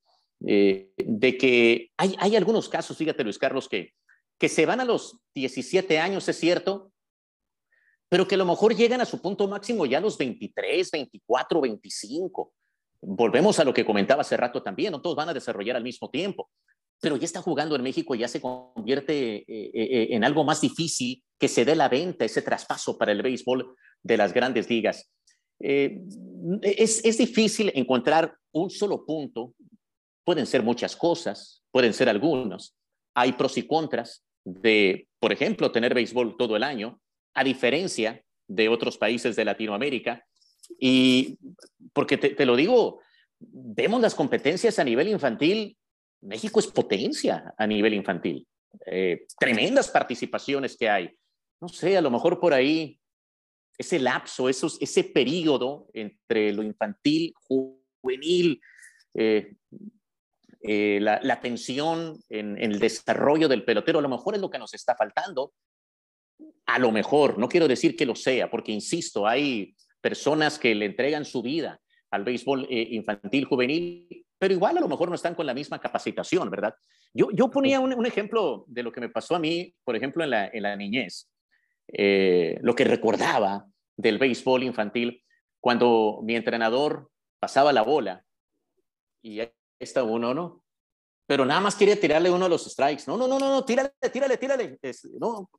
[0.47, 3.93] eh, de que hay, hay, algunos casos, fíjate Luis Carlos, que,
[4.39, 6.93] que se van a los 17 años, es cierto,
[8.07, 11.59] pero que a lo mejor llegan a su punto máximo ya a los 23, 24,
[11.59, 12.53] 25.
[13.01, 16.09] Volvemos a lo que comentaba hace rato también, no todos van a desarrollar al mismo
[16.09, 16.49] tiempo,
[17.01, 21.49] pero ya está jugando en México, ya se convierte eh, en algo más difícil que
[21.49, 25.11] se dé la venta, ese traspaso para el béisbol de las grandes ligas.
[25.59, 29.53] Es, es difícil encontrar un solo punto
[30.27, 32.75] Pueden ser muchas cosas, pueden ser algunos.
[33.13, 36.99] Hay pros y contras de, por ejemplo, tener béisbol todo el año,
[37.33, 40.25] a diferencia de otros países de Latinoamérica.
[40.81, 41.37] Y
[41.93, 42.99] porque te, lo digo,
[43.39, 45.77] vemos las competencias a nivel infantil,
[46.19, 48.45] México es potencia a nivel infantil.
[48.85, 51.09] Eh, tremendas participaciones que hay.
[51.61, 52.99] No sé, a lo mejor por ahí
[53.77, 57.33] ese lapso, esos, ese periodo entre lo infantil,
[58.01, 58.59] juvenil,
[59.13, 59.53] eh,
[60.61, 64.49] eh, la, la, tensión en, en, el desarrollo del pelotero, a lo mejor es lo
[64.49, 65.53] que nos está faltando.
[66.65, 70.85] A lo mejor, no quiero decir que lo sea, porque insisto, hay personas que le
[70.85, 71.79] entregan su vida
[72.11, 75.79] al béisbol eh, infantil, juvenil, pero igual a lo mejor no están con la misma
[75.79, 76.73] capacitación, ¿verdad?
[77.13, 80.23] Yo, yo ponía un, un ejemplo de lo que me pasó a mí, por ejemplo,
[80.23, 81.29] en la, en la niñez,
[81.87, 85.23] eh, lo que recordaba del béisbol infantil
[85.59, 87.09] cuando mi entrenador
[87.39, 88.23] pasaba la bola
[89.21, 89.41] y
[89.79, 90.63] está uno, ¿no?
[91.27, 93.03] Pero nada más quería tirarle uno de los strikes.
[93.07, 94.79] No, no, no, no, no, tírale, tírale, tírale.
[95.19, 95.49] no,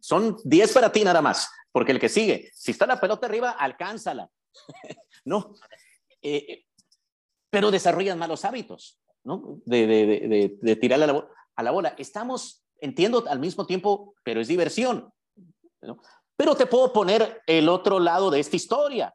[0.00, 3.50] son 10 para ti nada más, porque el que sigue, si está la pelota arriba,
[3.50, 4.30] alcánzala.
[5.24, 5.54] no,
[6.22, 6.64] eh,
[7.50, 9.60] pero desarrollan malos hábitos, ¿no?
[9.64, 11.94] De, de, de, de tirarle a la, a la, bola.
[11.98, 15.12] Estamos, entiendo al mismo tiempo, pero es diversión.
[16.36, 19.14] Pero te puedo poner el otro lado de esta historia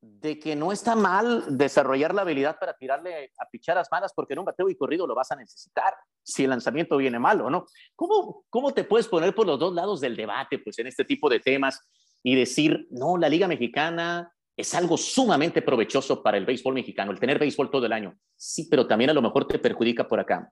[0.00, 4.40] de que no está mal desarrollar la habilidad para tirarle a picharas malas, porque en
[4.40, 7.66] un bateo y corrido lo vas a necesitar si el lanzamiento viene malo, ¿no?
[7.94, 11.28] ¿Cómo, ¿Cómo te puedes poner por los dos lados del debate, pues, en este tipo
[11.28, 11.80] de temas
[12.22, 17.20] y decir, no, la Liga Mexicana es algo sumamente provechoso para el béisbol mexicano, el
[17.20, 18.16] tener béisbol todo el año?
[18.36, 20.50] Sí, pero también a lo mejor te perjudica por acá,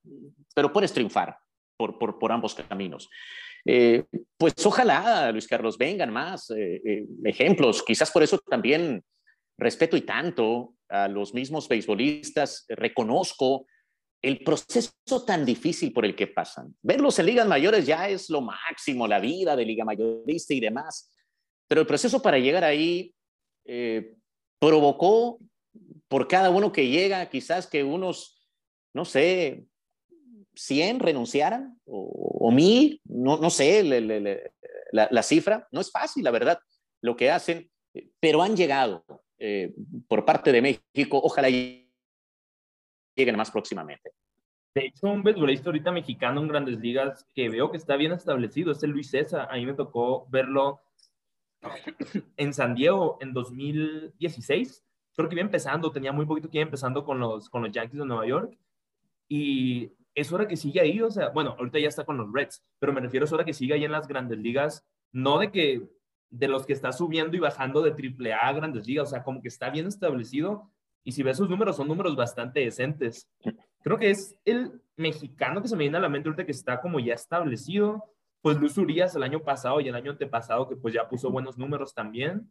[0.54, 1.38] pero puedes triunfar
[1.76, 3.08] por, por, por ambos caminos.
[3.64, 4.04] Eh,
[4.36, 7.82] pues ojalá, Luis Carlos, vengan más eh, eh, ejemplos.
[7.82, 9.02] Quizás por eso también
[9.58, 13.66] respeto y tanto a los mismos beisbolistas, reconozco
[14.22, 16.74] el proceso tan difícil por el que pasan.
[16.82, 21.10] Verlos en ligas mayores ya es lo máximo, la vida de liga mayorista y demás,
[21.68, 23.14] pero el proceso para llegar ahí
[24.58, 25.38] provocó
[26.08, 28.48] por cada uno que llega, quizás que unos,
[28.94, 29.66] no sé,
[30.54, 35.68] 100 renunciaran o, mil, no, no sé la, la, cifra.
[35.72, 36.58] No es fácil, la verdad,
[37.00, 37.70] lo que hacen,
[38.20, 39.04] pero han llegado
[39.38, 39.74] eh,
[40.08, 41.20] por parte de México.
[41.22, 44.10] Ojalá lleguen más próximamente.
[44.74, 48.72] De hecho, un beisbolista ahorita mexicano en grandes ligas que veo que está bien establecido
[48.72, 49.48] es el Luis César.
[49.50, 50.80] A mí me tocó verlo
[52.36, 54.84] en San Diego en 2016.
[55.14, 58.00] Creo que iba empezando, tenía muy poquito que iba empezando con los, con los Yankees
[58.00, 58.58] de Nueva York.
[59.28, 62.64] Y es hora que siga ahí, o sea, bueno, ahorita ya está con los Reds,
[62.78, 65.88] pero me refiero es hora que siga ahí en las grandes ligas, no de que
[66.30, 69.22] de los que está subiendo y bajando de triple A a grandes ligas, o sea,
[69.22, 70.70] como que está bien establecido
[71.04, 73.30] y si ves sus números, son números bastante decentes.
[73.82, 76.80] Creo que es el mexicano que se me viene a la mente ahorita que está
[76.80, 78.04] como ya establecido,
[78.40, 81.58] pues Luis Urias el año pasado y el año antepasado que pues ya puso buenos
[81.58, 82.50] números también.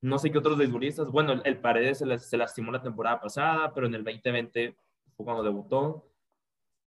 [0.00, 3.86] No sé qué otros beisbolistas, bueno, el, Paredes se, se lastimó la temporada pasada, pero
[3.86, 4.76] en el 2020
[5.16, 6.09] fue cuando debutó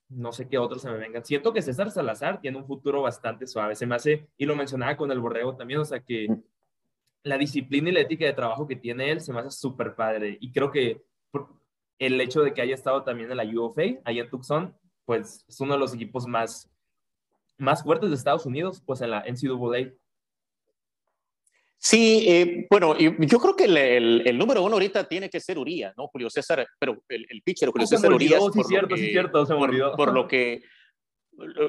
[0.09, 1.25] no sé qué otros se me vengan.
[1.25, 3.77] Siento que César Salazar tiene un futuro bastante suave.
[3.77, 6.29] Se me hace, y lo mencionaba con el borrego también, o sea que
[7.23, 10.39] la disciplina y la ética de trabajo que tiene él se me hace súper padre.
[10.41, 11.03] Y creo que
[11.99, 14.75] el hecho de que haya estado también en la UFA, ahí en Tucson,
[15.05, 16.71] pues es uno de los equipos más,
[17.57, 19.93] más fuertes de Estados Unidos, pues en la NCAA.
[21.81, 26.09] Sí, eh, bueno, yo creo que el, número uno ahorita tiene que ser Urias, ¿no?
[26.09, 28.43] Julio César, pero el, el pitcher Julio César Urias.
[28.53, 29.95] Sí, cierto, sí, cierto, se me olvidó.
[29.95, 30.63] Por, lo que,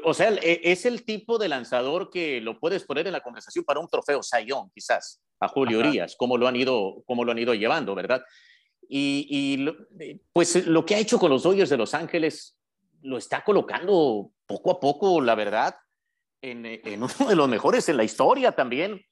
[0.04, 3.64] o sea, e, es el tipo de lanzador que lo puedes poner en la conversación
[3.64, 7.40] para un trofeo Sayón, quizás, a Julio Urias, como lo han ido, como lo han
[7.40, 8.24] ido llevando, ¿verdad?
[8.90, 12.58] Y, y pues lo que ha hecho con los Dodgers de Los Ángeles
[13.04, 15.76] lo está colocando poco a poco, la verdad,
[16.42, 19.06] en, en uno de los mejores en la historia también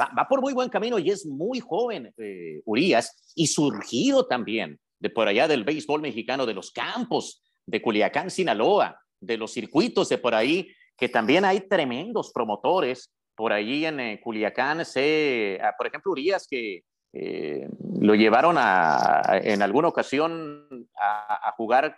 [0.00, 5.10] va, por muy buen camino y es muy joven, eh, Urias, y surgido también de
[5.10, 10.18] por allá del béisbol mexicano, de los campos de Culiacán, Sinaloa, de los circuitos de
[10.18, 14.84] por ahí, que también hay tremendos promotores por allí en eh, Culiacán.
[14.84, 17.68] Sé, ah, por ejemplo, Urias, que eh,
[18.00, 21.96] lo llevaron a, en alguna ocasión a, jugar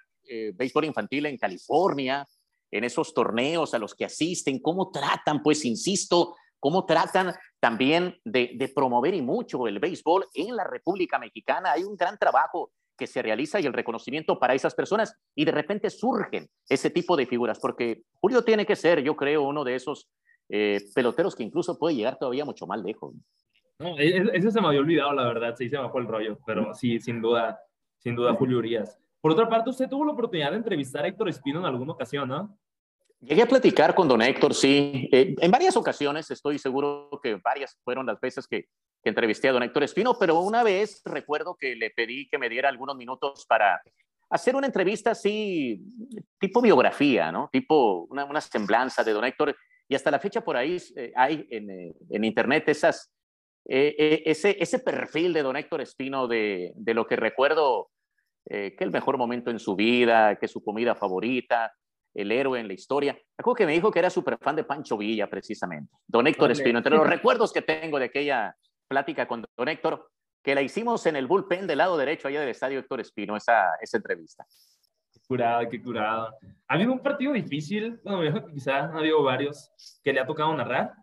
[0.55, 2.26] béisbol infantil en California,
[2.70, 8.72] en esos torneos a los que asisten, cómo tratan, pues, insisto, cómo tratan también de,
[8.74, 11.72] promover y mucho el béisbol en la República Mexicana.
[11.72, 15.52] Hay un gran trabajo que se realiza y el reconocimiento para esas personas y de
[15.52, 19.76] repente surgen ese tipo de figuras, porque Julio tiene que ser, yo creo, uno de
[19.76, 20.09] esos
[20.48, 23.14] eh, peloteros que incluso puede llegar todavía mucho más lejos.
[23.78, 26.09] No, e, e, ese se me había olvidado, la verdad, sí se me fue el
[26.09, 27.60] rollo, pero sí, sin duda,
[27.98, 28.98] sin duda Julio Urias.
[29.20, 32.28] Por otra parte, usted tuvo la oportunidad de entrevistar a Héctor Espino en alguna ocasión,
[32.28, 32.59] ¿no?
[33.20, 37.77] Llegué a platicar con don Héctor, sí, eh, en varias ocasiones, estoy seguro que varias
[37.82, 38.66] fueron las veces que,
[39.05, 42.69] entrevisté a don Héctor Espino, pero una vez recuerdo que le pedí que me diera
[42.69, 43.81] algunos minutos para
[44.28, 45.81] hacer una entrevista así,
[46.39, 47.49] tipo biografía, ¿no?
[47.51, 49.57] Tipo una, semblanza de don Héctor,
[49.89, 53.11] y hasta la fecha por ahí eh, hay en, eh, en, internet esas,
[53.65, 57.89] ese, ese perfil de don Héctor Espino de, de lo que recuerdo
[58.45, 61.73] que el mejor momento en su vida, que su comida favorita,
[62.20, 63.16] el héroe en la historia.
[63.36, 65.95] Recuerdo que me dijo que era súper fan de Pancho Villa, precisamente.
[66.07, 66.78] Don Héctor Espino.
[66.78, 68.57] Entre los recuerdos que tengo de aquella
[68.89, 70.11] plática con Don Héctor,
[70.43, 73.77] que la hicimos en el bullpen del lado derecho allá del estadio Héctor Espino, esa,
[73.81, 74.45] esa entrevista.
[75.12, 76.35] Qué curada, qué curada.
[76.66, 78.01] ¿Ha habido un partido difícil?
[78.03, 79.70] Bueno, quizás ha habido varios
[80.03, 80.95] que le ha tocado narrar.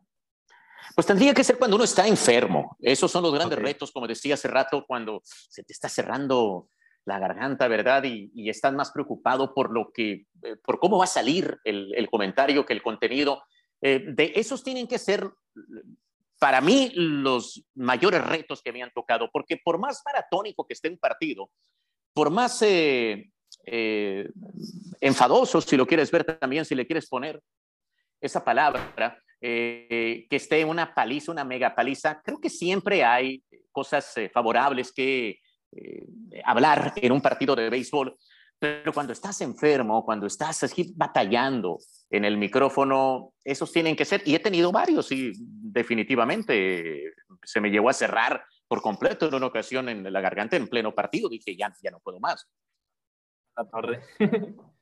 [0.94, 2.76] Pues tendría que ser cuando uno está enfermo.
[2.80, 6.68] Esos son los grandes retos, como decía hace rato, cuando se te está cerrando
[7.06, 8.03] la garganta, ¿verdad?
[8.03, 12.65] Y, estás más preocupado por lo que, eh, por cómo va a salir el, comentario
[12.65, 13.44] que el contenido.
[13.82, 15.30] Eh, de esos tienen que ser,
[16.40, 20.90] para mí, los mayores retos que me han tocado, porque por más maratónico que esté
[20.90, 21.52] un partido,
[22.14, 23.30] por más eh,
[24.99, 27.41] enfadoso, si lo quieres ver también, si le quieres poner
[28.19, 34.91] esa palabra, que esté una paliza, una mega paliza, creo que siempre hay cosas favorables
[34.91, 35.38] que
[35.76, 36.07] eh,
[36.43, 38.15] hablar en un partido de béisbol,
[38.57, 41.77] pero cuando estás enfermo, cuando estás así batallando
[42.10, 47.69] en el micrófono, esos tienen que ser, y he tenido varios, y definitivamente se me
[47.69, 51.56] llegó a cerrar por completo en una ocasión en la garganta en pleno partido, dije,
[51.56, 52.49] ya, ya no puedo más.
[53.57, 54.02] La torre.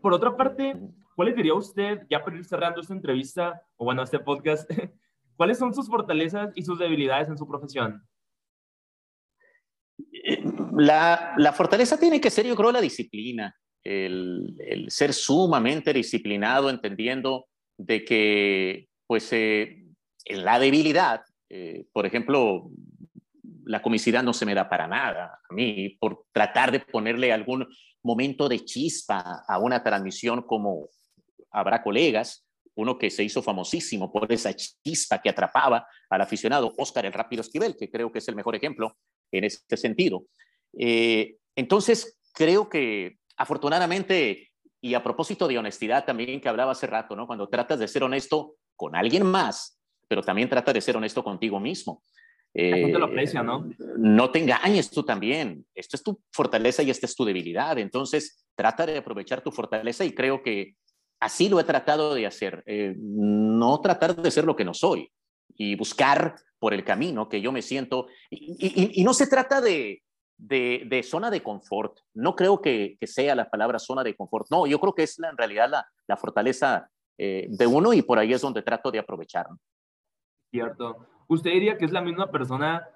[0.00, 0.76] por otra parte,
[1.16, 4.70] ¿cuáles diría usted, ya para ir cerrando esta entrevista, o bueno, este podcast,
[5.36, 8.06] cuáles son sus fortalezas y sus debilidades en su profesión?
[10.76, 17.46] La, fortaleza tiene que ser, yo creo, la disciplina, el, ser sumamente disciplinado, entendiendo
[17.76, 19.84] de que, pues, eh,
[20.26, 22.70] la debilidad, eh, por ejemplo,
[23.64, 27.66] la comicidad no se me da para nada a mí, por tratar de ponerle algún
[28.02, 30.88] momento de chispa a una transmisión como
[31.50, 32.46] habrá colegas,
[32.76, 37.42] uno que se hizo famosísimo por esa chispa que atrapaba al aficionado, Oscar el Rápido
[37.42, 38.96] Esquivel, que creo que es el mejor ejemplo
[39.38, 40.24] en este sentido.
[40.78, 44.50] Eh, entonces, creo que afortunadamente,
[44.80, 47.26] y a propósito de honestidad también que hablaba hace rato, ¿no?
[47.26, 51.60] Cuando tratas de ser honesto con alguien más, pero también trata de ser honesto contigo
[51.60, 52.02] mismo.
[52.56, 53.68] Eh, lo aprecia, ¿no?
[53.96, 55.66] No te engañes tú también.
[55.74, 57.78] Esto es tu fortaleza y esta es tu debilidad.
[57.78, 60.76] Entonces, trata de aprovechar tu fortaleza y creo que
[61.18, 62.62] así lo he tratado de hacer.
[62.66, 65.10] Eh, no tratar de ser lo que no soy
[65.56, 68.06] y buscar por el camino que yo me siento.
[68.30, 70.02] Y, no se trata de,
[70.38, 71.98] de, zona de confort.
[72.14, 74.46] No creo que, sea la palabra zona de confort.
[74.50, 76.88] No, yo creo que es la, en realidad la, la fortaleza
[77.18, 79.46] eh, de uno y por ahí es donde trato de aprovechar.
[80.50, 81.06] Cierto.
[81.28, 82.88] ¿Usted diría que es la misma persona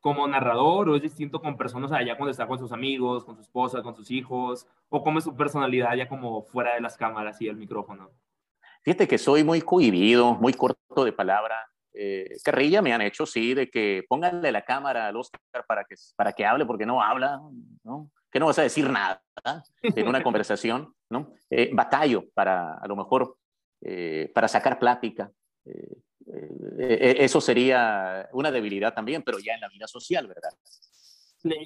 [0.00, 3.42] como narrador o es distinto con personas allá cuando está con sus amigos, con su
[3.42, 4.66] esposa, con sus hijos?
[4.88, 8.10] ¿O cómo es su personalidad ya como fuera de las cámaras y el micrófono?
[8.88, 11.68] Fíjate que soy muy cohibido, muy corto de palabra.
[11.92, 15.94] Eh, carrilla me han hecho, sí, de que pónganle la cámara al Oscar para que,
[16.16, 17.38] para que hable, porque no habla,
[17.84, 18.10] ¿no?
[18.30, 19.22] Que no vas a decir nada
[19.82, 21.34] en una conversación, ¿no?
[21.50, 23.36] Eh, batallo para, a lo mejor,
[23.82, 25.30] eh, para sacar plática.
[25.66, 30.52] Eh, eso sería una debilidad también, pero ya en la vida social, ¿verdad?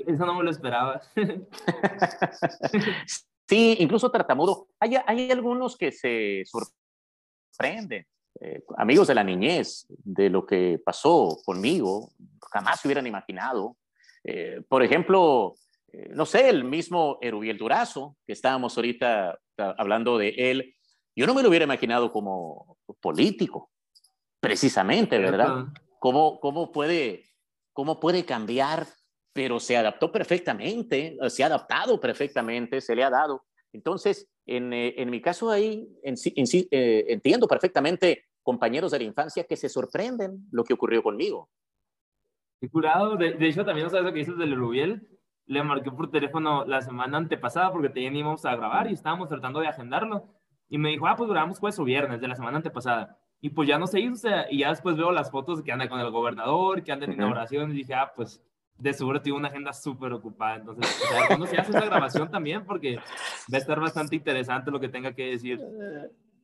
[0.08, 1.00] Eso no me lo esperaba.
[3.48, 4.66] sí, incluso tartamudo.
[4.80, 6.81] Hay, hay algunos que se sorprenden,
[8.40, 12.12] eh, amigos de la niñez, de lo que pasó conmigo,
[12.50, 13.76] jamás se hubieran imaginado.
[14.24, 15.54] Eh, por ejemplo,
[16.10, 20.74] no sé, el mismo Erubiel Durazo, que estábamos ahorita hablando de él,
[21.14, 23.72] yo no me lo hubiera imaginado como político,
[24.42, 25.66] Precisamente, ¿verdad?
[26.00, 27.26] ¿Cómo, cómo, puede,
[27.72, 28.88] ¿Cómo puede cambiar?
[29.32, 33.44] Pero se adaptó perfectamente, se ha adaptado perfectamente, se le ha dado.
[33.72, 39.44] Entonces, en, eh, en mi caso ahí, en, eh, entiendo perfectamente compañeros de la infancia
[39.44, 41.48] que se sorprenden lo que ocurrió conmigo.
[42.60, 45.08] Y curado, de, hecho también, ¿sabes lo que dices del Rubiel?
[45.46, 49.68] Le marqué por teléfono la semana antepasada porque teníamos a grabar y estábamos tratando de
[49.68, 50.28] agendarlo.
[50.68, 53.18] Y me dijo, ah, pues grabamos jueves o viernes de la semana antepasada.
[53.40, 55.98] Y pues ya no se hizo, y ya después veo las fotos que anda con
[55.98, 58.40] el gobernador, que anda en inauguración, y dije, ah, pues
[58.78, 60.56] de seguro tiene una agenda súper ocupada.
[60.56, 64.88] Entonces, cuando se hace esa grabación también, porque va a estar bastante interesante lo que
[64.88, 65.60] tenga que decir.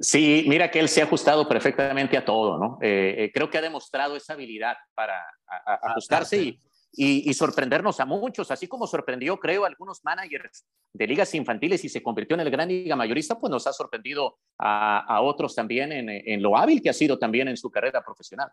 [0.01, 2.79] Sí, mira que él se ha ajustado perfectamente a todo, ¿no?
[2.81, 5.15] Eh, eh, creo que ha demostrado esa habilidad para
[5.49, 6.61] ah, ajustarse y,
[6.93, 11.89] y, sorprendernos a muchos, así como sorprendió, creo, a algunos managers de ligas infantiles y
[11.89, 16.43] se convirtió en el gran liga mayorista, pues nos ha sorprendido a, otros también en,
[16.43, 18.51] lo hábil que ha sido también en su carrera profesional.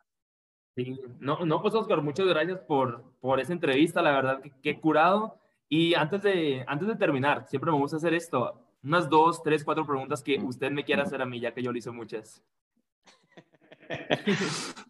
[0.76, 4.80] Sí, no, no, pues Oscar, muchas gracias por, por esa entrevista, la verdad que, que
[4.80, 5.40] curado.
[5.70, 9.86] Y antes de, antes de terminar, siempre me gusta hacer esto, unas dos, tres, cuatro
[9.86, 12.44] preguntas que usted me quiera hacer a mí, ya que yo le hice muchas.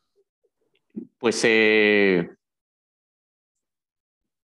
[1.19, 2.29] pues eh,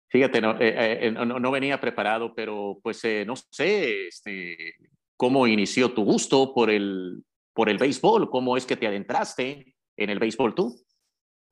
[0.10, 4.76] Fíjate, no, eh, eh, eh, no, venía preparado, pero pues no sé este,
[5.18, 7.24] cómo inició tu gusto por el,
[7.54, 10.76] por el béisbol, cómo es que te adentraste en el béisbol tú.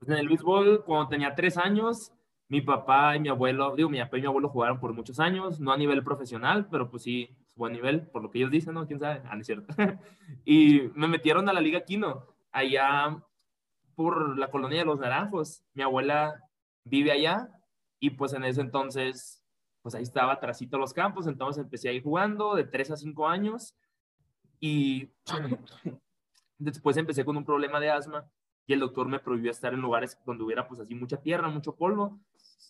[0.08, 2.12] En el béisbol, cuando tenía tres años,
[2.48, 5.60] mi papá y mi abuelo, digo, mi papá y mi abuelo jugaron por muchos años,
[5.60, 8.86] no a nivel profesional, pero pues sí, buen nivel, por lo que ellos dicen, ¿no?
[8.86, 9.22] ¿Quién sabe?
[9.26, 9.74] Ah, no es cierto.
[10.46, 13.18] y me metieron a la Liga Quino, allá
[13.96, 15.64] por la colonia de los Naranjos.
[15.74, 16.44] Mi abuela
[16.84, 17.50] vive allá
[18.00, 19.44] y pues en ese entonces,
[19.82, 23.28] pues ahí estaba trasito los campos, entonces empecé a ir jugando de 3 a 5
[23.28, 23.76] años
[24.60, 25.12] y
[26.60, 28.30] después empecé con un problema de asma
[28.68, 31.76] y el doctor me prohibió estar en lugares donde hubiera pues así mucha tierra, mucho
[31.76, 32.20] polvo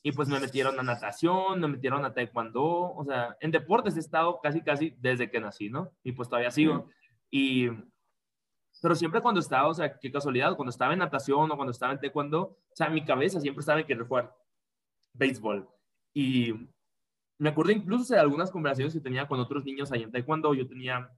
[0.03, 3.99] y pues me metieron a natación, me metieron a taekwondo, o sea, en deportes he
[3.99, 5.91] estado casi casi desde que nací, ¿no?
[6.03, 6.89] Y pues todavía sigo.
[7.31, 7.69] Y
[8.81, 11.93] pero siempre cuando estaba, o sea, qué casualidad, cuando estaba en natación o cuando estaba
[11.93, 14.35] en taekwondo, o sea, mi cabeza siempre estaba en querer jugar
[15.13, 15.67] béisbol.
[16.13, 16.53] Y
[17.37, 20.53] me acuerdo incluso de algunas conversaciones que tenía con otros niños ahí en Taekwondo.
[20.53, 21.09] Yo tenía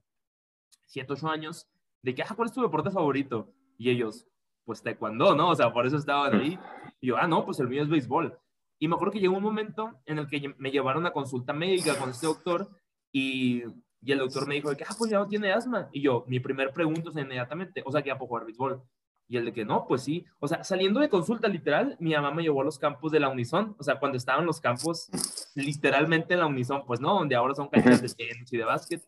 [0.86, 1.68] 7, 8 años,
[2.02, 3.52] de que, ah, ¿cuál es tu deporte favorito?
[3.76, 4.26] Y ellos,
[4.68, 5.48] pues Taekwondo, ¿no?
[5.48, 6.58] O sea, por eso estaban ahí.
[7.00, 8.38] Y yo, ah, no, pues el mío es béisbol.
[8.78, 11.98] Y me acuerdo que llegó un momento en el que me llevaron a consulta médica
[11.98, 12.68] con este doctor
[13.10, 13.62] y,
[14.02, 15.88] y el doctor me dijo que, ah, pues ya no tiene asma.
[15.90, 18.82] Y yo, mi primer pregunta es inmediatamente, o sea, que ya puedo jugar béisbol.
[19.26, 20.26] Y el de que no, pues sí.
[20.38, 23.30] O sea, saliendo de consulta literal, mi mamá me llevó a los campos de la
[23.30, 23.74] Unison.
[23.78, 25.08] O sea, cuando estaban los campos
[25.54, 29.02] literalmente en la Unison, pues no, donde ahora son canchas de tenis y de básquet.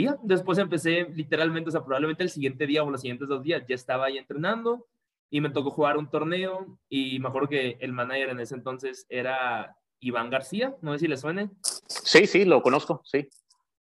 [0.00, 3.42] Y ya, después empecé literalmente, o sea, probablemente el siguiente día o los siguientes dos
[3.42, 4.86] días ya estaba ahí entrenando.
[5.28, 9.06] y me tocó jugar un torneo y me acuerdo que el manager en ese entonces
[9.10, 11.50] era Iván García, no sé si le suene.
[11.86, 13.28] Sí, sí, lo conozco, sí.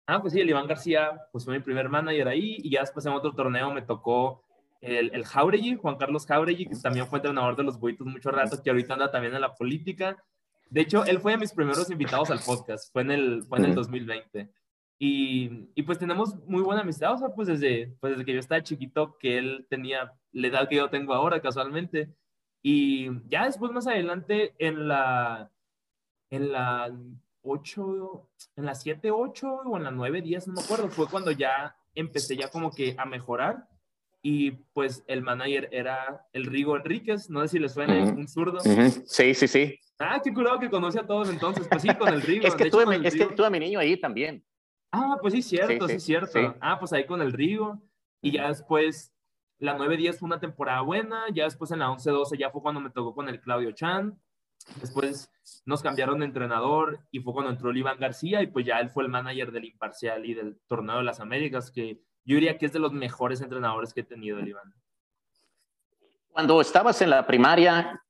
[0.06, 3.04] Ah, pues sí, el Iván García, pues fue mi primer manager ahí y ya después
[3.06, 4.44] en otro torneo me tocó
[4.80, 8.62] el, el Jauregui, Juan Carlos Jauregui, que también fue entrenador de los Buitos mucho rato,
[8.62, 10.16] que ahorita anda también en la política.
[10.70, 13.64] De hecho, él fue de mis primeros invitados al podcast, fue en el, fue en
[13.64, 14.48] el 2020.
[15.06, 18.38] Y, y, pues tenemos muy buena amistad, o sea, pues desde, pues desde que yo
[18.38, 22.08] estaba chiquito, que él tenía la edad que yo tengo ahora, casualmente.
[22.62, 25.50] Y ya después, más adelante, en la,
[26.30, 26.90] en la
[27.42, 31.32] 8, en la 7, 8 o en la 9, 10, no me acuerdo, fue cuando
[31.32, 33.68] ya empecé ya como que a mejorar
[34.22, 38.60] y pues el manager era el Rigo Enríquez, no sé si le suena, un zurdo.
[39.04, 39.78] Sí, sí, sí.
[39.98, 42.46] Ah, qué curado que conoce a todos entonces, pues sí, con el Rigo.
[42.46, 44.42] es que, tuve, es que tuve a mi niño ahí también.
[44.94, 46.56] Ah, pues sí, cierto, sí, cierto.
[46.60, 47.82] Ah, pues ahí con el Rigo.
[48.20, 49.12] Y ya después,
[49.58, 52.90] la 9-10 fue una temporada buena, ya después en la 11-12 ya fue cuando me
[52.90, 54.18] tocó con el Claudio Chan.
[54.80, 55.30] Después
[55.66, 58.88] nos cambiaron de entrenador y fue cuando entró el Iván García y pues ya él
[58.88, 62.66] fue el manager del Imparcial y del Torneo de las Américas, que yo diría que
[62.66, 64.72] es de los mejores entrenadores que he tenido el Iván.
[66.28, 68.02] Cuando estabas en la primaria,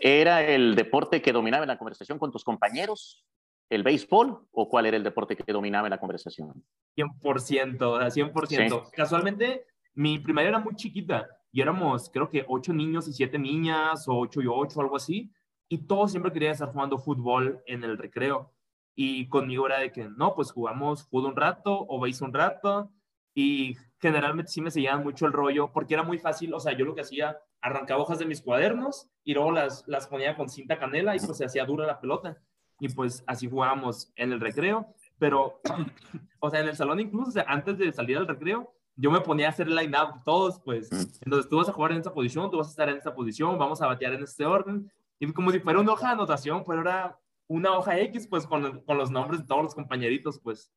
[0.00, 3.24] ¿era el deporte que dominaba en la conversación con tus compañeros?
[3.68, 6.64] ¿El béisbol o cuál era el deporte que dominaba en la conversación?
[6.96, 8.90] 100%, 100%.
[8.92, 14.08] Casualmente, mi primaria era muy chiquita y éramos, creo que ocho niños y siete niñas,
[14.08, 15.32] o ocho y ocho, algo así,
[15.68, 18.52] y todos siempre querían estar jugando fútbol en el recreo.
[18.96, 22.90] Y conmigo era de que, no, pues jugamos fútbol un rato o veis un rato,
[23.34, 26.84] y generalmente sí me seguían mucho el rollo porque era muy fácil, o sea, yo
[26.84, 30.78] lo que hacía, arrancaba hojas de mis cuadernos y luego las, las ponía con cinta
[30.78, 32.38] canela y pues se hacía dura la pelota.
[32.80, 35.60] Y pues así jugábamos en el recreo, pero,
[36.40, 39.50] o sea, en el salón incluso, antes de salir al recreo, yo me ponía a
[39.50, 40.88] hacer line-up todos, pues,
[41.22, 43.58] entonces tú vas a jugar en esta posición, tú vas a estar en esta posición,
[43.58, 46.82] vamos a batear en este orden, y como si fuera una hoja de anotación, pero
[46.82, 47.18] era
[47.48, 50.70] una hoja X, pues, con, con los nombres de todos los compañeritos, pues.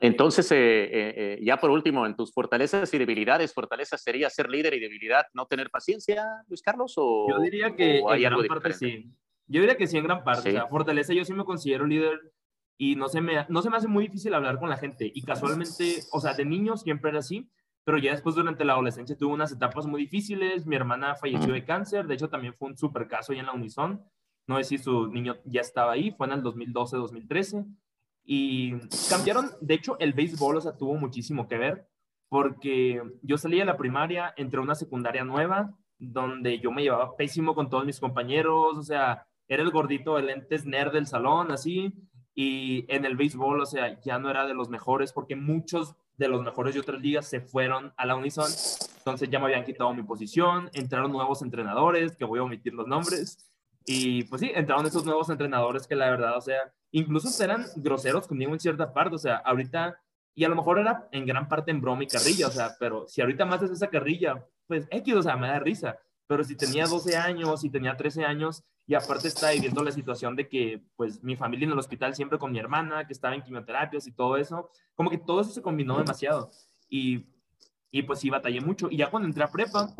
[0.00, 4.48] Entonces, eh, eh, eh, ya por último, en tus fortalezas y debilidades, fortalezas sería ser
[4.48, 8.72] líder y debilidad no tener paciencia, Luis Carlos, o yo diría que en gran parte
[8.72, 9.10] sí.
[9.50, 10.50] Yo diría que sí en gran parte.
[10.50, 12.32] O sea, fortaleza yo sí me considero líder
[12.78, 15.22] y no se me no se me hace muy difícil hablar con la gente y
[15.22, 17.50] casualmente, o sea, de niño siempre era así,
[17.84, 20.66] pero ya después durante la adolescencia tuve unas etapas muy difíciles.
[20.66, 23.52] Mi hermana falleció de cáncer, de hecho también fue un super caso ahí en la
[23.52, 24.02] Unison.
[24.46, 27.66] No sé si su niño ya estaba ahí, fue en el 2012-2013
[28.24, 28.78] y
[29.08, 31.88] cambiaron, de hecho, el béisbol, o sea, tuvo muchísimo que ver,
[32.28, 37.16] porque yo salí de la primaria, entré a una secundaria nueva, donde yo me llevaba
[37.16, 41.50] pésimo con todos mis compañeros, o sea, era el gordito, el lentes nerd del salón,
[41.50, 41.92] así,
[42.36, 46.28] y en el béisbol, o sea, ya no era de los mejores, porque muchos de
[46.28, 48.48] los mejores de otras ligas se fueron a la Unison,
[48.98, 52.86] entonces ya me habían quitado mi posición, entraron nuevos entrenadores, que voy a omitir los
[52.86, 53.44] nombres,
[53.84, 58.28] y pues sí, entraron esos nuevos entrenadores que la verdad, o sea, incluso eran groseros
[58.28, 60.00] conmigo en cierta parte, o sea, ahorita,
[60.36, 63.08] y a lo mejor era en gran parte en broma y carrilla, o sea, pero
[63.08, 65.98] si ahorita más es esa carrilla, pues X, o sea, me da risa,
[66.28, 70.34] pero si tenía 12 años, si tenía 13 años, y aparte está viviendo la situación
[70.34, 73.42] de que, pues, mi familia en el hospital siempre con mi hermana, que estaba en
[73.42, 76.50] quimioterapias y todo eso, como que todo eso se combinó demasiado,
[76.88, 77.24] y,
[77.92, 79.94] y pues sí, batallé mucho, y ya cuando entré a prepa,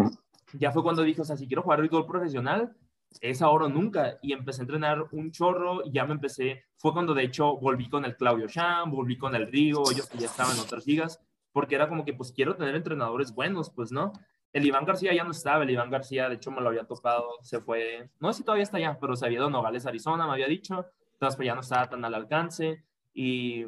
[0.55, 2.77] ya fue cuando dije, o sea, si quiero jugar béisbol profesional,
[3.21, 4.19] es ahora o nunca.
[4.23, 7.89] Y empecé a entrenar un chorro y ya me empecé, fue cuando de hecho volví
[7.89, 11.21] con el Claudio Cham, volví con el Rigo, ellos que ya estaban en otras ligas,
[11.53, 14.13] porque era como que pues quiero tener entrenadores buenos, pues no.
[14.53, 17.29] El Iván García ya no estaba, el Iván García de hecho me lo había topado,
[17.43, 20.27] se fue, no sé si todavía está allá, pero se había ido a Nogales, Arizona,
[20.27, 23.65] me había dicho, entonces pues ya no estaba tan al alcance y,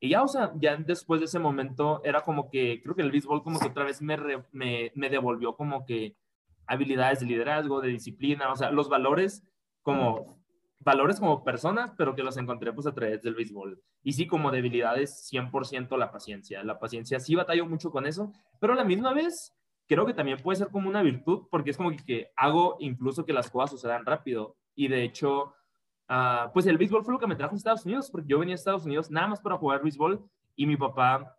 [0.00, 3.42] ya, o sea, ya después de ese momento era como que, creo que el béisbol
[3.42, 4.18] como que otra vez me,
[4.50, 6.16] me, me devolvió como que
[6.66, 9.44] habilidades de liderazgo, de disciplina, o sea, los valores
[9.82, 10.42] como
[10.84, 13.80] valores como persona, pero que los encontré pues a través del béisbol.
[14.02, 16.62] Y sí, como debilidades, 100% la paciencia.
[16.64, 19.54] La paciencia sí batallo mucho con eso, pero a la misma vez
[19.88, 23.32] creo que también puede ser como una virtud, porque es como que, hago incluso que
[23.32, 24.56] las cosas sucedan rápido.
[24.74, 25.54] Y de hecho,
[26.08, 28.54] uh, pues el béisbol fue lo que me trajo a Estados Unidos, porque yo venía
[28.54, 30.24] a Estados Unidos nada más para jugar béisbol
[30.56, 31.36] y mi papá,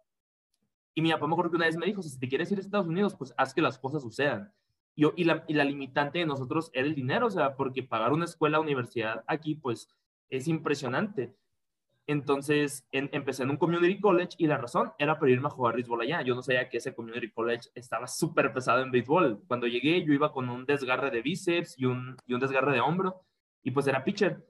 [0.96, 2.62] y mi papá me acuerdo que una vez me dijo, si te quieres ir a
[2.62, 4.54] Estados Unidos, pues haz que las cosas sucedan.
[4.96, 8.14] Y, y, la, y, la, limitante de nosotros era el dinero, o sea, porque pagar
[8.14, 9.90] una escuela, universidad aquí, pues
[10.30, 11.36] es impresionante.
[12.06, 16.02] Entonces empecé en un community college y la razón era para irme a jugar béisbol
[16.02, 16.22] allá.
[16.22, 19.44] Yo no sabía que ese community college estaba súper pesado en béisbol.
[19.48, 22.82] Cuando llegué yo iba con un desgarre de bíceps y un, y un desgarre de
[22.82, 23.22] hombro
[23.62, 24.46] y pues era pitcher.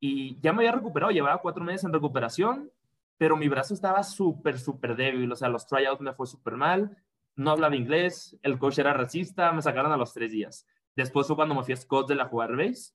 [0.00, 2.70] Y ya me había recuperado, llevaba cuatro meses en recuperación,
[3.18, 5.30] pero mi brazo estaba súper, súper débil.
[5.30, 6.96] O sea, los tryouts me fue súper mal
[7.36, 10.66] no hablaba inglés, el coach era racista, me sacaron a los tres días.
[10.96, 12.94] Después fue cuando me fui a Scott de la jugar base.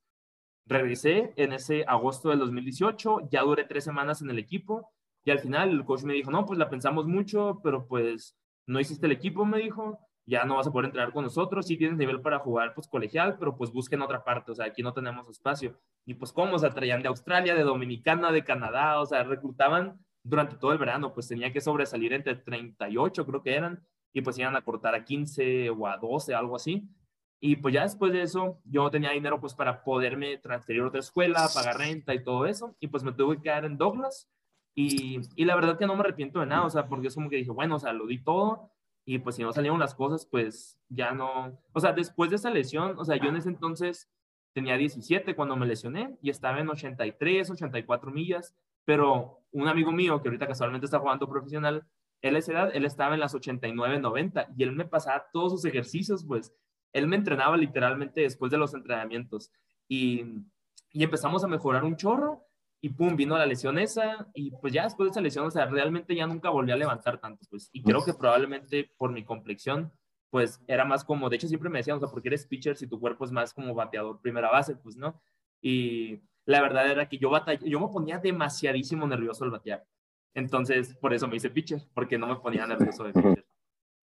[0.65, 4.91] Regresé en ese agosto del 2018, ya duré tres semanas en el equipo
[5.23, 8.79] y al final el coach me dijo, no, pues la pensamos mucho, pero pues no
[8.79, 11.97] hiciste el equipo, me dijo, ya no vas a poder entrenar con nosotros, sí tienes
[11.97, 15.27] nivel para jugar pues colegial, pero pues busquen otra parte, o sea, aquí no tenemos
[15.29, 15.79] espacio.
[16.05, 19.99] Y pues cómo, o sea, traían de Australia, de Dominicana, de Canadá, o sea, reclutaban
[20.23, 23.83] durante todo el verano, pues tenía que sobresalir entre 38, creo que eran,
[24.13, 26.87] y pues iban a cortar a 15 o a 12, algo así.
[27.43, 30.99] Y pues ya después de eso, yo tenía dinero pues para poderme transferir a otra
[30.99, 34.29] escuela, pagar renta y todo eso, y pues me tuve que quedar en Douglas.
[34.75, 37.29] Y, y la verdad que no me arrepiento de nada, o sea, porque es como
[37.29, 38.71] que dije, bueno, o sea, lo di todo,
[39.05, 42.51] y pues si no salieron las cosas, pues ya no, o sea, después de esa
[42.51, 44.09] lesión, o sea, yo en ese entonces
[44.53, 48.55] tenía 17 cuando me lesioné y estaba en 83, 84 millas,
[48.85, 51.85] pero un amigo mío que ahorita casualmente está jugando profesional,
[52.21, 55.65] él esa edad, él estaba en las 89, 90 y él me pasaba todos sus
[55.65, 56.53] ejercicios, pues
[56.93, 59.51] él me entrenaba literalmente después de los entrenamientos
[59.87, 60.25] y,
[60.91, 62.45] y empezamos a mejorar un chorro
[62.81, 65.67] y pum, vino la lesión esa y pues ya después de esa lesión, o sea,
[65.67, 69.91] realmente ya nunca volví a levantar tanto, pues, y creo que probablemente por mi complexión,
[70.31, 72.87] pues era más como, de hecho siempre me decían, o sea, porque eres pitcher si
[72.87, 75.21] tu cuerpo es más como bateador primera base, pues, ¿no?
[75.61, 77.31] Y la verdad era que yo
[77.61, 79.85] yo me ponía demasiadísimo nervioso al batear.
[80.33, 83.45] Entonces, por eso me hice pitcher, porque no me ponía nervioso de pitcher.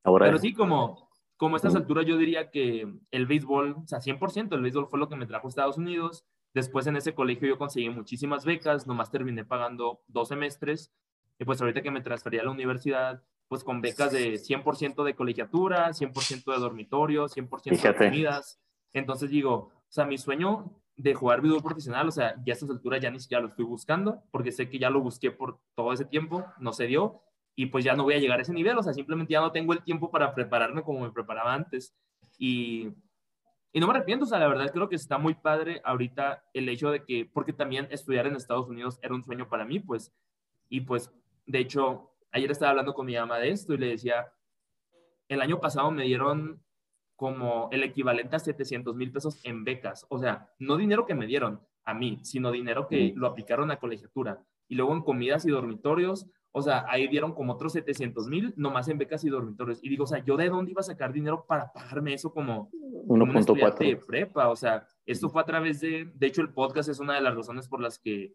[0.05, 1.08] Ahora, Pero sí, como,
[1.39, 4.99] como a estas alturas yo diría que el béisbol, o sea, 100%, el béisbol fue
[4.99, 8.87] lo que me trajo a Estados Unidos, Después en ese colegio yo conseguí muchísimas becas,
[8.87, 10.93] nomás terminé pagando dos semestres.
[11.39, 15.15] Y pues ahorita que me transferí a la universidad, pues con becas de 100% de
[15.15, 18.61] colegiatura, 100% de dormitorio, 100% de comidas.
[18.93, 22.71] Entonces digo, o sea, mi sueño de jugar video profesional, o sea, ya a estas
[22.71, 25.93] alturas ya ni siquiera lo estoy buscando, porque sé que ya lo busqué por todo
[25.93, 27.23] ese tiempo, no se dio,
[27.59, 29.51] y pues ya no voy a llegar a ese nivel, o sea, simplemente ya no
[29.51, 31.93] tengo el tiempo para prepararme como me preparaba antes.
[32.39, 32.89] Y
[33.73, 36.69] y no me arrepiento, o sea, la verdad creo que está muy padre ahorita el
[36.69, 40.13] hecho de que, porque también estudiar en Estados Unidos era un sueño para mí, pues,
[40.71, 41.13] y pues,
[41.47, 44.33] de hecho, ayer estaba hablando con mi mamá de esto y le decía,
[45.29, 46.63] el año pasado me dieron
[47.15, 51.27] como el equivalente a 700 mil pesos en becas, o sea, no dinero que me
[51.27, 54.43] dieron a mí, sino dinero que lo aplicaron a colegiatura.
[54.67, 56.27] Y luego en comidas y dormitorios,
[56.59, 59.79] o sea, ahí dieron como otros 700 mil, nomás en becas y dormitorios.
[59.83, 62.71] Y digo, o sea, ¿yo de dónde iba a sacar dinero para pagarme eso como,
[62.73, 64.49] 1.4 de prepa?
[64.49, 67.35] O sea, esto fue a través de, de hecho, el podcast es una de las
[67.35, 68.35] razones por las que,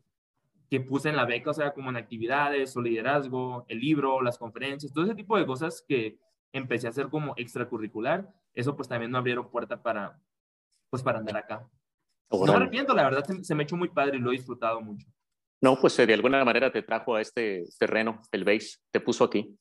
[0.70, 4.38] que puse en la beca, o sea, como en actividades o liderazgo, el libro, las
[4.38, 6.18] conferencias, todo ese tipo de cosas que
[6.52, 8.34] empecé a hacer como extracurricular.
[8.54, 10.20] Eso pues también me abrieron puerta para,
[10.90, 11.70] pues para andar acá.
[12.32, 14.36] No me arrepiento, la verdad se, se me ha hecho muy padre y lo he
[14.36, 15.08] disfrutado mucho.
[15.64, 19.23] No, pues eh, de alguna manera te trajo a este terreno, el base, te puso
[19.23, 19.57] aquí.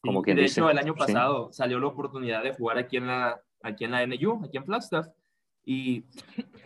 [0.00, 3.38] Como quien de hecho, el año pasado salió la oportunidad de jugar aquí en la,
[3.62, 5.08] aquí en la NU, aquí en Flagstaff.
[5.62, 6.04] Y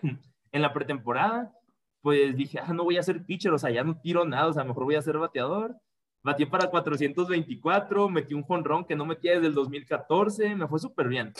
[0.52, 1.52] en la pretemporada,
[2.00, 4.52] pues dije, ah, no voy a ser pitcher, o sea, ya no tiro nada, o
[4.52, 5.74] sea, mejor voy a ser bateador.
[6.22, 11.08] Batí para 424, metí un jonrón que no metía desde el 2014, me fue súper
[11.08, 11.32] bien.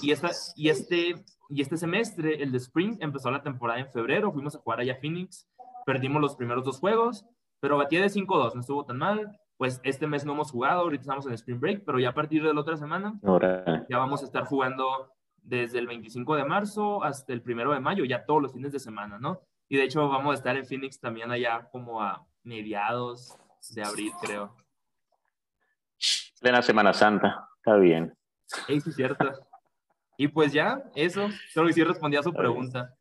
[0.00, 1.16] Y, esta, y, este,
[1.50, 4.94] y este semestre, el de Spring, empezó la temporada en febrero, fuimos a jugar allá
[4.94, 5.46] a Phoenix
[5.88, 7.24] perdimos los primeros dos juegos,
[7.60, 9.40] pero batí de 5-2, no estuvo tan mal.
[9.56, 12.42] Pues este mes no hemos jugado, ahorita estamos en Spring Break, pero ya a partir
[12.42, 13.18] de la otra semana
[13.88, 18.04] ya vamos a estar jugando desde el 25 de marzo hasta el primero de mayo,
[18.04, 19.40] ya todos los fines de semana, ¿no?
[19.66, 23.38] Y de hecho vamos a estar en Phoenix también allá como a mediados
[23.74, 24.54] de abril, creo.
[26.38, 28.14] Plena Semana Santa, está bien.
[28.44, 29.32] Sí, es cierto.
[30.18, 32.94] Y pues ya, eso, creo que sí respondí a su pregunta.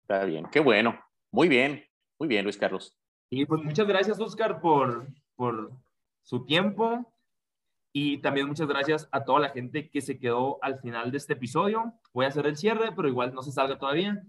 [0.00, 0.98] Está bien, qué bueno,
[1.30, 1.84] muy bien.
[2.24, 2.96] Muy bien, Luis Carlos.
[3.28, 5.06] Y pues muchas gracias, Oscar, por,
[5.36, 5.72] por
[6.22, 7.12] su tiempo.
[7.92, 11.34] Y también muchas gracias a toda la gente que se quedó al final de este
[11.34, 11.92] episodio.
[12.14, 14.24] Voy a hacer el cierre, pero igual no se salga todavía.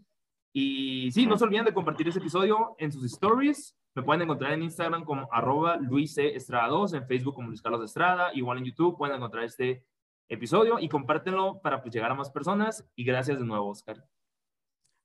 [0.52, 3.78] Y sí, no se olviden de compartir este episodio en sus stories.
[3.96, 7.86] Me pueden encontrar en Instagram como arroba Luis Estrada 2, en Facebook como Luis Carlos
[7.86, 9.86] Estrada, igual en YouTube pueden encontrar este
[10.28, 12.86] episodio y compártenlo para pues, llegar a más personas.
[12.94, 14.04] Y gracias de nuevo, Oscar.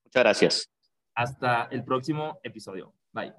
[0.04, 0.79] Muchas gracias.
[1.14, 2.94] Hasta el próximo episodio.
[3.12, 3.34] Bye.